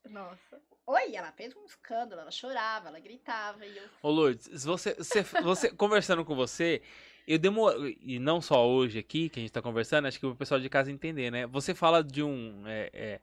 [0.04, 0.62] Nossa.
[0.86, 5.22] Oi, ela fez um escândalo, ela chorava, ela gritava e eu Ô Lourdes, você, você,
[5.42, 6.82] você- conversando com você,
[7.26, 7.88] eu demoro.
[8.00, 10.68] E não só hoje aqui, que a gente tá conversando, acho que o pessoal de
[10.68, 11.46] casa entender, né?
[11.46, 12.66] Você fala de um.
[12.66, 13.20] é, é,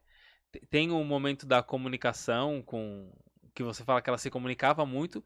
[0.52, 3.12] te- tem um momento da comunicação com.
[3.56, 5.24] Que você fala que ela se comunicava muito.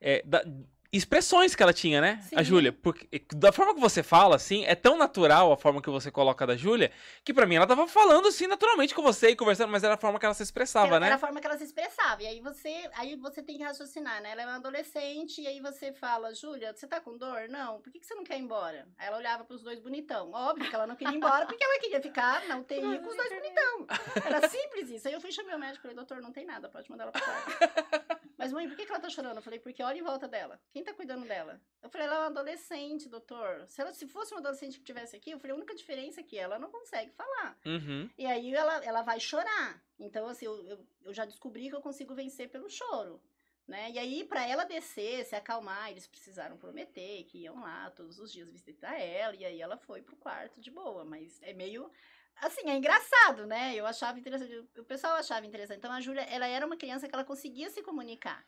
[0.00, 0.44] é, da-
[0.92, 2.20] expressões que ela tinha, né?
[2.34, 2.44] A Sim.
[2.44, 2.72] Júlia.
[2.72, 6.46] Porque da forma que você fala, assim, é tão natural a forma que você coloca
[6.46, 6.90] da Júlia,
[7.22, 9.98] que pra mim ela tava falando assim naturalmente com você e conversando, mas era a
[9.98, 11.06] forma que ela se expressava, era, né?
[11.06, 12.22] era a forma que ela se expressava.
[12.22, 14.32] E aí você, aí você tem que raciocinar, né?
[14.32, 17.48] Ela é uma adolescente, e aí você fala, Júlia, você tá com dor?
[17.48, 17.80] Não.
[17.80, 18.88] Por que, que você não quer ir embora?
[18.96, 20.32] Aí ela olhava pros dois bonitão.
[20.32, 23.16] Óbvio que ela não queria ir embora, porque ela queria ficar na UTI com os
[23.16, 23.86] dois bonitão.
[24.24, 25.08] Era simples isso.
[25.08, 27.12] Aí eu fui chamar o médico e falei, doutor, não tem nada, pode mandar ela
[27.12, 28.18] pro quarto.
[28.38, 29.36] Mas, mãe, por que, que ela tá chorando?
[29.36, 30.60] Eu falei, porque olha em volta dela.
[30.78, 31.60] Quem tá cuidando dela?
[31.82, 33.66] Eu falei, ela é uma adolescente, doutor.
[33.66, 36.22] Se, ela, se fosse uma adolescente que tivesse aqui, eu falei, a única diferença é
[36.22, 37.58] que ela não consegue falar.
[37.66, 38.08] Uhum.
[38.16, 39.82] E aí ela, ela vai chorar.
[39.98, 43.20] Então, assim, eu, eu, eu já descobri que eu consigo vencer pelo choro.
[43.66, 43.90] Né?
[43.90, 48.30] E aí, pra ela descer, se acalmar, eles precisaram prometer que iam lá todos os
[48.30, 49.34] dias visitar ela.
[49.34, 51.04] E aí ela foi pro quarto de boa.
[51.04, 51.90] Mas é meio.
[52.36, 53.74] Assim, é engraçado, né?
[53.74, 54.64] Eu achava interessante.
[54.78, 55.78] O pessoal achava interessante.
[55.78, 58.46] Então, a Júlia, ela era uma criança que ela conseguia se comunicar.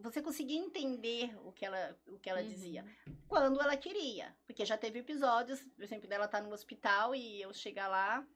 [0.00, 2.48] Você conseguia entender o que ela, o que ela Uhum.
[2.48, 2.84] dizia
[3.28, 4.36] quando ela queria.
[4.46, 8.26] Porque já teve episódios, por exemplo, dela estar no hospital e eu chegar lá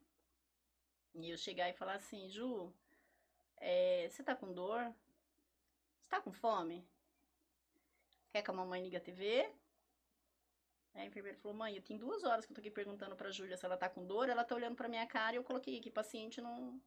[1.15, 2.73] e eu chegar e falar assim, Ju,
[3.57, 4.83] é, você tá com dor?
[6.01, 6.87] Você tá com fome?
[8.33, 9.51] Quer que a mamãe ligue a TV?
[10.95, 13.31] Aí a enfermeira falou, mãe, eu tenho duas horas que eu tô aqui perguntando pra
[13.31, 15.79] Júlia se ela tá com dor, ela tá olhando pra minha cara e eu coloquei
[15.79, 16.81] aqui, paciente não,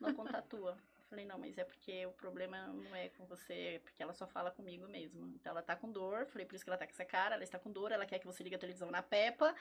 [0.00, 0.76] não contatua.
[1.10, 4.12] Eu falei, não, mas é porque o problema não é com você, é porque ela
[4.12, 5.26] só fala comigo mesmo.
[5.34, 7.42] Então ela tá com dor, falei, por isso que ela tá com essa cara, ela
[7.42, 9.52] está com dor, ela quer que você ligue a televisão na Peppa.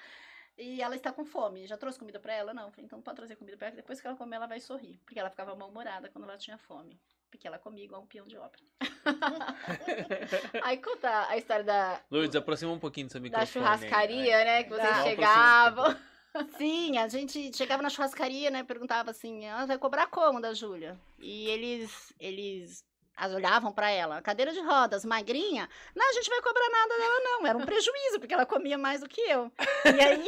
[0.55, 1.65] E ela está com fome.
[1.65, 2.53] Já trouxe comida pra ela?
[2.53, 2.69] Não.
[2.69, 4.99] Falei, então pode trazer comida pra ela, que depois que ela comer, ela vai sorrir.
[5.05, 6.99] Porque ela ficava mal-humorada quando ela tinha fome.
[7.31, 8.59] Porque ela comia igual um peão de obra.
[10.61, 13.65] Aí conta a história da, Lourdes, aproxima um pouquinho do seu da microfone.
[13.65, 13.79] aí.
[13.79, 14.63] churrascaria, né?
[14.63, 15.03] Que vocês Dá.
[15.03, 16.08] chegavam.
[16.57, 18.63] Sim, a gente chegava na churrascaria, né?
[18.63, 20.99] Perguntava assim, ah, vai cobrar como da Júlia?
[21.17, 22.83] E eles, eles
[23.19, 27.19] as olhavam pra ela, cadeira de rodas, magrinha, não, a gente vai cobrar nada dela
[27.19, 29.51] não, era um prejuízo, porque ela comia mais do que eu.
[29.85, 30.25] E aí,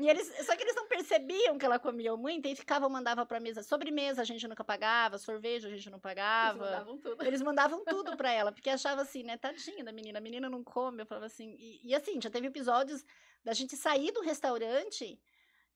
[0.00, 3.38] e eles, só que eles não percebiam que ela comia muito, e ficavam, mandava pra
[3.38, 6.58] mesa, sobremesa a gente nunca pagava, sorvete a gente não Eles pagava.
[6.64, 7.24] mandavam tudo.
[7.26, 10.64] Eles mandavam tudo pra ela, porque achava assim, né, tadinha da menina, a menina não
[10.64, 11.02] come.
[11.02, 13.04] Eu falava assim, e, e assim, já teve episódios
[13.44, 15.20] da gente sair do restaurante,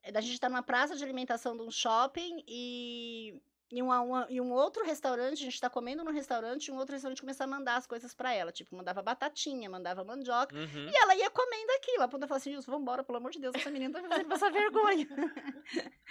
[0.02, 3.40] eh, da gente estar numa praça de alimentação de um shopping e.
[3.74, 6.76] E, uma, uma- e um outro restaurante, a gente tá comendo num restaurante, e um
[6.76, 8.52] outro restaurante começar a mandar as coisas pra ela.
[8.52, 10.54] Tipo, mandava batatinha, mandava mandioca.
[10.54, 10.90] Uhum.
[10.90, 12.02] E ela ia comendo aquilo.
[12.02, 14.28] A ponta falava assim, Gilson, vambora, pelo amor de Deus, essa menina tá me fazendo
[14.28, 15.08] passar vergonha.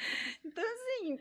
[0.44, 1.20] então, assim,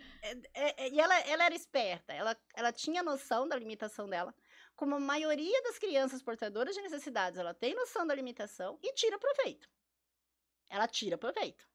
[0.55, 4.35] é- é- e ela, ela era esperta, ela, ela tinha noção da limitação dela.
[4.75, 9.19] Como a maioria das crianças portadoras de necessidades, ela tem noção da limitação e tira
[9.19, 9.69] proveito.
[10.71, 11.69] Ela tira proveito.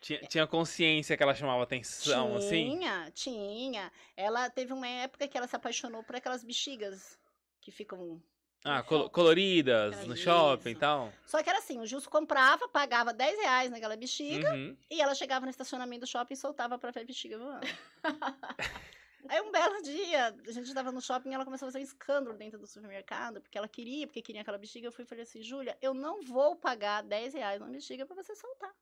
[0.00, 2.70] Tinha, tinha consciência que ela chamava atenção, assim?
[2.70, 3.92] tinha, tinha.
[4.16, 7.16] Ela teve uma época que ela se apaixonou por aquelas bexigas
[7.60, 8.20] que ficam
[8.64, 9.08] Ah, shopping.
[9.10, 10.24] coloridas, no Isso.
[10.24, 11.12] shopping e tal.
[11.24, 14.76] Só que era assim, o Gilson comprava, pagava 10 reais naquela bexiga, Uhum.
[14.90, 17.66] e ela chegava no estacionamento do shopping e soltava pra ver a bexiga voando.
[19.28, 21.86] Aí um belo dia, a gente tava no shopping e ela começou a fazer um
[21.86, 24.88] escândalo dentro do supermercado, porque ela queria, porque queria aquela bexiga.
[24.88, 28.16] Eu fui e falei assim, Júlia, eu não vou pagar 10 reais numa bexiga pra
[28.16, 28.74] você soltar.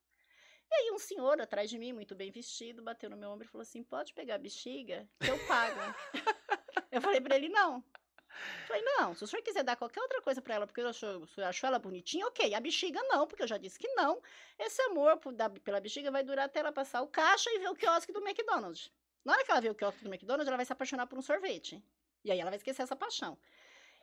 [0.70, 3.50] E aí um senhor atrás de mim, muito bem vestido, bateu no meu ombro e
[3.50, 5.78] falou assim, pode pegar a bexiga que eu pago.
[6.90, 7.84] eu falei pra ele, não.
[8.30, 10.88] Eu Falei, não, se o senhor quiser dar qualquer outra coisa pra ela, porque eu
[10.88, 12.54] achou, o senhor achou ela bonitinha, ok.
[12.54, 14.22] A bexiga não, porque eu já disse que não.
[14.58, 17.68] Esse amor por- da- pela bexiga vai durar até ela passar o caixa e ver
[17.68, 18.90] o quiosque do McDonald's.
[19.24, 21.22] Na hora que ela ver o quiosque do McDonald's, ela vai se apaixonar por um
[21.22, 21.82] sorvete.
[22.24, 23.38] E aí ela vai esquecer essa paixão.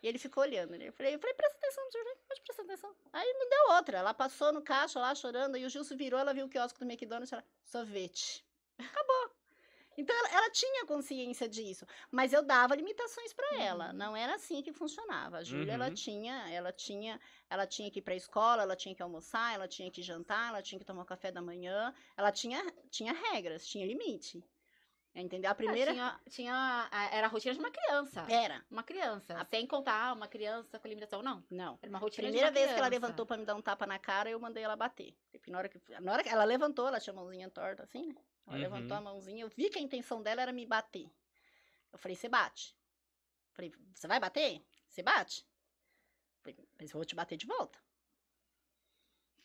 [0.01, 0.77] E ele ficou olhando.
[0.77, 0.87] Né?
[0.87, 2.95] Eu falei, eu falei, presta atenção no sorvete, pode prestar atenção.
[3.13, 3.97] Aí não deu outra.
[3.97, 6.85] Ela passou no caixa lá chorando, e o Gilson virou, ela viu o quiosque do
[6.85, 8.45] McDonald's e ela, sorvete.
[8.77, 9.31] Acabou.
[9.97, 13.91] Então ela, ela tinha consciência disso, mas eu dava limitações pra ela.
[13.93, 15.37] Não era assim que funcionava.
[15.39, 15.93] A Júlia, ela Uhum.
[15.95, 17.19] tinha, ela tinha,
[17.49, 20.61] ela tinha que ir pra escola, ela tinha que almoçar, ela tinha que jantar, ela
[20.61, 21.91] tinha que tomar café da manhã.
[22.15, 24.43] Ela tinha, tinha regras, tinha limite.
[25.19, 25.49] Entendeu?
[25.49, 28.25] A primeira Ah, tinha, tinha, era a rotina de uma criança.
[28.29, 28.63] era.
[28.69, 29.47] Uma criança.
[29.49, 31.43] Sem contar uma criança com limitação, não.
[31.49, 31.79] Não.
[31.81, 33.05] Era uma rotina Primeira de uma vez que ela criança.
[33.07, 35.17] levantou pra me dar um tapa na cara, eu mandei ela bater.
[35.31, 38.13] Porque na hora que, na hora que ela levantou, ela tinha a mãozinha torta assim,
[38.13, 38.21] né?
[38.45, 38.61] Ela Uhum.
[38.61, 41.09] levantou a mãozinha, eu vi que a intenção dela era me bater.
[41.91, 42.77] Eu falei, você bate.
[43.53, 44.63] Falei, você vai bater?
[44.87, 45.47] Você bate?
[46.41, 47.79] Falei, mas eu vou te bater de volta.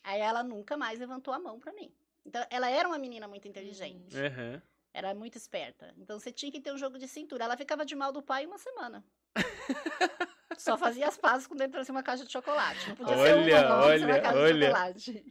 [0.03, 1.91] Aí ela nunca mais levantou a mão pra mim.
[2.25, 4.15] Então, ela era uma menina muito inteligente.
[4.15, 4.61] Uhum.
[4.93, 5.93] Era muito esperta.
[5.97, 7.45] Então, você tinha que ter um jogo de cintura.
[7.45, 9.03] Ela ficava de mal do pai uma semana.
[10.57, 12.87] Só fazia as pazes quando ele trouxe uma caixa de chocolate.
[12.89, 14.53] Não podia ser Olha, uma, não, tinha uma olha, caixa olha.
[14.53, 15.25] de chocolate.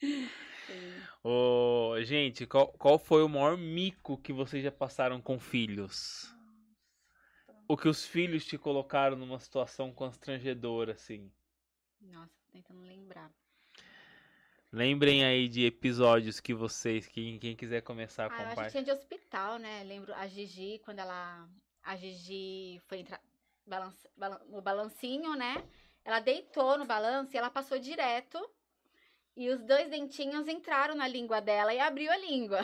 [1.24, 6.32] Ô, gente, qual, qual foi o maior mico que vocês já passaram com filhos?
[7.66, 11.30] O que os filhos te colocaram numa situação constrangedora, assim?
[12.00, 13.30] Nossa, tô tentando lembrar.
[14.70, 18.48] Lembrem aí de episódios que vocês, quem, quem quiser começar a Ah, eu acho que
[18.50, 18.70] compartilhar.
[18.70, 19.82] tinha de hospital, né?
[19.84, 21.48] Lembro a Gigi, quando ela.
[21.82, 23.20] A Gigi foi entrar
[23.66, 25.64] balança- balan- no balancinho, né?
[26.04, 28.38] Ela deitou no balanço e ela passou direto.
[29.34, 32.58] E os dois dentinhos entraram na língua dela e abriu a língua.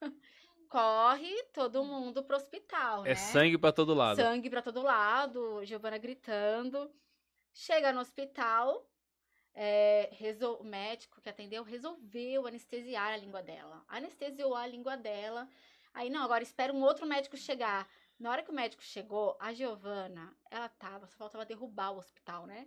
[0.68, 3.10] Corre todo mundo pro hospital, né?
[3.12, 4.16] É sangue pra todo lado.
[4.16, 6.90] Sangue pra todo lado, Giovana gritando.
[7.52, 8.84] Chega no hospital,
[9.54, 13.84] é, resol- o médico que atendeu resolveu anestesiar a língua dela.
[13.88, 15.48] Anestesiou a língua dela.
[15.92, 17.88] Aí, não, agora espera um outro médico chegar.
[18.18, 22.46] Na hora que o médico chegou, a Giovana, ela tava, só faltava derrubar o hospital,
[22.46, 22.66] né?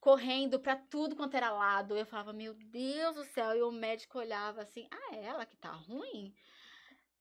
[0.00, 1.96] Correndo pra tudo quanto era lado.
[1.96, 3.56] Eu falava, meu Deus do céu.
[3.56, 6.32] E o médico olhava assim, ah, é ela que tá ruim?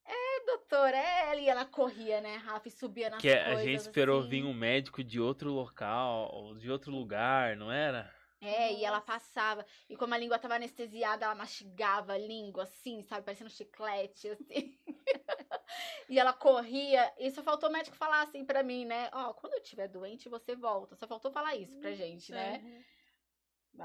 [0.06, 1.40] É, doutor, é ela.
[1.40, 3.64] E ela corria, né, Rafa, e subia nas Que a coisas.
[3.64, 4.30] gente esperou assim.
[4.30, 8.14] vir um médico de outro local, de outro lugar, não era?
[8.46, 9.66] É, e ela passava.
[9.90, 13.26] E como a língua tava anestesiada, ela mastigava a língua, assim, sabe?
[13.26, 14.78] Parecendo chiclete, assim.
[16.10, 17.14] e ela corria.
[17.18, 19.10] E só faltou o médico falar assim pra mim, né?
[19.14, 20.96] Ó, quando eu estiver doente, você volta.
[20.96, 22.84] Só faltou falar isso pra gente, né?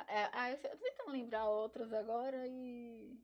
[0.06, 3.18] É, ah, eu tô tentando lembrar outras agora e.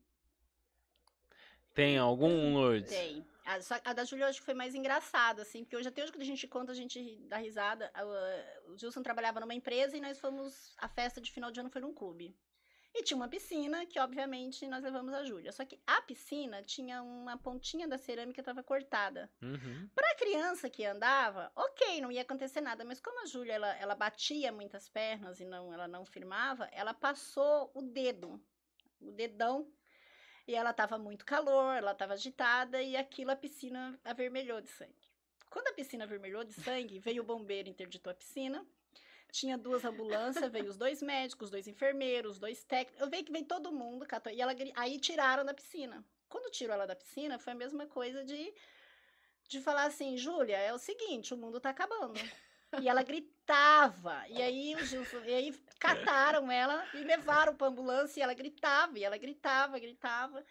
[1.73, 2.89] Tem algum, Lourdes?
[2.89, 3.25] Tem.
[3.47, 6.11] A, a da Júlia eu acho que foi mais engraçada, assim, porque hoje até hoje
[6.11, 7.89] quando a gente conta, a gente dá risada.
[7.93, 10.75] A- a- O Gilson trabalhava numa empresa e nós fomos.
[10.77, 12.35] A festa de final de ano foi num clube.
[12.93, 15.51] E tinha uma piscina, que obviamente nós levamos a Júlia.
[15.51, 19.29] Só que a piscina tinha uma pontinha da cerâmica que estava cortada.
[19.41, 19.87] Uhum.
[19.93, 23.93] Pra criança que andava, ok, não ia acontecer nada, mas como a Júlia ela, ela
[23.93, 28.41] batia muitas pernas e não, ela não firmava, ela passou o dedo,
[28.99, 29.71] o dedão,
[30.47, 34.95] e ela tava muito calor, ela tava agitada e aquilo a piscina avermelhou de sangue.
[35.49, 38.65] Quando a piscina avermelhou de sangue, veio o bombeiro, interditou a piscina.
[39.31, 43.01] Tinha duas ambulâncias, veio os dois médicos, os dois enfermeiros, os dois técnicos.
[43.01, 46.03] Eu vi que veio todo mundo, catou, e ela, aí tiraram da piscina.
[46.29, 48.53] Quando tirou ela da piscina, foi a mesma coisa de
[49.47, 52.19] de falar assim, Júlia, é o seguinte, o mundo tá acabando.
[52.81, 54.23] E ela gritava.
[54.29, 59.03] E aí Gilson, e aí cataram ela e levaram pra ambulância e ela gritava, e
[59.03, 60.43] ela gritava, gritava.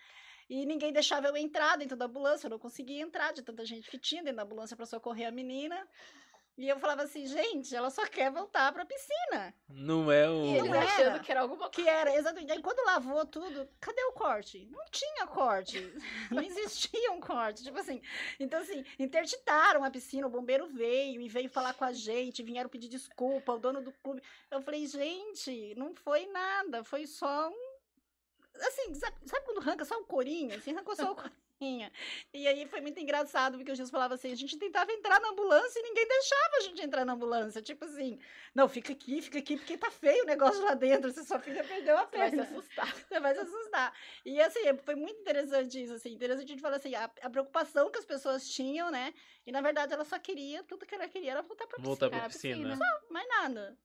[0.48, 3.90] E ninguém deixava eu entrar dentro da ambulância, eu não conseguia entrar de tanta gente
[3.90, 5.76] que tinha dentro da ambulância para socorrer a menina.
[6.58, 9.54] E eu falava assim, gente, ela só quer voltar pra piscina.
[9.68, 10.44] Não é E o.
[10.56, 11.18] ele Não achando era.
[11.18, 11.72] que era alguma coisa.
[11.72, 12.50] Que era, exatamente.
[12.50, 14.66] Aí quando lavou tudo, cadê o corte?
[14.70, 15.78] Não tinha corte.
[16.30, 17.62] Não existia um corte.
[17.62, 18.00] Tipo assim.
[18.40, 22.70] Então, assim, interditaram a piscina, o bombeiro veio e veio falar com a gente, vieram
[22.70, 24.22] pedir desculpa, o dono do clube.
[24.50, 27.76] Eu falei, gente, não foi nada, foi só um.
[28.54, 30.56] Assim, sabe, sabe quando arranca só um corinho?
[30.56, 31.36] Assim, arrancou só o corinho.
[32.32, 35.30] E aí foi muito engraçado, porque o Jesus falava assim, a gente tentava entrar na
[35.30, 37.62] ambulância e ninguém deixava a gente entrar na ambulância.
[37.62, 38.18] Tipo assim,
[38.54, 41.64] não, fica aqui, fica aqui, porque tá feio o negócio lá dentro, você sua filha
[41.64, 42.42] perdeu a Você vai se perna.
[42.42, 42.94] assustar.
[43.08, 43.94] Você vai se assustar.
[44.24, 47.90] E assim, foi muito interessante isso, assim, interessante a gente falar assim, a, a preocupação
[47.90, 49.14] que as pessoas tinham, né?
[49.46, 52.20] E na verdade ela só queria, tudo que ela queria era voltar pra Voltar piscina.
[52.20, 52.68] pra piscina.
[52.76, 53.00] piscina.
[53.10, 53.78] Mais nada.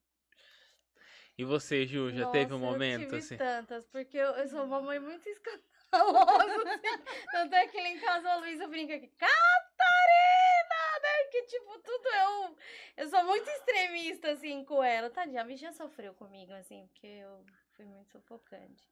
[1.38, 3.36] E você, Ju, já Nossa, teve um eu momento tive assim?
[3.36, 5.81] tantas, porque eu, eu sou uma mãe muito escandalosa,
[6.74, 7.02] assim.
[7.30, 11.24] Tanto é que lá em casa a Luísa brinca aqui, Catarina, né?
[11.30, 12.56] Que tipo, tudo eu.
[12.96, 15.10] Eu sou muito extremista, assim, com ela.
[15.10, 17.44] Tadinha, a bichinha sofreu comigo, assim, porque eu
[17.76, 18.90] fui muito sufocante.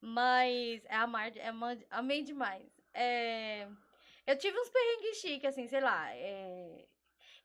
[0.00, 2.68] Mas é amar, é ama- amei demais.
[2.94, 3.68] É,
[4.26, 6.14] eu tive uns perrengues chiques, assim, sei lá.
[6.14, 6.86] é,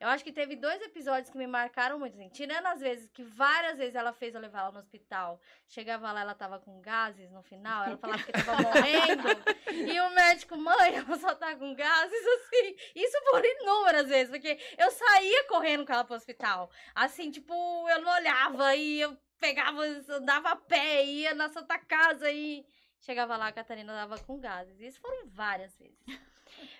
[0.00, 2.28] eu acho que teve dois episódios que me marcaram muito, assim.
[2.28, 5.40] Tirando as vezes que várias vezes ela fez eu levar ela no hospital.
[5.66, 9.28] Chegava lá, ela tava com gases no final, ela falava que tava morrendo.
[9.92, 12.76] e o médico, mãe, ela só tá com gases, assim.
[12.94, 16.70] Isso por inúmeras vezes, porque eu saía correndo com ela pro hospital.
[16.94, 17.52] Assim, tipo,
[17.88, 22.64] eu não olhava e eu pegava, andava a pé, ia na Santa Casa e
[23.00, 24.78] chegava lá, a Catarina tava com gases.
[24.80, 25.98] Isso foram várias vezes.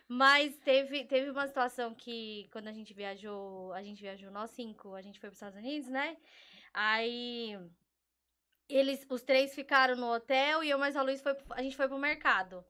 [0.08, 4.94] Mas teve, teve uma situação que quando a gente viajou, a gente viajou nós cinco,
[4.94, 6.16] a gente foi para os Estados Unidos, né?
[6.72, 7.58] Aí
[8.68, 11.88] eles, os três ficaram no hotel e eu mais a Luiz foi, a gente foi
[11.88, 12.64] pro mercado.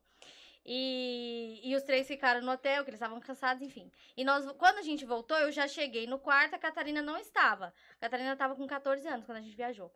[0.65, 3.91] E, e os três ficaram no hotel, que eles estavam cansados, enfim.
[4.15, 7.73] E nós, quando a gente voltou, eu já cheguei no quarto, a Catarina não estava.
[7.95, 9.91] A Catarina estava com 14 anos quando a gente viajou.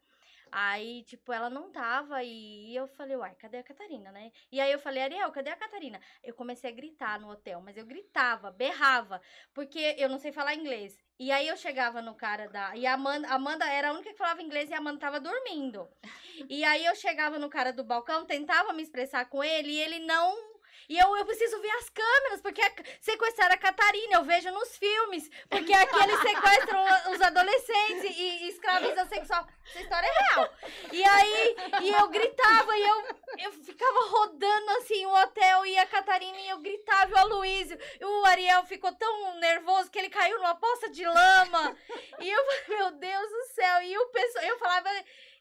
[0.56, 4.32] Aí, tipo, ela não tava e eu falei, uai, cadê a Catarina, né?
[4.52, 6.00] E aí eu falei, Ariel, cadê a Catarina?
[6.24, 9.20] Eu comecei a gritar no hotel, mas eu gritava, berrava,
[9.52, 10.96] porque eu não sei falar inglês.
[11.20, 12.76] E aí eu chegava no cara da.
[12.76, 15.90] E a Amanda, Amanda era a única que falava inglês e a Amanda tava dormindo.
[16.50, 20.00] E aí eu chegava no cara do balcão, tentava me expressar com ele e ele
[20.00, 20.53] não.
[20.90, 22.62] E eu, eu preciso ver as câmeras, porque
[23.02, 25.30] sequestraram a Catarina, eu vejo nos filmes.
[25.50, 29.48] Porque aqui eles sequestram os adolescentes e, e escravizam sexual.
[29.66, 30.54] Essa história é real.
[30.92, 33.04] E aí, e eu gritava, e eu,
[33.40, 37.78] eu ficava rodando assim o hotel, e a Catarina, e eu gritava, e o Aloysio.
[38.00, 41.78] E o Ariel ficou tão nervoso que ele caiu numa poça de lama.
[42.20, 43.82] E eu falei, meu Deus do céu.
[43.82, 44.90] E o pessoal, eu falava.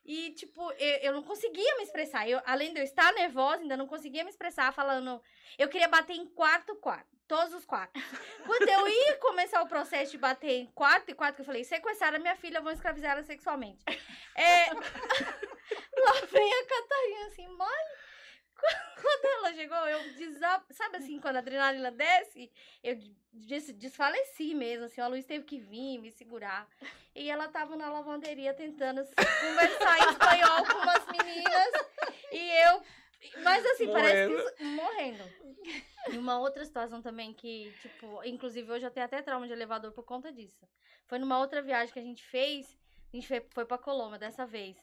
[0.04, 2.28] E, tipo, eu, eu não conseguia me expressar.
[2.28, 5.22] Eu, além de eu estar nervosa, ainda não conseguia me expressar falando.
[5.58, 7.16] Eu queria bater em quarto, quarto.
[7.28, 8.02] Todos os quartos.
[8.44, 12.14] Quando eu ia começar o processo de bater em quarto e quarto, eu falei, sequestrar
[12.14, 13.84] a minha filha, vão escravizar ela sexualmente.
[14.36, 18.01] É, lá vem a Catarina assim, mãe.
[19.00, 20.62] Quando ela chegou, eu desa...
[20.70, 22.50] Sabe assim, quando a adrenalina desce,
[22.82, 22.96] eu
[23.32, 26.68] des desfaleci mesmo, assim, a Luiz teve que vir me segurar.
[27.14, 31.72] E ela tava na lavanderia tentando conversar em espanhol com umas meninas.
[32.30, 32.82] E eu.
[33.42, 34.64] Mas assim, parece que.
[34.64, 35.24] Morrendo.
[36.12, 39.92] E uma outra situação também que, tipo, inclusive hoje eu tenho até trauma de elevador
[39.92, 40.68] por conta disso.
[41.06, 42.76] Foi numa outra viagem que a gente fez.
[43.12, 44.76] A gente foi, foi pra Colômbia dessa vez.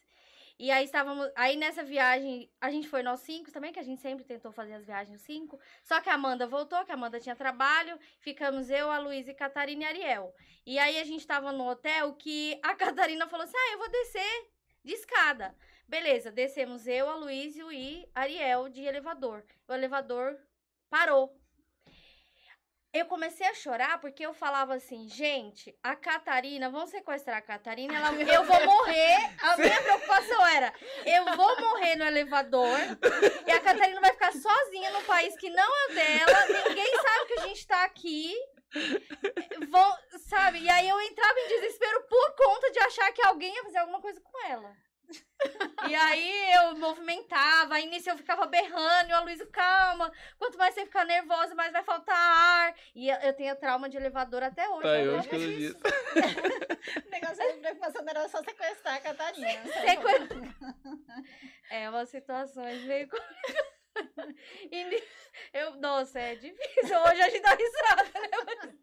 [0.60, 1.32] E aí estávamos.
[1.36, 4.74] Aí nessa viagem, a gente foi nós cinco também, que a gente sempre tentou fazer
[4.74, 5.58] as viagens cinco.
[5.82, 7.98] Só que a Amanda voltou, que a Amanda tinha trabalho.
[8.20, 10.36] Ficamos eu, a Luísa e Catarina e Ariel.
[10.66, 13.90] E aí a gente tava no hotel que a Catarina falou assim: ah, eu vou
[13.90, 14.52] descer
[14.84, 15.56] de escada.
[15.88, 19.46] Beleza, descemos eu, a Luísio e Ariel de elevador.
[19.66, 20.38] O elevador
[20.90, 21.34] parou.
[22.92, 27.96] Eu comecei a chorar porque eu falava assim, gente, a Catarina, vão sequestrar a Catarina,
[27.96, 29.36] ela, eu vou morrer.
[29.40, 30.74] A minha preocupação era,
[31.06, 32.80] eu vou morrer no elevador
[33.46, 37.40] e a Catarina vai ficar sozinha no país que não é dela, ninguém sabe que
[37.40, 38.34] a gente tá aqui.
[39.70, 39.98] Vão,
[40.28, 40.60] sabe?
[40.60, 44.02] E aí eu entrava em desespero por conta de achar que alguém ia fazer alguma
[44.02, 44.76] coisa com ela.
[45.88, 50.74] E aí eu movimentava, aí nisso eu ficava berrando, e o Luísa, calma, quanto mais
[50.76, 52.76] você ficar nervosa, mais vai faltar ar.
[52.94, 54.82] E eu- tenho trauma de elevador até hoje.
[54.84, 55.78] Tá, eu acho que eu disse.
[57.06, 59.64] O negócio da preocupação era só sequestrar a Catarina.
[59.66, 60.04] Sequ-
[61.72, 63.08] É, umas situações meio.
[64.72, 65.04] E
[65.54, 66.98] eu, nossa, é difícil.
[67.02, 68.74] Hoje a gente dá risada, né?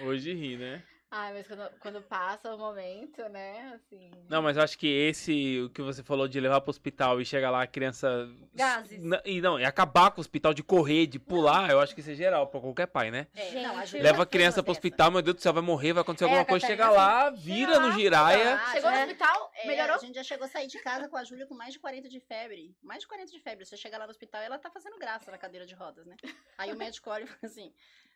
[0.00, 0.82] Hoje ri, né?
[1.10, 3.72] Ai, mas quando, quando passa o momento, né?
[3.76, 4.10] Assim.
[4.28, 7.24] Não, mas eu acho que esse, o que você falou de levar pro hospital e
[7.24, 8.28] chegar lá a criança.
[8.52, 8.98] Gases.
[9.00, 12.00] N- E não, e acabar com o hospital, de correr, de pular, eu acho que
[12.00, 13.28] isso é geral pra qualquer pai, né?
[13.32, 15.62] É, Gente, não, a Júlia Leva a criança pro hospital, meu Deus do céu, vai
[15.62, 18.56] morrer, vai acontecer É, alguma coisa, chega Catarina, lá, vira no giraia.
[18.56, 19.94] Ah, Chegou no já- hospital, É, melhorou?
[19.94, 22.08] A gente já chegou a sair de casa com a Júlia com mais de 40
[22.08, 22.74] de febre.
[22.82, 23.64] Mais de 40 de febre.
[23.64, 26.16] Você chega lá no hospital e ela tá fazendo graça na cadeira de rodas, né?
[26.58, 27.72] Aí o médico olha e fala assim: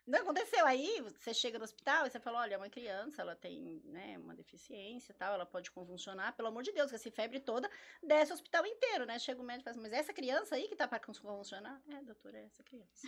[0.08, 0.64] Não aconteceu.
[0.64, 4.16] Aí você chega no hospital e você fala: Olha, é uma criança, ela tem né,
[4.18, 6.34] uma deficiência e tal, ela pode convulsionar.
[6.34, 7.70] Pelo amor de Deus, que essa febre toda
[8.02, 9.18] desce o hospital inteiro, né?
[9.18, 11.78] Chega o médico e fala assim: Mas essa criança aí que tá pra convulsionar?
[11.90, 13.06] É, doutora, é essa criança.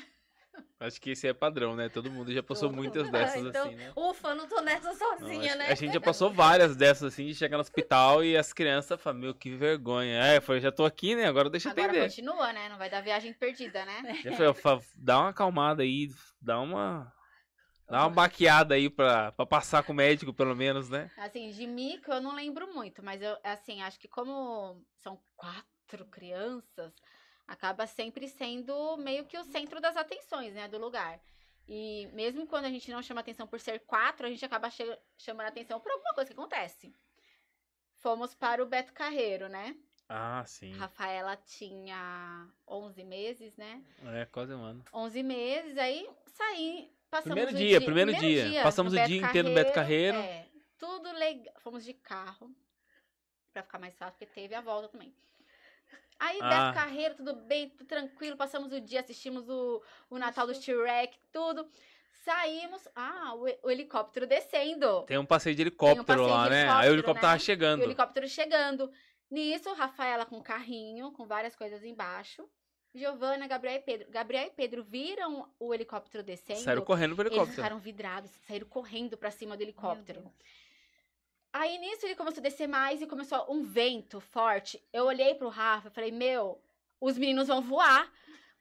[0.80, 1.90] Acho que esse é padrão, né?
[1.90, 3.92] Todo mundo já passou muitas dessas então, assim, né?
[3.94, 5.66] Ufa, não tô nessa Não, sozinha, acho- né?
[5.66, 9.20] A gente já passou várias dessas assim, de chegar no hospital e as crianças falam,
[9.20, 10.18] meu, que vergonha.
[10.24, 11.26] É, foi, já tô aqui, né?
[11.26, 12.08] Agora deixa eu Agora atender.
[12.08, 12.70] continua, né?
[12.70, 14.00] Não vai dar viagem perdida, né?
[14.24, 16.08] Já falei, fa- dá uma acalmada aí,
[16.40, 17.12] dá uma.
[17.90, 21.10] Dá uma baqueada aí pra, pra passar com o médico, pelo menos, né?
[21.18, 26.06] Assim, de mico eu não lembro muito, mas eu, assim, acho que como são quatro
[26.06, 26.94] crianças,
[27.50, 31.20] acaba sempre sendo meio que o centro das atenções, né, do lugar.
[31.68, 34.68] E mesmo quando a gente não chama atenção por ser quatro, a gente acaba
[35.18, 36.94] chamando atenção por alguma coisa que acontece.
[37.96, 39.76] Fomos para o Beto Carreiro, né?
[40.08, 40.72] Ah, sim.
[40.74, 43.82] Rafaela tinha 11 meses, né?
[44.06, 44.84] É, quase um ano.
[44.92, 48.62] 11 meses, aí saí, passamos Primeiro o dia, primeiro dia.
[48.62, 50.18] Passamos o dia inteiro no Beto Carreiro.
[50.18, 50.46] É,
[50.78, 51.54] tudo legal.
[51.58, 52.54] Fomos de carro,
[53.52, 55.12] pra ficar mais fácil, porque teve a volta também.
[56.20, 56.48] Aí, Ah.
[56.70, 58.36] Beto Carreiro, tudo bem, tudo tranquilo.
[58.36, 61.66] Passamos o dia, assistimos o, o Natal do T-Rex, tudo.
[62.24, 62.86] Saímos.
[62.94, 65.02] Ah, o, o helicóptero descendo.
[65.04, 66.68] Tem um passeio de helicóptero passeio de lá, né?
[66.68, 67.38] Aí o helicóptero, helicóptero tava né?
[67.38, 67.80] E chegando.
[67.80, 68.92] o helicóptero chegando.
[69.30, 72.46] Nisso, Rafaela com carrinho, com várias coisas embaixo.
[72.94, 74.10] Giovana, Gabriel e Pedro.
[74.10, 76.58] Gabriel e Pedro viram o helicóptero descendo.
[76.60, 77.56] Saíram correndo pro Eles helicóptero.
[77.56, 80.22] ficaram vidrados, saíram correndo pra cima do helicóptero.
[81.52, 84.82] Aí nisso ele começou a descer mais e começou um vento forte.
[84.92, 86.62] Eu olhei pro Rafa e falei: Meu,
[87.00, 88.10] os meninos vão voar.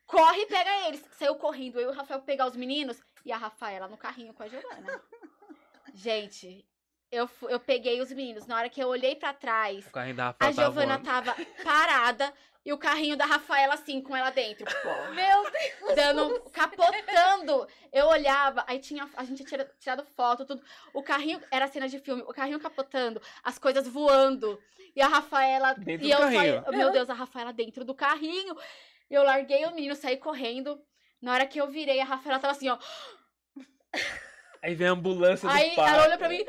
[0.06, 1.06] Corre e pega eles.
[1.12, 1.80] Saiu correndo.
[1.80, 5.02] Eu e o Rafael pegar os meninos e a Rafaela no carrinho com a Giovana.
[5.94, 6.66] Gente,
[7.12, 8.48] eu, eu peguei os meninos.
[8.48, 11.06] Na hora que eu olhei pra trás, a tava Giovana voando.
[11.06, 12.34] tava parada
[12.70, 14.64] e o carrinho da Rafaela assim, com ela dentro.
[14.64, 15.96] Pô Meu Deus!
[15.96, 17.68] dando, capotando.
[17.92, 20.62] Eu olhava, aí tinha, a gente tinha tirado, foto, tudo.
[20.94, 24.62] O carrinho, era cena de filme, o carrinho capotando, as coisas voando.
[24.96, 25.74] E a Rafaela.
[25.74, 26.64] Dentro e do eu carrinho.
[26.70, 28.56] meu Deus, a Rafaela dentro do carrinho.
[29.10, 30.80] E eu larguei o menino, saí correndo.
[31.20, 32.78] Na hora que eu virei, a Rafaela tava assim, ó.
[34.62, 36.46] Aí vem a ambulância do Aí ela olhou pra mim.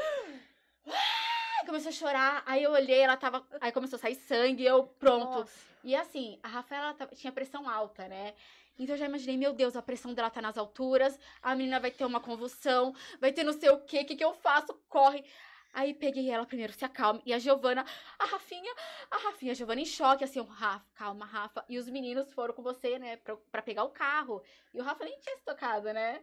[1.71, 2.43] Começou a chorar.
[2.47, 3.47] Aí eu olhei, ela tava.
[3.61, 5.39] Aí começou a sair sangue, eu, pronto.
[5.39, 5.53] Nossa.
[5.85, 8.35] E assim, a Rafaela tinha pressão alta, né?
[8.77, 11.93] Então eu já imaginei, meu Deus, a pressão dela tá nas alturas, a menina vai
[11.93, 14.75] ter uma convulsão, vai ter não sei o quê, o que, que eu faço?
[14.89, 15.25] Corre.
[15.73, 17.23] Aí peguei ela primeiro, se acalme.
[17.25, 17.87] E a Giovana,
[18.19, 18.75] a Rafinha,
[19.09, 21.65] a Rafinha, a Giovana em choque, assim, eu, Rafa, calma, Rafa.
[21.69, 24.43] E os meninos foram com você, né, pra, pra pegar o carro.
[24.75, 26.21] E o Rafa nem tinha se tocado, né?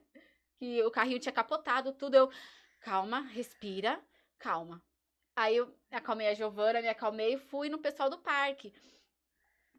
[0.57, 2.15] Que o carrinho tinha capotado, tudo.
[2.15, 2.30] Eu,
[2.82, 3.98] calma, respira,
[4.38, 4.84] calma.
[5.38, 8.74] Aí eu acalmei a Giovana, me acalmei e fui no pessoal do parque.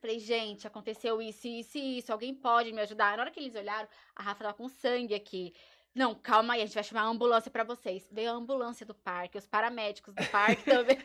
[0.01, 2.13] Falei, gente, aconteceu isso, isso e isso.
[2.13, 3.17] Alguém pode me ajudar?
[3.17, 5.53] Na hora que eles olharam, a Rafa tava com sangue aqui.
[5.93, 8.09] Não, calma aí, a gente vai chamar a ambulância pra vocês.
[8.13, 10.97] Veio a ambulância do parque, os paramédicos do parque também.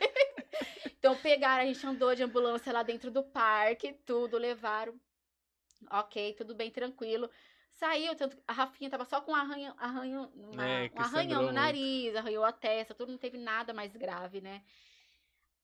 [0.86, 4.94] então pegaram, a gente andou de ambulância lá dentro do parque, tudo, levaram.
[5.90, 7.28] Ok, tudo bem, tranquilo.
[7.74, 11.48] Saiu, tanto a Rafinha tava só com um arranhão, arranhão, uma- É, um arranhão no
[11.48, 11.54] muito.
[11.56, 14.62] nariz, arranhou a testa, tudo não teve nada mais grave, né?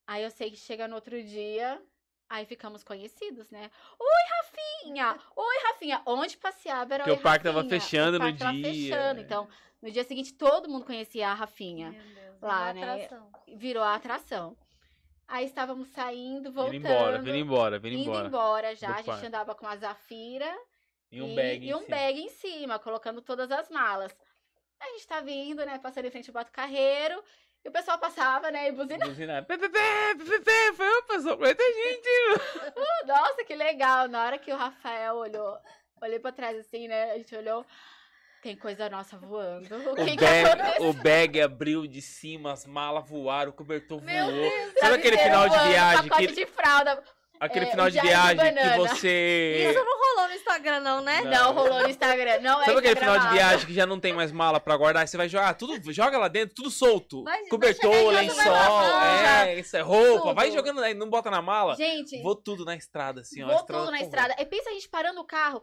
[0.07, 1.81] Aí eu sei que chega no outro dia,
[2.29, 3.71] aí ficamos conhecidos, né?
[3.99, 5.17] Oi, Rafinha!
[5.37, 6.03] Oi, Rafinha!
[6.05, 7.81] Onde passeava era Porque Oi, o parque tava Rafinha.
[7.81, 9.23] fechando o no parque tava dia, fechando, é.
[9.23, 9.49] então
[9.81, 11.93] no dia seguinte todo mundo conhecia a Rafinha.
[11.93, 12.41] Meu Deus.
[12.43, 12.83] Lá, uma né?
[13.05, 13.33] atração.
[13.57, 14.57] Virou a atração.
[15.29, 16.75] Aí estávamos saindo, Vindo voltando.
[16.77, 18.27] embora, vindo embora, vindo indo embora.
[18.27, 18.89] embora já.
[18.89, 19.27] do A gente parque.
[19.27, 20.59] andava com a Zafira
[21.13, 21.65] E um bag.
[21.67, 21.97] e em um cima.
[21.97, 24.15] bag em cima, colocando todas as malas.
[24.81, 25.79] A gente tá vindo, né?
[25.79, 27.23] Passando em frente ao Bato Carreiro.
[27.65, 28.69] E o pessoal passava, né?
[28.69, 29.45] E buzinava.
[29.47, 30.73] Pé, pé, pé, pé.
[30.75, 32.09] Foi, opa, só aguenta a gente.
[33.07, 34.09] Nossa, que legal.
[34.09, 35.59] Na hora que o Rafael olhou,
[36.01, 37.11] olhei pra trás assim, né?
[37.13, 37.67] A gente olhou.
[38.43, 39.67] Tem coisa nossa voando.
[39.91, 40.89] O que O que bag, aconteceu?
[40.89, 44.35] o bag abriu de cima, as malas voaram, o cobertor Meu voou.
[44.35, 46.09] Deus, Sabe aquele final de viagem?
[46.09, 47.05] Pacote Que, de fralda.
[47.41, 49.71] Aquele é, final de diário de viagem que você.
[49.71, 51.23] Isso não rolou no Instagram, não, né?
[51.23, 51.31] Não.
[51.31, 52.41] Não, rolou no Instagram.
[52.41, 55.03] Não Sabe é aquele final de viagem que já não tem mais mala pra guardar?
[55.03, 57.25] Aí você vai jogar tudo, joga lá dentro, tudo solto.
[57.49, 60.21] Cobertor, lençol, lavar, é, isso é roupa.
[60.21, 60.35] Tudo.
[60.35, 61.75] Vai jogando aí, não bota na mala.
[61.77, 63.49] Gente, Vou tudo na estrada, assim, ó.
[63.49, 64.03] Vou tudo na porra.
[64.03, 64.37] estrada.
[64.39, 65.63] E pensa a gente parando o carro.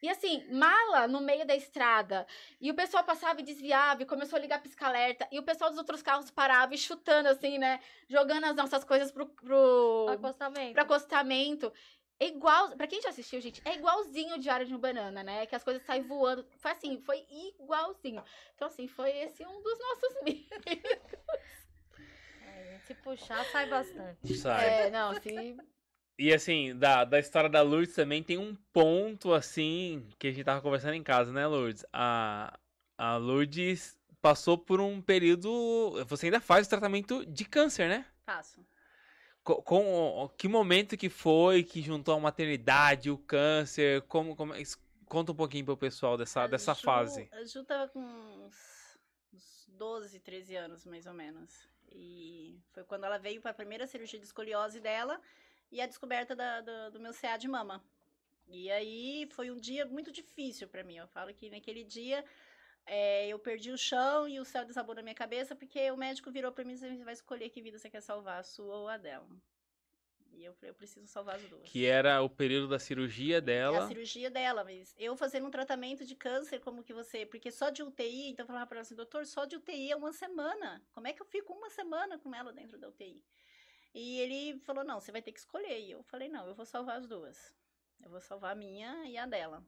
[0.00, 2.26] E assim, mala no meio da estrada.
[2.60, 5.26] E o pessoal passava e desviava e começou a ligar pisca-alerta.
[5.32, 7.80] E o pessoal dos outros carros parava e chutando, assim, né?
[8.08, 10.72] Jogando as nossas coisas pro, pro, Acostamento.
[10.72, 11.72] pro acostamento.
[12.20, 12.70] É igual.
[12.76, 15.46] Pra quem já assistiu, gente, é igualzinho o Diário de um Banana, né?
[15.46, 16.46] Que as coisas saem voando.
[16.58, 18.22] Foi assim, foi igualzinho.
[18.54, 20.58] Então, assim, foi esse um dos nossos mitos.
[22.44, 24.34] É, se puxar, sai bastante.
[24.36, 24.64] Sabe?
[24.64, 25.56] É, não, se.
[26.18, 30.44] E assim, da, da história da Lourdes também tem um ponto, assim, que a gente
[30.44, 31.84] tava conversando em casa, né, Lourdes?
[31.92, 32.58] A,
[32.96, 36.04] a Lourdes passou por um período.
[36.06, 38.04] Você ainda faz o tratamento de câncer, né?
[38.26, 38.66] Faço.
[39.44, 44.02] Co- Com, que momento que foi que juntou a maternidade, o câncer?
[44.02, 44.54] Como, como,
[45.06, 47.28] Conta um pouquinho pro pessoal dessa, A dessa Ju- fase.
[47.32, 48.98] A Ju tava com uns,
[49.32, 51.66] uns 12, 13 anos, mais ou menos.
[51.92, 55.18] E foi quando ela veio para a primeira cirurgia de escoliose dela
[55.70, 57.82] e a descoberta da- do, do meu CA de mama.
[58.46, 60.96] E aí foi um dia muito difícil para mim.
[60.96, 62.24] Eu falo que naquele dia
[62.86, 66.30] é, eu perdi o chão e o céu desabou na minha cabeça porque o médico
[66.30, 68.74] virou para mim e disse: você vai escolher que vida você quer salvar, a sua
[68.74, 69.28] ou a dela.
[70.32, 71.68] E eu falei: eu preciso salvar as duas.
[71.68, 73.86] Que era o período da cirurgia É a dela.
[73.88, 77.26] cirurgia dela, mas eu fazendo um tratamento de câncer, como que você.
[77.26, 79.96] Porque só de UTI, então eu falava pra ela assim, doutor, só de UTI é
[79.96, 80.82] uma semana.
[80.92, 83.22] Como é que eu fico uma semana com ela dentro da UTI?
[83.94, 85.80] E ele falou: não, você vai ter que escolher.
[85.80, 87.54] E eu falei: não, eu vou salvar as duas.
[88.02, 89.64] Eu vou salvar a minha e a dela.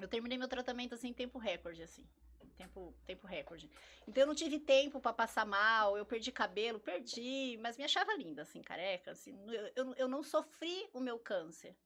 [0.00, 2.08] Eu terminei meu tratamento assim em tempo recorde, assim.
[2.56, 3.70] Tempo, tempo recorde.
[4.06, 8.14] Então eu não tive tempo pra passar mal, eu perdi cabelo, perdi, mas me achava
[8.14, 9.12] linda, assim, careca.
[9.12, 11.76] Assim, eu, eu, eu não sofri o meu câncer.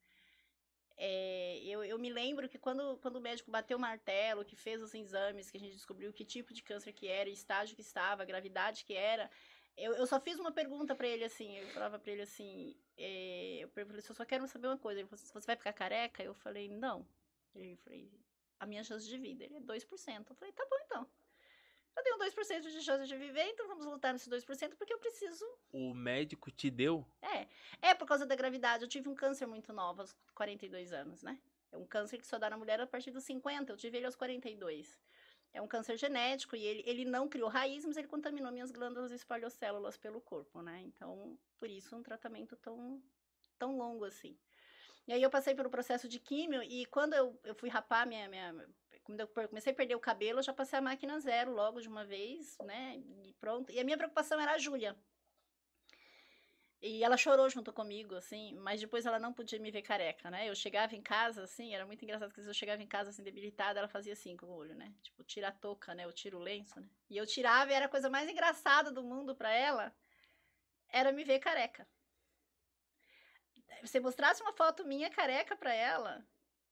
[0.98, 4.82] É, eu, eu me lembro que quando, quando o médico bateu o martelo, que fez
[4.82, 8.24] os exames, que a gente descobriu que tipo de câncer que era, estágio que estava,
[8.24, 9.30] gravidade que era,
[9.76, 13.58] eu, eu só fiz uma pergunta pra ele assim, eu falava pra ele assim, é,
[13.60, 16.22] eu falei, eu só quero saber uma coisa, ele falou, assim, você vai ficar careca?
[16.22, 17.06] Eu falei, não.
[17.54, 17.98] Ele falou,
[18.58, 20.26] a minha chance de vida, ele é 2%.
[20.30, 21.10] Eu falei, tá bom então.
[21.96, 25.46] Eu tenho 2% de chance de viver, então vamos lutar nesse 2% porque eu preciso
[25.72, 27.06] O médico te deu?
[27.22, 27.46] é,
[27.80, 28.84] é por causa da gravidade.
[28.84, 31.40] Eu tive um câncer muito novo, aos 42 anos, né?
[31.72, 33.72] É um câncer que só dá na mulher a partir dos 50.
[33.72, 34.98] Eu tive ele aos 42.
[35.56, 39.10] É um câncer genético e ele, ele não criou raiz, mas ele contaminou minhas glândulas
[39.10, 40.82] espalhocélulas pelo corpo, né?
[40.82, 43.02] Então, por isso, um tratamento tão,
[43.58, 44.36] tão longo assim.
[45.08, 48.28] E aí eu passei pelo processo de químio e quando eu, eu fui rapar minha,
[48.28, 48.68] minha...
[49.02, 51.88] Quando eu comecei a perder o cabelo, eu já passei a máquina zero logo de
[51.88, 53.00] uma vez, né?
[53.24, 53.72] E pronto.
[53.72, 54.94] E a minha preocupação era a Júlia.
[56.80, 60.48] E ela chorou junto comigo, assim, mas depois ela não podia me ver careca, né?
[60.48, 63.78] Eu chegava em casa, assim, era muito engraçado, porque eu chegava em casa, assim, debilitada,
[63.78, 64.94] ela fazia assim com o olho, né?
[65.02, 66.04] Tipo, tira a touca, né?
[66.04, 66.88] Eu tiro o lenço, né?
[67.08, 69.94] E eu tirava e era a coisa mais engraçada do mundo pra ela,
[70.88, 71.88] era me ver careca.
[73.84, 76.26] Se mostrasse uma foto minha careca pra ela,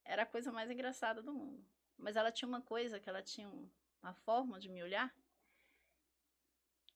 [0.05, 1.65] era a coisa mais engraçada do mundo.
[1.97, 3.71] Mas ela tinha uma coisa, que ela tinha um-
[4.03, 5.15] uma forma de me olhar,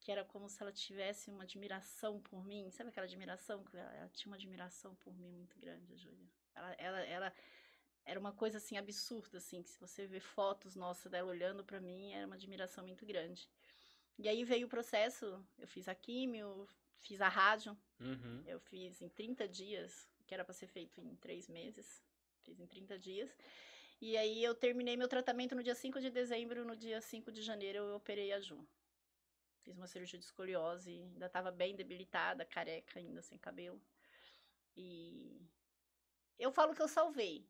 [0.09, 2.71] que era como se ela tivesse uma admiração por mim.
[2.71, 3.63] Sabe aquela admiração?
[3.63, 6.27] que Ela, ela tinha uma admiração por mim muito grande, a Júlia.
[6.55, 7.35] Ela, ela, ela
[8.07, 11.79] era uma coisa assim absurda, assim, que se você ver fotos nossas dela olhando pra
[11.79, 13.47] mim, era uma admiração muito grande.
[14.19, 16.67] E aí veio o processo, eu fiz a químio,
[17.01, 18.43] fiz a rádio, Uhum.
[18.47, 22.03] eu fiz em 30 dias, que era pra ser feito em 3 meses.
[22.45, 23.29] Fiz em 30 dias.
[24.01, 27.43] E aí eu terminei meu tratamento no dia 5 de dezembro, no dia 5 de
[27.43, 28.67] janeiro eu operei a Ju.
[29.63, 33.81] Fiz uma cirurgia de escoliose, ainda estava bem debilitada, careca ainda, sem cabelo.
[34.77, 35.41] E
[36.39, 37.47] eu falo que eu salvei.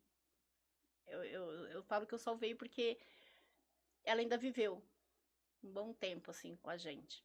[1.07, 2.99] Eu, eu, eu falo que eu salvei porque
[4.03, 4.83] ela ainda viveu
[5.63, 7.23] um bom tempo, assim, com a gente.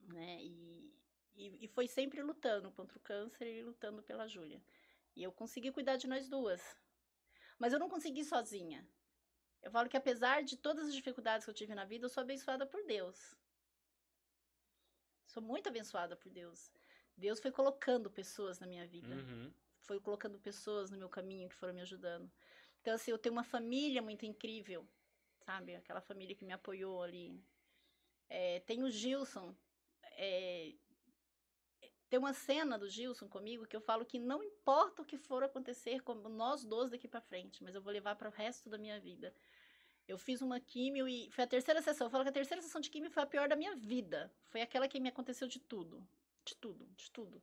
[0.00, 0.42] Né?
[0.42, 0.94] E,
[1.34, 4.62] e, e foi sempre lutando contra o câncer e lutando pela Júlia.
[5.14, 6.76] E eu consegui cuidar de nós duas.
[7.58, 8.86] Mas eu não consegui sozinha.
[9.62, 12.22] Eu falo que apesar de todas as dificuldades que eu tive na vida, eu sou
[12.22, 13.36] abençoada por Deus.
[15.32, 16.70] Sou muito abençoada por Deus.
[17.16, 19.14] Deus foi colocando pessoas na minha vida.
[19.14, 19.50] Uhum.
[19.80, 22.30] Foi colocando pessoas no meu caminho que foram me ajudando.
[22.82, 24.86] Então, assim, eu tenho uma família muito incrível,
[25.40, 25.74] sabe?
[25.74, 27.42] Aquela família que me apoiou ali.
[28.28, 29.56] É, tem o Gilson.
[30.18, 30.74] é,
[32.10, 35.42] tem uma cena do Gilson comigo que eu falo que não importa o que for
[35.42, 38.76] acontecer com nós dois daqui pra frente, mas eu vou levar para o resto da
[38.76, 39.34] minha vida.
[40.06, 42.06] Eu fiz uma químio e foi a terceira sessão.
[42.06, 44.32] Eu falo que a terceira sessão de químio foi a pior da minha vida.
[44.44, 46.06] Foi aquela que me aconteceu de tudo.
[46.44, 47.42] De tudo, de tudo.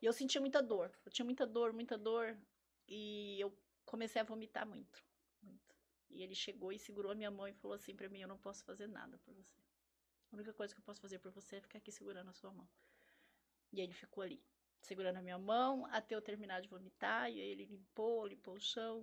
[0.00, 0.92] E eu sentia muita dor.
[1.04, 2.38] Eu tinha muita dor, muita dor.
[2.88, 3.52] E eu
[3.84, 5.04] comecei a vomitar muito.
[5.42, 5.74] Muito.
[6.10, 8.38] E ele chegou e segurou a minha mão e falou assim pra mim: Eu não
[8.38, 9.60] posso fazer nada por você.
[10.30, 12.52] A única coisa que eu posso fazer por você é ficar aqui segurando a sua
[12.52, 12.68] mão.
[13.72, 14.42] E ele ficou ali,
[14.80, 17.30] segurando a minha mão até eu terminar de vomitar.
[17.30, 19.00] E aí ele limpou, limpou o chão,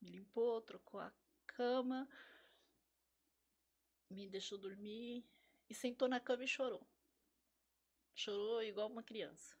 [0.00, 1.12] me limpou, trocou a
[1.58, 2.08] cama,
[4.08, 5.24] me deixou dormir
[5.68, 6.86] e sentou na cama e chorou.
[8.14, 9.56] Chorou igual uma criança.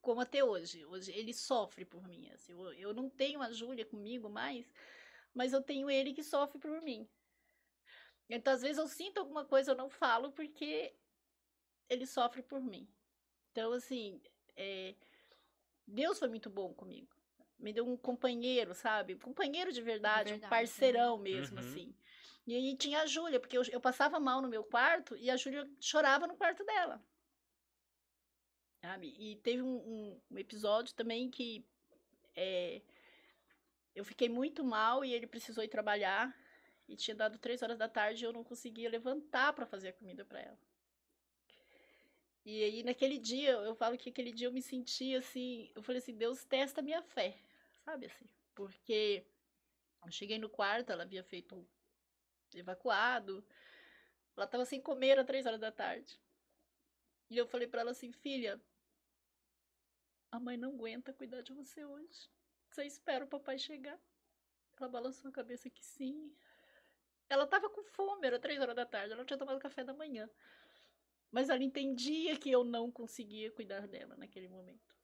[0.00, 0.86] Como até hoje.
[0.86, 2.30] Hoje ele sofre por mim.
[2.30, 4.72] Assim, eu, eu não tenho a Júlia comigo mais,
[5.34, 7.08] mas eu tenho ele que sofre por mim.
[8.28, 10.96] Então, às vezes, eu sinto alguma coisa, eu não falo porque
[11.88, 12.88] ele sofre por mim.
[13.50, 14.22] Então, assim,
[14.56, 14.94] é,
[15.84, 17.15] Deus foi muito bom comigo.
[17.58, 19.14] Me deu um companheiro, sabe?
[19.14, 21.64] Um companheiro de verdade, verdade, um parceirão mesmo, Uhum.
[21.64, 21.94] assim.
[22.46, 25.36] E aí tinha a Júlia, porque eu, eu passava mal no meu quarto e a
[25.36, 27.02] Júlia chorava no quarto dela.
[28.82, 29.14] Sabe?
[29.18, 31.66] E teve um, um- um episódio também que
[32.36, 32.82] é,
[33.94, 36.34] eu fiquei muito mal e ele precisou ir trabalhar.
[36.88, 39.92] E tinha dado três horas da tarde e eu não conseguia levantar para fazer a
[39.92, 40.58] comida para ela.
[42.44, 45.68] E aí, naquele dia, eu falo que aquele dia eu me senti assim.
[45.74, 47.36] Eu falei assim: Deus testa a minha fé,
[47.86, 48.28] sabe assim?
[48.52, 49.24] Porque
[50.04, 51.66] eu cheguei no quarto, ela havia feito
[52.52, 53.46] evacuado,
[54.36, 56.20] ela estava sem comer às três horas da tarde.
[57.30, 58.60] E eu falei para ela assim: Filha,
[60.32, 62.28] a mãe não aguenta cuidar de você hoje.
[62.68, 63.98] Você espera o papai chegar.
[64.78, 66.34] Ela balançou a cabeça que sim.
[67.28, 69.94] Ela estava com fome, era três horas da tarde, ela não tinha tomado café da
[69.94, 70.28] manhã.
[71.30, 74.95] Mas ela entendia que eu não conseguia cuidar dela naquele momento.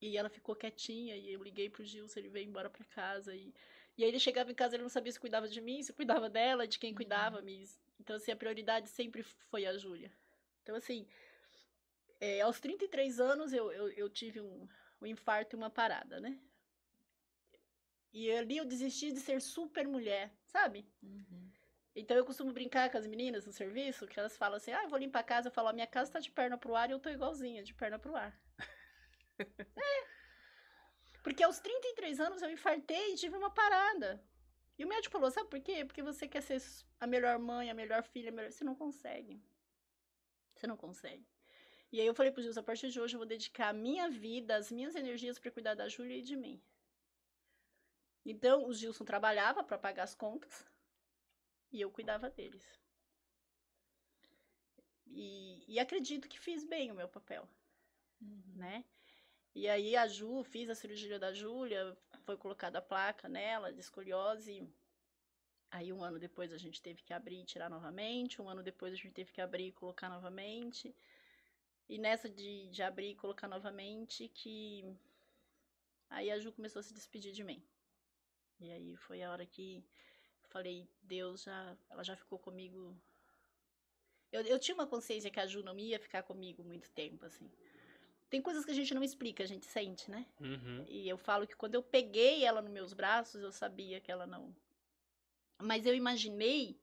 [0.00, 3.54] E ela ficou quietinha e eu liguei pro Gilson, ele veio embora para casa e
[3.98, 6.28] e aí ele chegava em casa, ele não sabia se cuidava de mim, se cuidava
[6.28, 6.96] dela, de quem uhum.
[6.96, 10.12] cuidava, mas então assim, a prioridade sempre foi a Júlia.
[10.62, 11.06] Então assim,
[12.20, 14.68] é, aos 33 anos eu, eu, eu tive um,
[15.00, 16.38] um infarto e uma parada, né?
[18.12, 20.86] E ali eu desisti de ser super mulher, sabe?
[21.02, 21.50] Uhum.
[21.94, 24.88] Então eu costumo brincar com as meninas no serviço, que elas falam assim: ah, eu
[24.88, 25.48] vou limpar a casa.
[25.48, 27.74] Eu falo: a minha casa tá de perna pro ar e eu tô igualzinha, de
[27.74, 28.38] perna pro ar.
[29.38, 30.16] É.
[31.22, 34.22] Porque aos 33 anos eu infartei e tive uma parada.
[34.78, 35.84] E o médico falou: sabe por quê?
[35.84, 36.62] Porque você quer ser
[37.00, 38.52] a melhor mãe, a melhor filha, a melhor...
[38.52, 39.42] você não consegue.
[40.54, 41.26] Você não consegue.
[41.92, 44.08] E aí eu falei pro Gilson: a partir de hoje eu vou dedicar a minha
[44.08, 46.62] vida, as minhas energias para cuidar da Júlia e de mim.
[48.24, 50.66] Então o Gilson trabalhava para pagar as contas
[51.72, 52.64] e eu cuidava deles.
[55.06, 57.48] E, e acredito que fiz bem o meu papel,
[58.20, 58.42] uhum.
[58.56, 58.84] né?
[59.56, 61.96] E aí a Ju, fiz a cirurgia da Júlia,
[62.26, 64.68] foi colocada a placa nela de escoliose.
[65.70, 68.92] Aí um ano depois a gente teve que abrir e tirar novamente, um ano depois
[68.92, 70.94] a gente teve que abrir e colocar novamente.
[71.88, 74.84] E nessa de, de abrir e colocar novamente que
[76.10, 77.64] aí a Ju começou a se despedir de mim.
[78.60, 79.82] E aí foi a hora que
[80.50, 82.94] falei, Deus já, ela já ficou comigo.
[84.30, 87.50] Eu, eu tinha uma consciência que a Ju não ia ficar comigo muito tempo, assim.
[88.28, 90.26] Tem coisas que a gente não explica, a gente sente, né?
[90.40, 90.84] Uhum.
[90.88, 94.26] E eu falo que quando eu peguei ela nos meus braços, eu sabia que ela
[94.26, 94.54] não.
[95.58, 96.78] Mas eu imaginei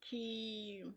[0.00, 0.92] que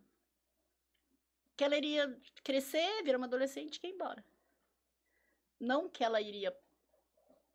[1.56, 4.26] que ela iria crescer, virar uma adolescente e ir embora.
[5.58, 6.54] Não que ela iria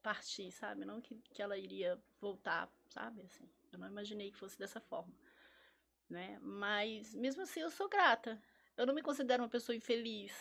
[0.03, 0.87] partir, sabe?
[0.87, 3.23] Não que, que ela iria voltar, sabe?
[3.23, 5.13] Assim, eu não imaginei que fosse dessa forma,
[6.09, 6.39] né?
[6.41, 8.41] Mas mesmo assim eu sou grata.
[8.77, 10.33] Eu não me considero uma pessoa infeliz.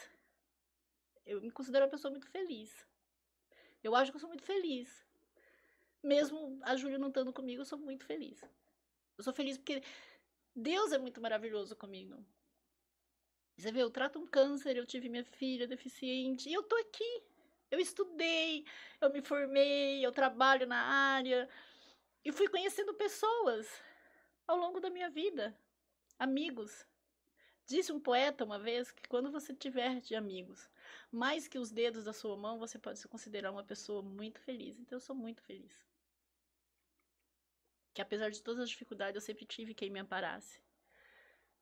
[1.30, 2.72] Eu me considero uma pessoa muito feliz.
[3.84, 5.06] Eu acho que eu sou muito feliz.
[6.02, 8.42] Mesmo a Júlia não estando comigo, eu sou muito feliz.
[9.16, 9.84] Eu sou feliz porque
[10.56, 12.26] Deus é muito maravilhoso comigo.
[13.56, 17.24] Você vê, eu trato um câncer, eu tive minha filha deficiente e eu tô aqui.
[17.70, 18.66] Eu estudei,
[19.00, 21.48] eu me formei, eu trabalho na área
[22.26, 23.70] e fui conhecendo pessoas
[24.48, 25.56] ao longo da minha vida,
[26.18, 26.88] amigos.
[27.68, 30.68] Disse um poeta uma vez que quando você tiver de amigos
[31.12, 34.80] mais que os dedos da sua mão, você pode se considerar uma pessoa muito feliz.
[34.80, 35.74] Então eu sou muito feliz.
[37.94, 40.62] Que apesar de todas as dificuldades, eu sempre tive quem me amparasse.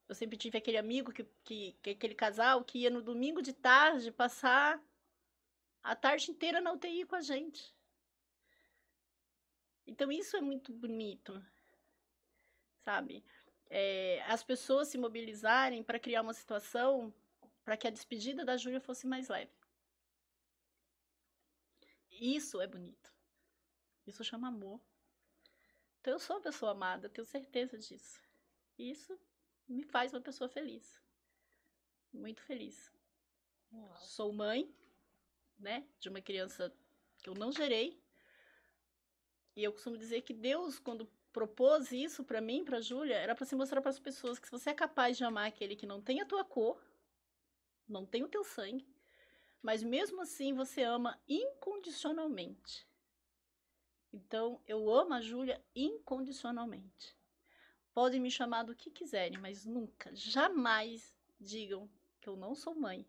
[0.07, 3.53] Eu sempre tive aquele amigo que, que, que aquele casal que ia no domingo de
[3.53, 4.81] tarde passar
[5.83, 7.75] a tarde inteira na UTI com a gente.
[9.85, 11.41] Então isso é muito bonito,
[12.83, 13.23] sabe?
[13.69, 17.13] É, as pessoas se mobilizarem para criar uma situação
[17.67, 19.51] para que a despedida da Júlia fosse mais leve.
[22.09, 23.13] Isso é bonito.
[24.05, 24.79] Isso chama amor.
[25.99, 28.21] Então eu sou uma pessoa amada, tenho certeza disso.
[28.77, 29.19] Isso
[29.67, 30.97] me faz uma pessoa feliz.
[32.13, 32.89] Muito feliz.
[33.73, 33.97] Uau.
[33.97, 34.73] Sou mãe,
[35.59, 36.73] né, de uma criança
[37.17, 38.01] que eu não gerei.
[39.57, 43.45] E eu costumo dizer que Deus, quando propôs isso para mim, para Júlia, era para
[43.45, 46.01] se mostrar para as pessoas que se você é capaz de amar aquele que não
[46.01, 46.81] tem a tua cor,
[47.87, 48.87] não tem o teu sangue,
[49.61, 52.87] mas mesmo assim você ama incondicionalmente.
[54.11, 57.15] Então, eu amo a Júlia incondicionalmente.
[57.93, 61.89] Podem me chamar do que quiserem, mas nunca, jamais digam
[62.21, 63.05] que eu não sou mãe,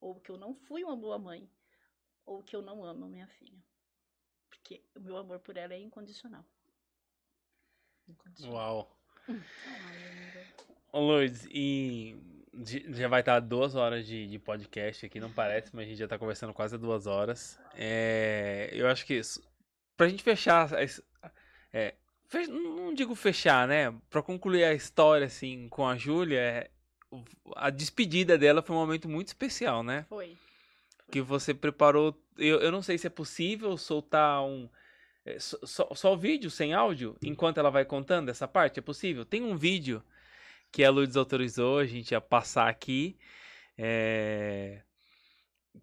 [0.00, 1.50] ou que eu não fui uma boa mãe,
[2.24, 3.62] ou que eu não amo minha filha.
[4.48, 6.44] Porque o meu amor por ela é incondicional.
[8.06, 8.54] incondicional.
[8.54, 8.98] Uau.
[10.92, 12.16] Ô, Lourdes, e
[12.90, 16.04] já vai estar duas horas de, de, podcast aqui, não parece, mas a gente já
[16.04, 17.58] está conversando quase duas horas.
[17.74, 19.42] É, eu acho que isso,
[19.96, 20.70] pra gente fechar,
[21.72, 21.94] é,
[22.26, 23.94] fech, não digo fechar, né?
[24.08, 26.70] Pra concluir a história, assim, com a Júlia, é,
[27.56, 30.06] a despedida dela foi um momento muito especial, né?
[30.08, 30.36] Foi.
[31.10, 32.14] que você preparou.
[32.36, 34.68] Eu, eu não sei se é possível soltar um.
[35.24, 38.78] é, Só, só, só o vídeo, sem áudio, enquanto ela vai contando essa parte?
[38.78, 39.24] É possível?
[39.24, 40.02] Tem um vídeo
[40.72, 43.18] que a Lourdes autorizou a gente a passar aqui.
[43.78, 44.82] é,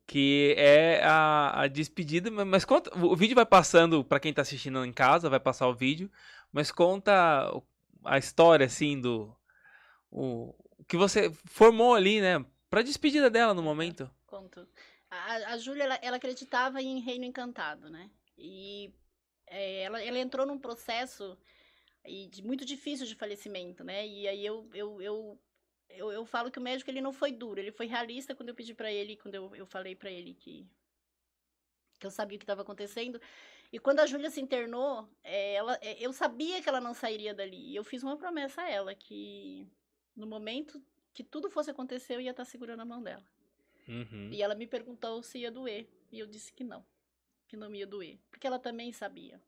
[0.08, 2.30] Que é a, a despedida.
[2.32, 2.92] ma- Mas conta.
[2.98, 6.12] O vídeo vai passando, pra quem tá assistindo em casa, vai passar o vídeo.
[6.52, 7.52] Mas conta
[8.04, 9.36] a história, assim, do.
[10.12, 12.44] O, o que você formou ali, né?
[12.70, 14.10] Pra despedida dela no momento.
[14.28, 14.68] Conto.
[15.10, 18.10] A, a Júlia, ela, ela acreditava em Reino Encantado, né?
[18.38, 18.94] E
[19.48, 21.38] é, ela, ela entrou num processo
[22.08, 24.06] e de- muito difícil de falecimento, né?
[24.08, 25.40] E aí eu, eu, eu,
[25.90, 28.56] eu, eu falo que o médico ele não foi duro, ele foi realista quando eu
[28.56, 30.68] pedi pra ele, quando eu, eu falei pra ele que,
[32.00, 33.20] que eu sabia o que estava acontecendo.
[33.72, 37.34] E quando a Júlia se internou, é, ela, é, eu sabia que ela não sairia
[37.34, 37.72] dali.
[37.72, 39.68] E eu fiz uma promessa a ela que
[40.16, 40.82] no momento
[41.14, 43.26] que tudo fosse acontecer, eu ia estar segurando a mão dela.
[43.88, 44.30] Uhum.
[44.32, 45.88] E ela me perguntou se ia doer.
[46.12, 46.86] E eu disse que não.
[47.48, 48.20] Que não ia doer.
[48.30, 49.42] Porque ela também sabia.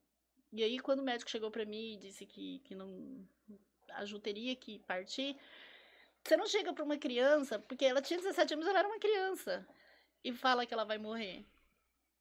[0.51, 3.27] E aí, quando o médico chegou pra mim e disse que, que não.
[3.89, 5.37] A Ju teria que partir.
[6.23, 9.67] Você não chega pra uma criança, porque ela tinha 17 anos, ela era uma criança.
[10.23, 11.45] E fala que ela vai morrer.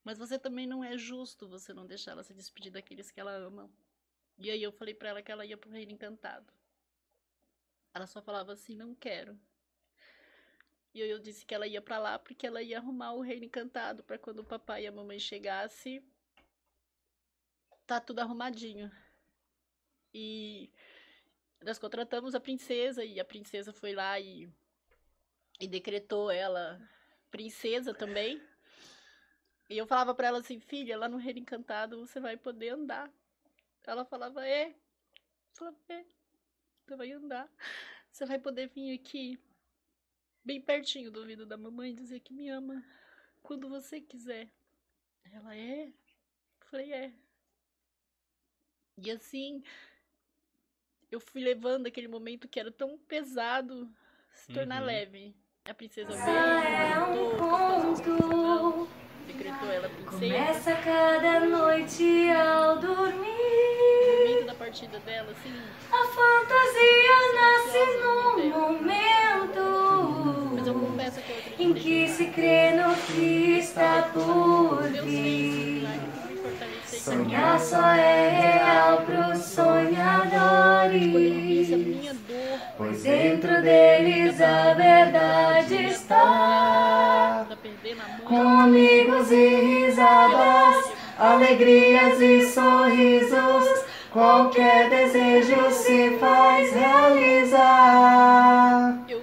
[0.03, 3.31] Mas você também não é justo você não deixar ela se despedir daqueles que ela
[3.31, 3.69] ama.
[4.37, 6.53] E aí eu falei pra ela que ela ia pro Reino Encantado.
[7.93, 9.37] Ela só falava assim, não quero.
[10.93, 14.03] E eu disse que ela ia pra lá porque ela ia arrumar o reino encantado
[14.03, 16.03] pra quando o papai e a mamãe chegasse,
[17.87, 18.91] tá tudo arrumadinho.
[20.13, 20.69] E
[21.63, 24.51] nós contratamos a princesa e a princesa foi lá e,
[25.59, 26.79] e decretou ela
[27.31, 28.41] princesa também.
[29.69, 33.11] E eu falava pra ela assim, filha, lá no reino encantado você vai poder andar.
[33.85, 34.69] Ela falava, é.
[34.69, 34.75] Eu
[35.53, 36.05] falava, é.
[36.85, 37.49] Você vai andar.
[38.11, 39.39] Você vai poder vir aqui
[40.43, 42.83] bem pertinho do ouvido da mamãe, dizer que me ama
[43.41, 44.49] quando você quiser.
[45.31, 45.87] Ela é?
[45.87, 47.26] Eu falei, é.
[48.97, 49.61] E assim,
[51.11, 53.87] eu fui levando aquele momento que era tão pesado
[54.33, 54.87] se tornar Uhum.
[54.87, 55.35] leve.
[55.65, 58.87] A princesa veio, É um conto.
[59.27, 60.11] decretou ela princesa.
[60.19, 63.27] Começa cada noite ao O dormir.
[64.17, 65.53] momento da partida dela, assim,
[65.91, 69.57] A fantasia nasce num momento
[70.53, 75.86] mas eu confesso que eu em que se crê no que está por vir.
[77.07, 81.07] Sonhar só é real pros sonhadores.
[82.77, 87.45] Pois dentro deles a verdade está.
[87.47, 87.57] tá.
[88.25, 98.17] Com amigos e risadas, alegrias e sorrisos, qualquer desejo se faz realizar.
[99.07, 99.21] Eu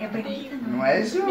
[0.00, 0.78] É bonita, não?
[0.78, 1.22] Não é, Ju?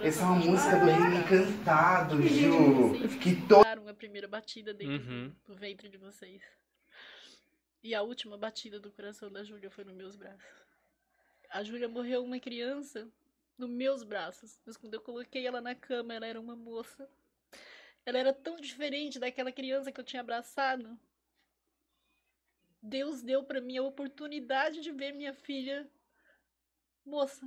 [0.00, 2.96] Essa é uma música do Reino Encantado, Ju.
[3.08, 3.69] Fiquei todo.
[4.00, 5.36] Primeira batida dentro do- Uhum.
[5.46, 6.42] do ventre de vocês.
[7.82, 10.44] E a última batida do coração da Júlia foi nos meus braços.
[11.50, 13.10] A Júlia morreu uma criança
[13.58, 14.58] nos meus braços.
[14.64, 17.08] Mas quando eu coloquei ela na cama, ela era uma moça.
[18.06, 20.98] Ela era tão diferente daquela criança que eu tinha abraçado.
[22.82, 25.86] Deus deu pra mim a oportunidade de ver minha filha
[27.04, 27.46] moça.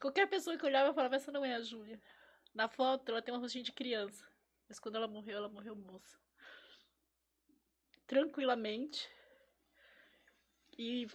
[0.00, 2.00] Qualquer pessoa que olhava falava, essa não é a Júlia.
[2.54, 4.24] Na foto, ela tem um rostinho de criança.
[4.68, 6.18] Mas quando ela morreu, ela morreu moça.
[8.06, 9.06] Tranquilamente.
[10.78, 11.06] E.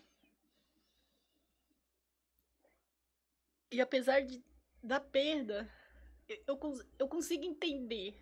[3.71, 4.43] E apesar de,
[4.83, 5.67] da perda,
[6.29, 8.15] eu, eu, cons- eu consigo entender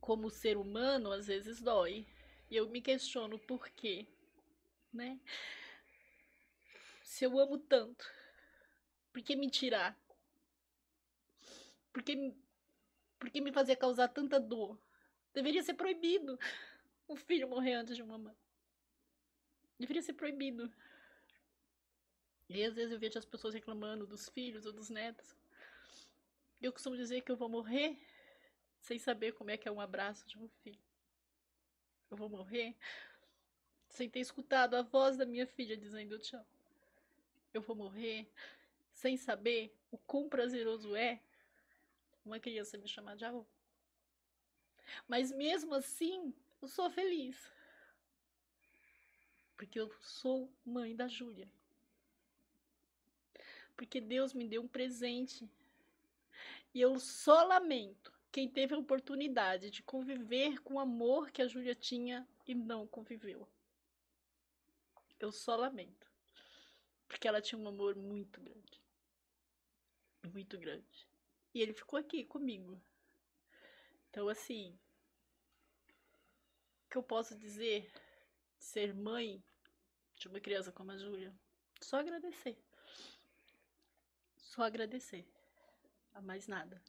[0.00, 2.06] como ser humano às vezes dói.
[2.50, 4.06] E eu me questiono por quê,
[4.92, 5.18] né?
[7.02, 8.04] Se eu amo tanto,
[9.12, 9.96] por que me tirar?
[11.92, 12.14] Por que,
[13.26, 14.78] por que me fazer causar tanta dor?
[15.34, 16.38] Deveria ser proibido
[17.08, 18.36] um filho morrer antes de uma mãe.
[19.80, 20.72] Deveria ser proibido.
[22.48, 25.36] E às vezes eu vejo as pessoas reclamando dos filhos ou dos netos.
[26.62, 27.98] Eu costumo dizer que eu vou morrer
[28.80, 30.78] sem saber como é que é um abraço de um filho.
[32.08, 32.76] Eu vou morrer
[33.88, 36.46] sem ter escutado a voz da minha filha dizendo amo.
[37.52, 38.30] Eu vou morrer
[38.92, 41.20] sem saber o quão prazeroso é
[42.26, 43.46] uma criança me chamar de avó.
[45.08, 47.50] Mas mesmo assim, eu sou feliz.
[49.56, 51.48] Porque eu sou mãe da Júlia.
[53.76, 55.48] Porque Deus me deu um presente.
[56.74, 61.48] E eu só lamento quem teve a oportunidade de conviver com o amor que a
[61.48, 63.48] Júlia tinha e não conviveu.
[65.18, 66.06] Eu só lamento.
[67.08, 68.82] Porque ela tinha um amor muito grande.
[70.32, 71.06] muito grande.
[71.56, 72.78] E ele ficou aqui comigo.
[74.10, 74.78] Então, assim,
[76.84, 77.90] o que eu posso dizer
[78.58, 79.42] de ser mãe
[80.16, 81.34] de uma criança como a Júlia?
[81.80, 82.58] Só agradecer.
[84.36, 85.26] Só agradecer.
[86.12, 86.82] A mais nada.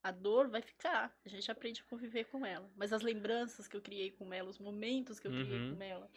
[0.00, 1.12] A dor vai ficar.
[1.24, 2.70] A gente aprende a conviver com ela.
[2.76, 5.76] Mas as lembranças que eu criei com ela, os momentos que eu criei Uhum.
[5.76, 6.08] com ela,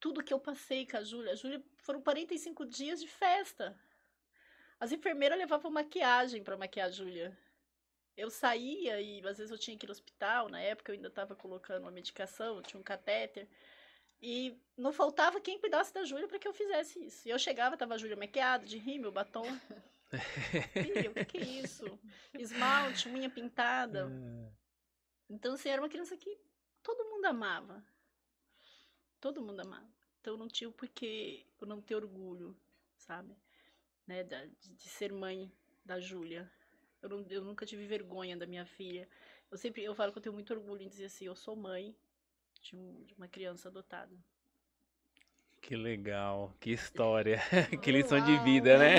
[0.00, 1.30] tudo que eu passei com a Júlia.
[1.34, 3.80] A Júlia foram 45 dias de festa.
[4.80, 7.38] As enfermeiras levavam maquiagem para maquiar a Júlia.
[8.16, 10.48] Eu saía e às vezes eu tinha que ir no hospital.
[10.48, 13.46] Na época eu ainda estava colocando uma medicação, tinha um catéter.
[14.22, 17.28] E não faltava quem cuidasse da Júlia para que eu fizesse isso.
[17.28, 19.44] E eu chegava, tava a Júlia maquiada, de rímel, batom.
[20.72, 21.84] Filha, o que, que é isso?
[22.34, 24.10] Esmalte, unha pintada.
[25.28, 26.38] Então, assim, era uma criança que
[26.82, 27.84] todo mundo amava.
[29.20, 29.88] Todo mundo amava.
[30.20, 32.56] Então, não tinha o porquê eu não ter orgulho,
[32.96, 33.34] sabe?
[34.10, 35.48] Né, de, de ser mãe
[35.84, 36.50] da Júlia.
[37.00, 39.08] Eu, não- eu nunca tive vergonha da minha filha.
[39.48, 41.94] Eu sempre eu falo que eu tenho muito orgulho em dizer assim, eu sou mãe
[42.60, 44.12] de, um- de uma criança adotada.
[45.62, 47.38] Que legal, que história,
[47.80, 48.96] que lição de vida, né?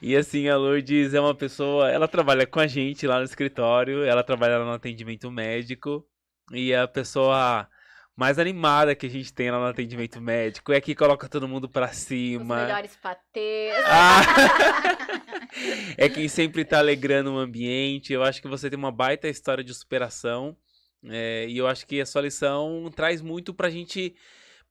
[0.00, 4.04] E assim, a Lourdes é uma pessoa, ela trabalha com a gente lá no escritório,
[4.04, 6.08] ela trabalha no atendimento médico,
[6.50, 7.68] e a pessoa
[8.16, 11.68] mais animada que a gente tem lá no atendimento médico é que coloca todo mundo
[11.68, 12.62] pra Os cima.
[12.62, 13.74] melhores patês.
[13.86, 14.22] Ah!
[15.98, 18.12] é quem sempre tá alegrando o ambiente.
[18.12, 20.56] Eu acho que você tem uma baita história de superação.
[21.08, 24.14] é, e eu acho que a sua lição traz muito pra gente,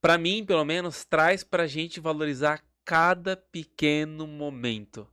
[0.01, 5.07] pra mim, pelo menos, traz pra gente valorizar cada pequeno momento.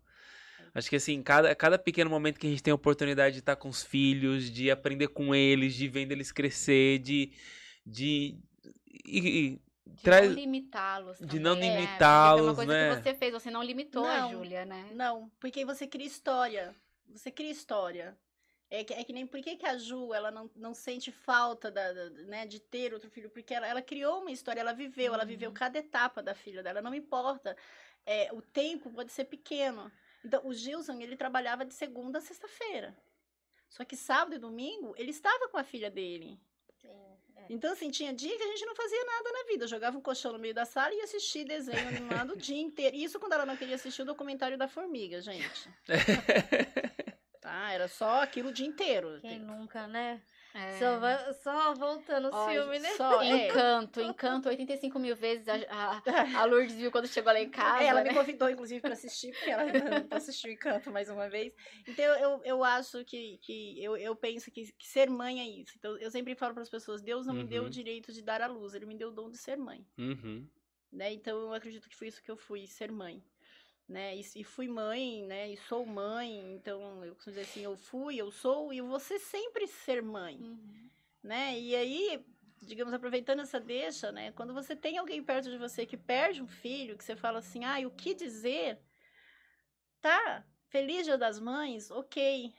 [0.73, 3.57] Acho que assim, cada, cada pequeno momento que a gente tem a oportunidade de estar
[3.57, 7.32] com os filhos, de aprender com eles, de vendo eles crescer, de.
[7.85, 8.39] De
[9.05, 9.19] e-
[9.57, 11.19] e De traz- não limitá-los.
[11.19, 11.81] de não também, né?
[11.81, 12.97] limitá-los, foi uma coisa né?
[12.97, 14.31] que você fez, você não limitou a Não.
[14.31, 14.90] Júlia, né?
[14.94, 16.74] Não, porque você cria história.
[17.09, 18.16] Você cria história.
[18.73, 21.73] É que, é que nem por que, que a Ju ela não, não sente falta
[21.73, 23.28] da, da- né, de ter outro filho?
[23.28, 26.81] Porque ela, ela criou uma história, ela viveu, ela viveu cada etapa da filha dela.
[26.81, 27.57] Não importa.
[28.07, 29.90] É, o tempo pode ser pequeno.
[30.24, 32.97] Então, o Gilson, ele trabalhava de segunda a sexta-feira.
[33.69, 36.39] Só que sábado e domingo, ele estava com a filha dele.
[37.51, 39.66] Então, assim, tinha dia que a gente não fazia nada na vida.
[39.66, 42.94] Jogava um colchão no meio da sala e ia assistir desenho animado o dia inteiro.
[42.94, 45.68] Isso quando ela não queria assistir o documentário da formiga, gente.
[47.40, 47.72] Tá?
[47.72, 49.18] Era só aquilo o dia inteiro.
[49.22, 50.20] Quem nunca, né?
[50.52, 50.78] É.
[50.78, 52.89] Só, vai- só voltando os filmes, né?
[52.97, 53.47] Só, é.
[53.48, 55.47] Encanto, Encanto 85 mil vezes.
[55.48, 56.02] A, a,
[56.43, 57.85] a Lourdes viu quando chegou lá em casa.
[57.85, 58.14] É, ela me né?
[58.14, 59.62] convidou, inclusive, para assistir, porque ela
[60.10, 61.52] não assistiu Encanto mais uma vez.
[61.86, 65.72] Então, eu, eu acho que, que eu, eu penso que, que ser mãe é isso.
[65.78, 67.68] Então, eu sempre falo para as pessoas: Deus não me deu Uhum.
[67.68, 69.86] o direito de dar à luz, ele me deu o dom de ser mãe.
[69.97, 70.48] Uhum.
[70.93, 71.12] né?
[71.12, 73.22] Então eu acredito que foi isso que eu fui, ser mãe,
[73.90, 74.16] né?
[74.16, 75.50] E, e fui mãe, né?
[75.50, 79.66] E sou mãe, então eu costumo dizer assim, eu fui, eu sou e ser sempre
[79.66, 80.88] ser mãe, Uhum.
[81.20, 81.58] né?
[81.58, 82.24] E aí,
[82.62, 84.30] digamos, aproveitando essa deixa, né?
[84.32, 87.64] Quando você tem alguém perto de você que perde um filho, que você fala assim,
[87.64, 88.78] ah, o que dizer?
[90.00, 92.54] Tá, feliz dia das mães, ok.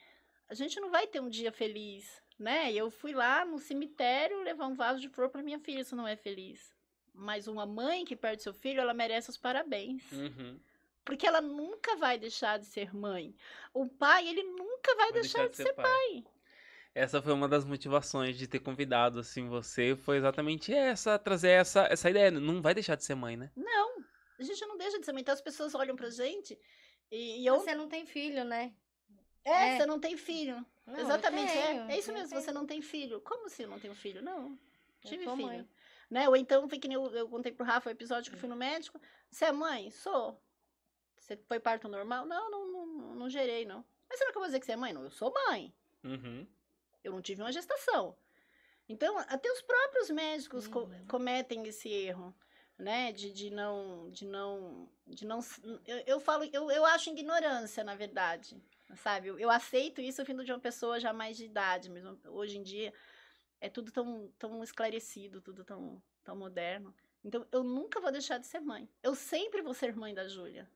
[0.49, 2.73] A gente não vai ter um dia feliz, né?
[2.73, 6.05] Eu fui lá no cemitério levar um vaso de flor para minha filha, isso não
[6.05, 6.75] é feliz.
[7.13, 10.11] Mas uma mãe que perde seu filho, ela merece os parabéns.
[10.11, 10.59] Uhum.
[11.03, 13.35] Porque ela nunca vai deixar de ser mãe.
[13.73, 16.23] O pai, ele nunca vai, Vou deixar, de ser pai.
[16.93, 21.83] Essa foi uma das motivações de ter convidado assim você, foi exatamente essa, trazer essa,
[21.83, 22.29] essa ideia.
[22.29, 23.49] Não vai deixar de ser mãe, né?
[23.55, 24.03] Não,
[24.37, 25.21] a gente não deixa de ser mãe.
[25.21, 26.59] Então as pessoas olham pra gente
[27.09, 27.59] e, e eu.
[27.59, 28.73] Você não tem filho, né?
[29.43, 29.77] É, é.
[29.77, 30.63] você não tem filho.
[30.85, 31.93] Não, Exatamente, tenho, é.
[31.93, 32.41] É isso mesmo, tenho.
[32.41, 33.21] você não tem filho.
[33.21, 34.21] Como assim eu não tenho filho?
[34.21, 34.57] Não.
[35.03, 35.37] Eu Tive filho.
[35.37, 35.67] mãe.
[36.09, 36.27] Né?
[36.27, 38.49] Ou então, foi que nem eu, eu contei pro Rafa o episódio que eu fui
[38.49, 38.99] no médico.
[39.29, 39.89] Você é mãe?
[39.91, 40.37] Sou.
[41.21, 42.25] Você foi parto normal?
[42.25, 42.85] Não, não, não,
[43.15, 43.85] não gerei, não.
[44.09, 44.91] Mas será que eu vou dizer que você é mãe?
[44.91, 45.73] Não, eu sou mãe.
[46.03, 46.45] Uhum.
[47.03, 48.17] Eu não tive uma gestação.
[48.89, 51.05] Então, até os próprios médicos co- Uhum.
[51.07, 52.35] cometem esse erro,
[52.77, 53.11] né?
[53.11, 54.09] De, de não.
[54.09, 54.89] De não.
[55.07, 55.39] De não
[55.85, 58.61] eu, eu falo, eu, eu acho ignorância, na verdade.
[58.97, 59.27] Sabe?
[59.29, 62.19] Eu, eu aceito isso vindo de uma pessoa já mais de idade, mesmo.
[62.25, 62.91] Hoje em dia
[63.61, 66.93] é tudo tão, tão esclarecido, tudo tão, tão moderno.
[67.23, 68.89] Então, eu nunca vou deixar de ser mãe.
[69.03, 70.67] Eu sempre vou ser mãe da Júlia.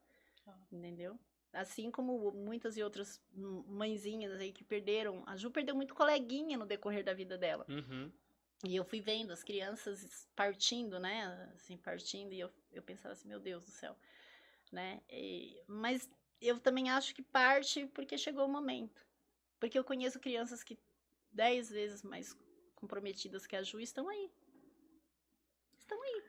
[0.72, 1.20] Entendeu?
[1.54, 5.24] Assim como muitas e outras mãezinhas aí que perderam.
[5.26, 7.66] A Ju perdeu muito coleguinha no decorrer da vida dela.
[7.70, 8.12] Uhum.
[8.64, 11.52] E eu fui vendo as crianças partindo, né?
[11.56, 12.34] Assim, partindo.
[12.34, 13.96] E eu, eu pensava assim, meu Deus do céu.
[14.72, 15.02] Né?
[15.10, 16.10] E- mas
[16.42, 19.06] eu também acho que parte porque chegou o momento.
[19.60, 20.78] Porque eu conheço crianças que
[21.32, 22.36] dez vezes mais
[22.76, 24.32] comprometidas que a Ju estão aí.
[25.78, 26.24] Estão aí.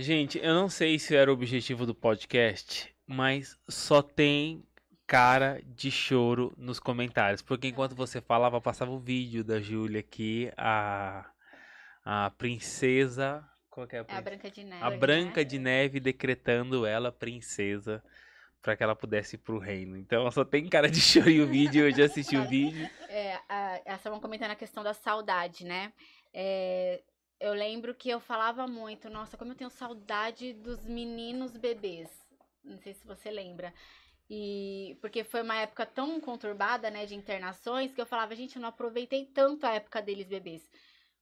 [0.00, 4.64] Gente, eu não sei se era o objetivo do podcast, mas só tem
[5.08, 7.42] cara de choro nos comentários.
[7.42, 11.28] Porque enquanto você falava, passava o vídeo da Júlia aqui, a,
[12.04, 13.44] a princesa.
[13.68, 14.22] Qual que é a É a princesa?
[14.22, 14.84] Branca de Neve.
[14.84, 18.00] A Branca de Neve decretando ela princesa
[18.62, 19.96] para que ela pudesse ir pro reino.
[19.96, 22.88] Então só tem cara de choro em o vídeo, eu já assisti o vídeo.
[23.08, 25.92] É, a, elas estavam comentando a questão da saudade, né?
[26.32, 27.02] É,
[27.40, 32.10] eu lembro que eu falava muito, nossa, como eu tenho saudade dos meninos bebês.
[32.64, 33.72] Não sei se você lembra.
[34.28, 38.62] E porque foi uma época tão conturbada, né, de internações, que eu falava, gente, eu
[38.62, 40.68] não aproveitei tanto a época deles bebês.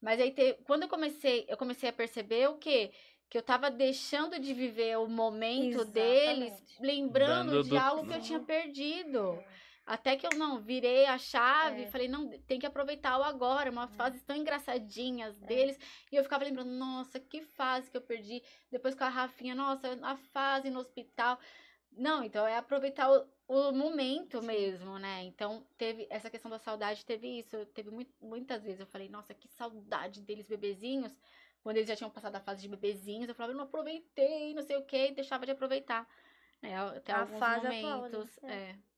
[0.01, 2.91] Mas aí te- quando eu comecei, eu comecei a perceber o quê?
[3.29, 6.77] Que eu tava deixando de viver o momento deles, Exatamente.
[6.81, 9.43] lembrando Dando de do- algo que eu tinha perdido.
[9.87, 11.85] Até que eu não virei a chave É.
[11.85, 15.79] e falei, não, tem que aproveitar o agora, umas fases tão engraçadinhas deles.
[16.11, 18.43] E eu ficava lembrando, nossa, que fase que eu perdi.
[18.71, 21.39] Depois com a Rafinha, nossa, a fase no hospital.
[21.93, 25.23] Não, então é aproveitar o, o momento mesmo, né?
[25.23, 27.65] Então teve essa questão da saudade, teve isso.
[27.67, 31.17] Teve mui- muitas vezes eu falei, nossa, que saudade deles bebezinhos.
[31.63, 34.63] Quando eles já tinham passado a fase de bebezinhos, eu falava, eu não aproveitei, não
[34.63, 36.07] sei o que, e deixava de aproveitar.
[36.61, 38.39] É, até A alguns fase atual, momentos.
[38.43, 38.71] né?
[38.73, 38.96] é.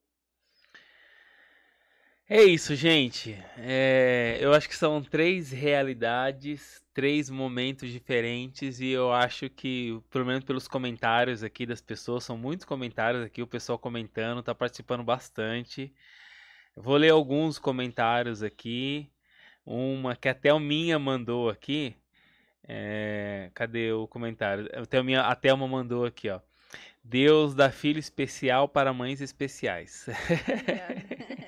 [2.31, 3.35] É isso, gente.
[3.57, 10.25] É, eu acho que são três realidades, três momentos diferentes, e eu acho que, pelo
[10.25, 15.03] menos pelos comentários aqui das pessoas, são muitos comentários aqui, o pessoal comentando, tá participando
[15.03, 15.91] bastante.
[16.75, 19.09] Vou ler alguns comentários aqui.
[19.65, 21.95] Uma que até o Minha mandou aqui.
[22.67, 24.69] É, cadê o comentário?
[24.75, 26.39] A Thelminha- A Thelma mandou aqui, ó.
[27.03, 30.07] Deus dá filho especial para mães especiais.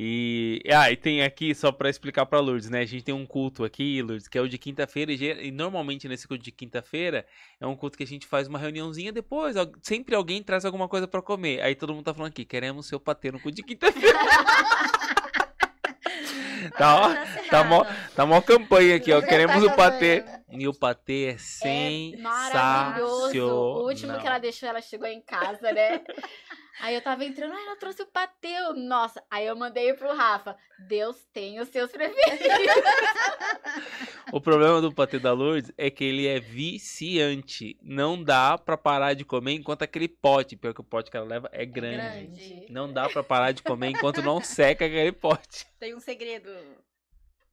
[0.00, 2.82] E, ah, e tem aqui, só pra explicar pra Lourdes, né?
[2.82, 5.12] A gente tem um culto aqui, Lourdes, que é o de quinta-feira.
[5.12, 7.26] E, normalmente nesse culto de quinta-feira
[7.60, 9.56] é um culto que a gente faz uma reuniãozinha depois.
[9.82, 11.60] Sempre alguém traz alguma coisa pra comer.
[11.62, 14.18] Aí todo mundo tá falando aqui, queremos seu patê no culto de quinta-feira.
[16.78, 17.12] tá, ó,
[17.50, 17.84] tá mó,
[18.14, 19.20] tá mó campanha aqui, ó.
[19.20, 20.24] Tá Queremos o patê.
[20.50, 22.22] E o patê é É sensacional.
[22.22, 23.46] maravilhoso.
[23.46, 26.02] O último que ela deixou, ela chegou em casa, né?
[26.80, 28.72] Aí eu tava entrando, ah, ela trouxe o pateu.
[28.72, 30.56] Nossa, aí eu mandei pro Rafa.
[30.86, 32.38] Deus tem os seus preferidos.
[34.30, 37.78] O problema do patê da Lourdes é que ele é viciante.
[37.82, 41.26] Não dá pra parar de comer enquanto aquele pote, pior que o pote que ela
[41.26, 42.26] leva é grande.
[42.26, 42.66] Grande.
[42.70, 45.66] Não dá pra parar de comer enquanto não seca aquele pote.
[45.80, 46.50] Tem um segredo.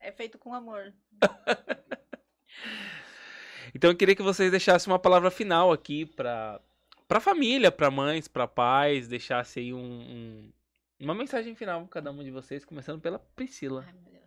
[0.02, 0.94] É feito com amor.
[3.74, 6.62] Então eu queria que vocês deixassem uma palavra final aqui pra,
[7.08, 10.54] pra família, pra mães, pra pais, deixasse aí um, um-
[11.00, 13.84] uma mensagem final cada um de vocês, começando pela Priscila.
[13.86, 14.26] Ai, meu Deus.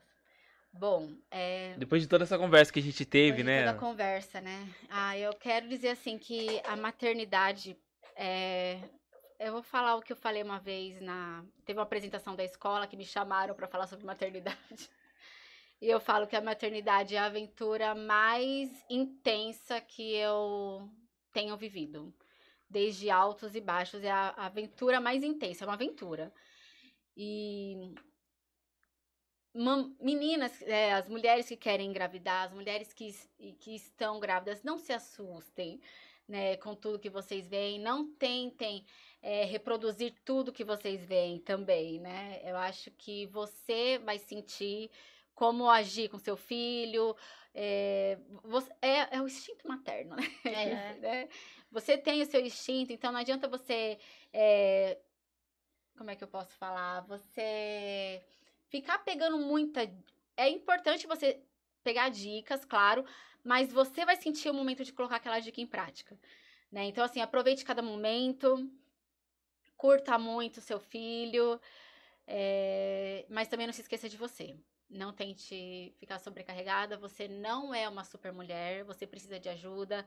[0.71, 3.65] Bom, é, Depois de toda essa conversa que a gente teve, Depois de né?
[3.65, 4.69] Toda a conversa, né?
[4.91, 7.77] Ah, eu quero dizer assim que a maternidade
[8.15, 8.79] é.
[9.41, 11.43] Eu vou falar o que eu falei uma vez na.
[11.65, 14.91] Teve uma apresentação da escola que me chamaram para falar sobre maternidade.
[15.81, 20.91] E eu falo que a maternidade é a aventura mais intensa que eu
[21.33, 22.13] tenho vivido.
[22.69, 26.33] Desde altos e baixos, é a aventura mais intensa, é uma aventura.
[27.17, 27.95] E
[30.01, 33.13] meninas, é, as mulheres que querem engravidar, as mulheres que,
[33.59, 35.81] que estão grávidas, não se assustem,
[36.27, 38.85] né, com tudo que vocês veem, não tentem
[39.23, 42.41] é, reproduzir tudo que vocês veem também, né?
[42.45, 44.91] Eu acho que você vai sentir
[45.39, 47.17] como agir com seu filho,
[47.55, 50.23] é, você- é, é o instinto materno, né?
[51.05, 51.29] É.
[51.71, 54.01] Você tem o seu instinto, então não adianta você
[54.33, 54.99] é,
[55.97, 57.03] como é que eu posso falar?
[57.03, 58.21] Você
[58.67, 59.89] ficar pegando muita.
[60.37, 61.41] É importante você
[61.85, 63.05] pegar dicas, claro,
[63.45, 66.19] mas você vai sentir o momento de colocar aquela dica em prática.
[66.73, 66.87] Né?
[66.87, 68.69] Então, assim, aproveite cada momento,
[69.77, 71.61] curta muito o seu filho,
[72.27, 74.57] é, mas também não se esqueça de você.
[74.89, 80.05] Não tente ficar sobrecarregada, você não é uma super mulher, você precisa de ajuda.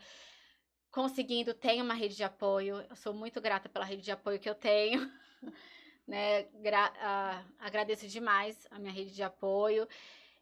[0.91, 2.81] Conseguindo, tenha uma rede de apoio.
[2.89, 4.99] Eu sou muito grata pela rede de apoio que eu tenho.
[6.07, 6.43] né?
[6.61, 9.87] Gra- agradeço demais a minha rede de apoio.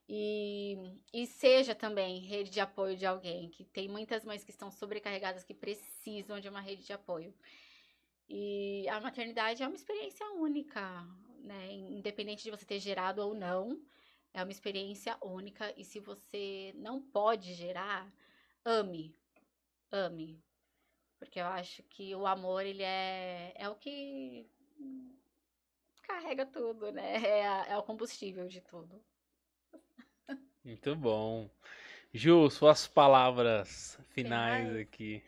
[0.07, 0.75] E,
[1.13, 5.43] e seja também rede de apoio de alguém, que tem muitas mães que estão sobrecarregadas
[5.43, 7.31] que precisam de uma rede de apoio.
[8.27, 11.03] E a maternidade é uma experiência única,
[11.43, 11.71] né?
[11.73, 13.79] Independente de você ter gerado ou não,
[14.33, 15.73] é uma experiência única.
[15.77, 18.11] E se você não pode gerar,
[18.65, 19.15] ame,
[19.91, 20.41] ame.
[21.19, 24.47] Porque eu acho que o amor, ele é, é o que
[26.03, 27.13] carrega tudo, né?
[27.27, 29.01] É, a- é o combustível de tudo.
[30.63, 31.49] Muito bom.
[32.13, 34.79] Ju, suas palavras finais Finais.
[34.87, 35.23] aqui.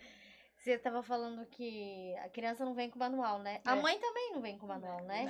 [0.57, 3.61] Você tava falando que a criança não vem com manual, né?
[3.65, 3.81] A É.
[3.81, 5.25] mãe também não vem com manual, né?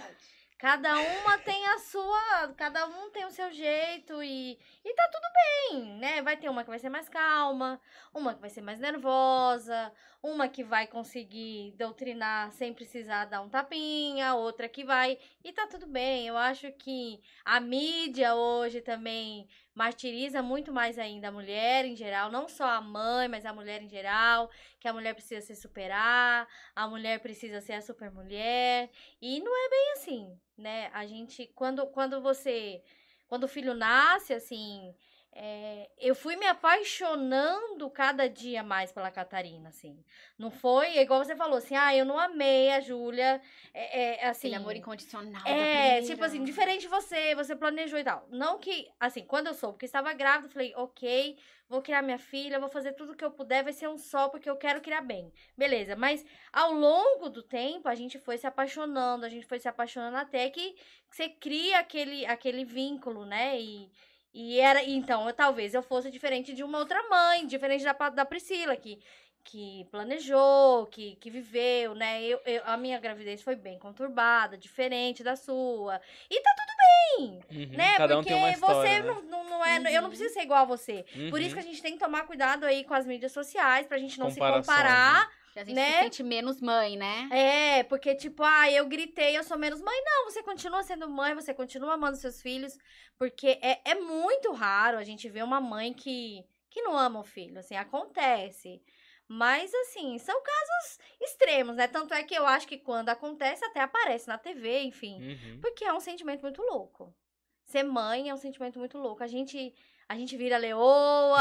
[0.62, 5.26] Cada uma tem a sua, cada um tem o seu jeito e, e tá tudo
[5.34, 6.22] bem, né?
[6.22, 7.82] Vai ter uma que vai ser mais calma,
[8.14, 9.92] uma que vai ser mais nervosa,
[10.24, 15.18] uma que vai conseguir doutrinar sem precisar dar um tapinha, outra que vai.
[15.44, 16.28] E tá tudo bem.
[16.28, 22.32] Eu acho que a mídia hoje também martiriza muito mais ainda a mulher em geral,
[22.32, 24.50] não só a mãe, mas a mulher em geral,
[24.80, 28.92] que a mulher precisa se superar, a mulher precisa ser a supermulher.
[29.20, 30.92] E não é bem assim, né?
[30.94, 32.84] A gente, quando, quando você.
[33.28, 34.94] Quando o filho nasce, assim.
[35.34, 40.04] É, eu fui me apaixonando cada dia mais pela Catarina, assim.
[40.38, 43.42] Não foi, é igual você falou, assim, ah, eu não amei a Júlia.
[43.74, 45.42] É, é, assim, Aquele amor incondicional.
[45.48, 48.28] é, tipo assim, diferente de você, você planejou e tal.
[48.30, 51.38] Não que, assim, quando eu soube que estava grávida, eu falei, ok,
[51.70, 54.50] vou criar minha filha, vou fazer tudo que eu puder, vai ser um só, porque
[54.50, 55.32] eu quero criar bem.
[55.58, 59.70] Beleza, mas ao longo do tempo, a gente foi se apaixonando, a gente foi se
[59.70, 60.76] apaixonando até que
[61.10, 63.58] você cria aquele, aquele vínculo, né?
[63.58, 63.90] E,
[64.34, 68.26] e era, então, eu, talvez eu fosse diferente de uma outra mãe, diferente da, da
[68.26, 69.00] Priscila, que
[69.44, 72.22] que planejou, que, que viveu, né?
[72.24, 76.00] Eu, eu- a minha gravidez foi bem conturbada, diferente da sua.
[76.30, 77.98] E tá tudo bem, Uhum, né?
[77.98, 78.76] Cada um Porque tem uma história.
[78.92, 79.08] você né?
[79.08, 79.78] não, não, não é.
[79.98, 81.04] Eu não preciso ser igual a você.
[81.32, 81.54] Por isso Uhum.
[81.56, 84.30] que a gente tem que tomar cuidado aí com as mídias sociais, pra gente não
[84.30, 85.28] se comparar.
[85.54, 85.94] Que a gente né?
[85.94, 87.28] se sente menos mãe, né?
[87.32, 90.02] É, porque, tipo, ah, eu gritei, eu sou menos mãe.
[90.04, 92.78] Não, você continua sendo mãe, você continua amando seus filhos.
[93.18, 97.24] Porque é, é muito raro a gente ver uma mãe que, que não ama o
[97.24, 97.60] filho.
[97.60, 98.82] Assim, acontece.
[99.28, 101.88] Mas, assim, são casos extremos, né?
[101.88, 105.22] Tanto é que eu acho que quando acontece, até aparece na TV, enfim.
[105.22, 105.62] Uhum.
[105.62, 107.16] Porque é um sentimento muito louco.
[107.64, 109.24] Ser mãe é um sentimento muito louco.
[109.24, 109.74] A gente,
[110.12, 111.40] a gente vira leoa,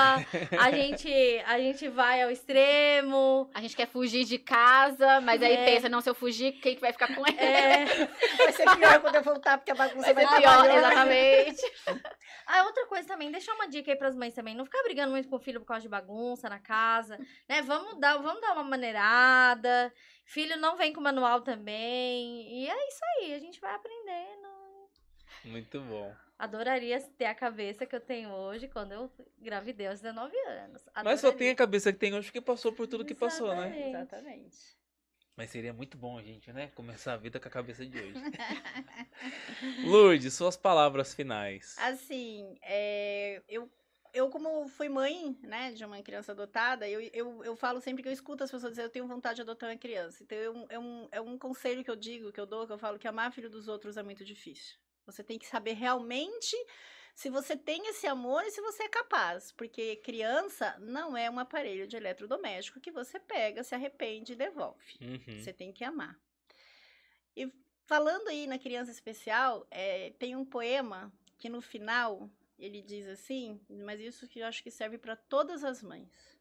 [0.58, 1.10] a gente,
[1.44, 3.50] a gente vai ao extremo.
[3.52, 5.64] A gente quer fugir de casa, mas aí É.
[5.64, 7.36] pensa, não, se eu fugir, quem que vai ficar com ele?
[7.36, 7.84] É,
[8.38, 10.78] Vai ser pior quando eu voltar, porque a bagunça Vai vai ser estar pior, maior.
[10.78, 11.62] exatamente.
[12.52, 14.56] Ah, outra coisa também, deixar uma dica aí pras mães também.
[14.56, 17.16] Não ficar brigando muito com o filho por causa de bagunça na casa,
[17.48, 17.62] né?
[17.62, 19.92] Vamos dar, vamos dar uma maneirada.
[20.24, 22.52] Filho não vem com manual também.
[22.52, 24.48] E é isso aí, a gente vai aprendendo.
[25.44, 26.12] Muito bom.
[26.40, 30.82] Adoraria ter a cabeça que eu tenho hoje quando eu engravidei aos 19 anos.
[31.04, 31.32] Mas só Adoraria.
[31.38, 33.66] tem a cabeça que tem hoje porque passou por tudo que passou, né?
[33.68, 33.88] Exatamente.
[33.90, 34.80] Exatamente.
[35.36, 36.68] Mas seria muito bom a gente, né?
[36.74, 38.14] Começar a vida com a cabeça de hoje.
[39.84, 41.76] Lourdes, suas palavras finais.
[41.78, 43.70] Assim, é, eu,
[44.14, 48.08] eu como fui mãe, né, de uma criança adotada, eu, eu, eu falo sempre que
[48.08, 50.22] eu escuto as pessoas dizer eu tenho vontade de adotar uma criança.
[50.22, 52.78] Então, eu- é, um, é um conselho que eu digo, que eu dou, que eu
[52.78, 54.78] falo que amar filho dos outros é muito difícil.
[55.06, 56.56] Você tem que saber realmente
[57.14, 59.52] se você tem esse amor e se você é capaz.
[59.52, 64.98] Porque criança não é um aparelho de eletrodoméstico que você pega, se arrepende e devolve.
[65.00, 65.38] Uhum.
[65.38, 66.18] Você tem que amar.
[67.36, 67.52] E
[67.84, 73.60] falando aí na criança especial, é, tem um poema que no final ele diz assim,
[73.84, 76.38] mas isso que eu acho que serve para todas as mães.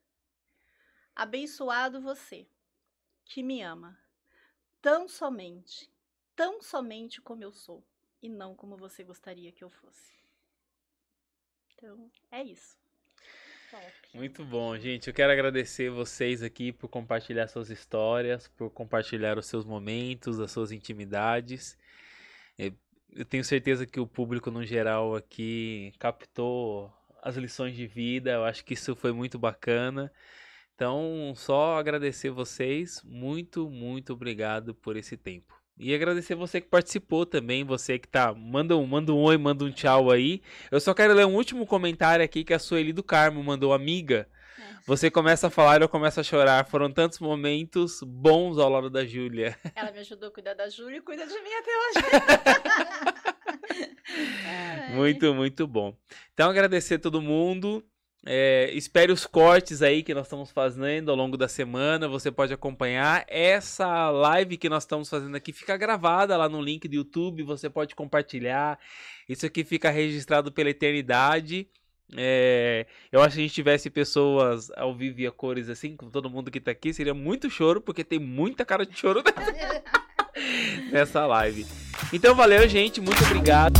[1.15, 2.47] Abençoado você,
[3.25, 3.97] que me ama,
[4.81, 5.89] tão somente,
[6.35, 7.85] tão somente como eu sou,
[8.21, 10.13] e não como você gostaria que eu fosse.
[11.75, 12.77] Então, é isso.
[14.13, 15.07] Muito bom, gente.
[15.07, 20.51] Eu quero agradecer vocês aqui por compartilhar suas histórias, por compartilhar os seus momentos, as
[20.51, 21.77] suas intimidades.
[22.57, 22.73] É,
[23.11, 28.31] Eu tenho certeza que o público no geral aqui captou as lições de vida.
[28.31, 30.11] Eu acho que isso foi muito bacana.
[30.75, 33.01] Então, só agradecer vocês.
[33.03, 35.58] Muito, muito obrigado por esse tempo.
[35.79, 39.63] E agradecer você que participou também, você que tá, manda um, manda um oi, manda
[39.63, 40.41] um tchau aí.
[40.69, 44.27] Eu só quero ler um último comentário aqui que a Sueli do Carmo mandou, amiga.
[44.85, 46.65] Você começa a falar e eu começo a chorar.
[46.65, 49.55] Foram tantos momentos bons ao lado da Júlia.
[49.73, 52.05] Ela me ajudou a cuidar da Júlia e cuida de mim até hoje.
[54.45, 54.93] Ai.
[54.95, 55.95] Muito, muito bom.
[56.33, 57.85] Então, agradecer a todo mundo.
[58.25, 62.07] É, espere os cortes aí que nós estamos fazendo ao longo da semana.
[62.07, 63.25] Você pode acompanhar.
[63.27, 67.43] Essa live que nós estamos fazendo aqui fica gravada lá no link do YouTube.
[67.43, 68.77] Você pode compartilhar.
[69.27, 71.67] Isso aqui fica registrado pela eternidade.
[72.17, 76.09] É, eu acho que a gente tivesse pessoas ao vivo e a cores assim, com
[76.09, 79.23] todo mundo que tá aqui, seria muito choro, porque tem muita cara de choro
[80.91, 81.67] nessa live.
[82.11, 82.99] Então valeu, gente.
[82.99, 83.79] Muito obrigado.